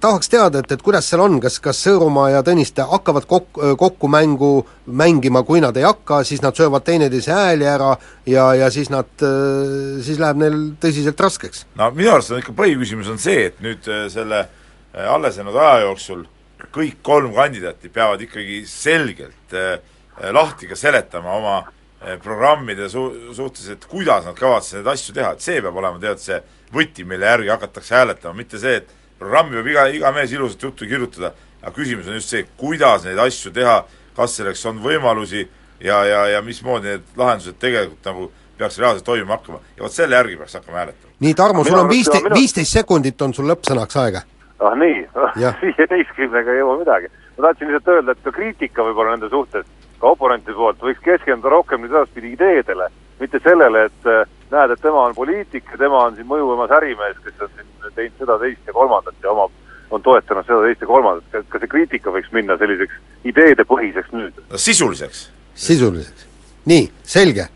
tahaks 0.00 0.28
teada, 0.28 0.62
et, 0.62 0.72
et 0.72 0.82
kuidas 0.82 1.06
seal 1.08 1.22
on, 1.22 1.38
kas, 1.42 1.58
kas 1.62 1.80
Sõõrumaa 1.86 2.32
ja 2.32 2.42
Tõniste 2.46 2.84
hakkavad 2.88 3.26
kok-, 3.30 3.60
kokku 3.78 4.10
mängu 4.10 4.52
mängima, 4.86 5.44
kui 5.46 5.62
nad 5.64 5.76
ei 5.78 5.86
hakka, 5.86 6.22
siis 6.26 6.42
nad 6.44 6.56
söövad 6.58 6.86
teineteise 6.86 7.32
hääli 7.34 7.68
ära 7.68 7.94
ja, 8.26 8.50
ja 8.58 8.70
siis 8.74 8.90
nad, 8.92 9.10
siis 10.04 10.18
läheb 10.20 10.42
neil 10.42 10.58
tõsiselt 10.82 11.20
raskeks? 11.20 11.64
no 11.78 11.90
minu 11.94 12.12
arust 12.16 12.34
on 12.34 12.42
ikka 12.42 12.56
põhiküsimus 12.58 13.10
on 13.12 13.22
see, 13.22 13.48
et 13.52 13.62
nüüd 13.64 13.86
selle 14.12 14.44
alles 14.98 15.38
jäänud 15.38 15.56
aja 15.56 15.86
jooksul 15.86 16.26
kõik 16.74 17.00
kolm 17.06 17.32
kandidaati 17.36 17.90
peavad 17.94 18.22
ikkagi 18.24 18.64
selgelt 18.66 19.54
lahti 20.34 20.66
ka 20.66 20.76
seletama 20.76 21.36
oma 21.38 21.58
programmide 22.22 22.88
su-, 22.90 23.34
suhtes, 23.34 23.68
et 23.74 23.84
kuidas 23.90 24.26
nad 24.26 24.36
kavatsevad 24.38 24.82
neid 24.82 24.92
asju 24.94 25.14
teha, 25.14 25.32
et 25.34 25.44
see 25.44 25.62
peab 25.62 25.76
olema 25.78 25.98
tead 26.02 26.22
see 26.22 26.38
võti, 26.74 27.06
mille 27.08 27.26
järgi 27.26 27.50
hakatakse 27.54 27.94
hääletama, 27.96 28.38
mitte 28.38 28.60
see, 28.60 28.82
et 28.82 28.94
programmi 29.18 29.58
võib 29.58 29.70
iga, 29.74 29.86
iga 30.00 30.12
mees 30.14 30.32
ilusat 30.32 30.62
juttu 30.62 30.88
kirjutada, 30.88 31.32
aga 31.62 31.74
küsimus 31.74 32.08
on 32.08 32.18
just 32.18 32.34
see, 32.34 32.46
kuidas 32.56 33.06
neid 33.06 33.18
asju 33.22 33.52
teha, 33.54 33.80
kas 34.16 34.36
selleks 34.38 34.64
on 34.70 34.80
võimalusi 34.82 35.46
ja, 35.80 36.02
ja, 36.04 36.26
ja 36.34 36.42
mismoodi 36.42 36.92
need 36.92 37.16
lahendused 37.18 37.58
tegelikult 37.60 38.06
nagu 38.10 38.30
peaks 38.58 38.78
reaalselt 38.78 39.06
toimima 39.06 39.36
hakkama. 39.36 39.60
ja 39.76 39.82
vot 39.82 39.94
selle 39.94 40.16
järgi 40.16 40.36
peaks 40.36 40.54
hakkama 40.54 40.78
hääletama. 40.78 41.12
nii, 41.20 41.34
Tarmo, 41.34 41.64
sul 41.64 41.78
on 41.78 41.88
viisteist, 41.88 42.30
viisteist 42.34 42.72
sekundit 42.80 43.22
on 43.22 43.34
sul 43.34 43.50
lõppsõnaks 43.50 44.00
aega. 44.02 44.22
ah 44.58 44.78
nii, 44.78 45.02
viieteistkümnega 45.62 46.54
ei 46.54 46.62
jõua 46.62 46.78
midagi. 46.78 47.10
ma 47.36 47.48
tahtsin 47.48 47.72
lihtsalt 47.72 47.94
öelda, 47.94 48.14
et 48.14 48.24
ka 48.24 48.32
kriitika 48.32 48.86
võib-olla 48.86 49.14
nende 49.16 49.30
suhtes, 49.34 49.66
ka 50.00 50.14
oponenti 50.14 50.54
poolt, 50.54 50.82
võiks 50.82 51.02
keskenduda 51.04 51.54
rohkem 51.54 51.82
nüüd 51.82 51.94
edaspidi 51.94 52.34
ideedele, 52.34 52.90
mitte 53.20 53.40
sellele, 53.44 53.84
et 53.88 54.10
näed, 54.50 54.70
et 54.70 54.82
tema 54.82 55.06
on 55.08 55.14
poliitik 55.14 55.64
ja 55.72 55.78
tema 55.78 56.04
on 56.06 56.16
siin 56.16 56.28
mõjuvamas 56.28 56.72
ärimees, 56.78 57.18
kes 57.24 57.42
on 57.44 57.50
siin 57.56 57.94
teinud 57.96 58.22
seda, 58.22 58.38
teist 58.42 58.70
ja 58.70 58.76
kolmandat 58.76 59.14
ja 59.22 59.32
omab, 59.32 59.52
on 59.90 60.04
toetanud 60.04 60.46
seda, 60.46 60.62
teist 60.66 60.84
ja 60.84 60.90
kolmandat, 60.90 61.28
et 61.34 61.50
ka 61.52 61.60
see 61.60 61.72
kriitika 61.74 62.14
võiks 62.14 62.32
minna 62.32 62.56
selliseks 62.60 63.28
ideedepõhiseks 63.32 64.16
nüüd? 64.16 64.40
sisuliseks. 64.54 65.28
sisuliseks. 65.54 66.26
nii, 66.68 66.88
selge. 67.02 67.48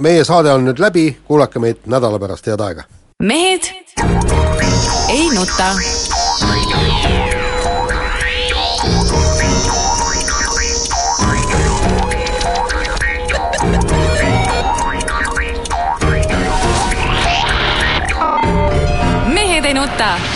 Meie 0.00 0.24
saade 0.24 0.52
on 0.52 0.68
nüüd 0.68 0.80
läbi, 0.82 1.10
kuulake 1.28 1.62
meid 1.62 1.86
nädala 1.86 2.20
pärast, 2.20 2.50
head 2.50 2.64
aega! 2.64 2.88
mehed 3.22 3.72
ei 5.10 5.26
nuta 5.34 5.72
mehed 19.98 20.10
ei 20.10 20.18
nuta 20.20 20.27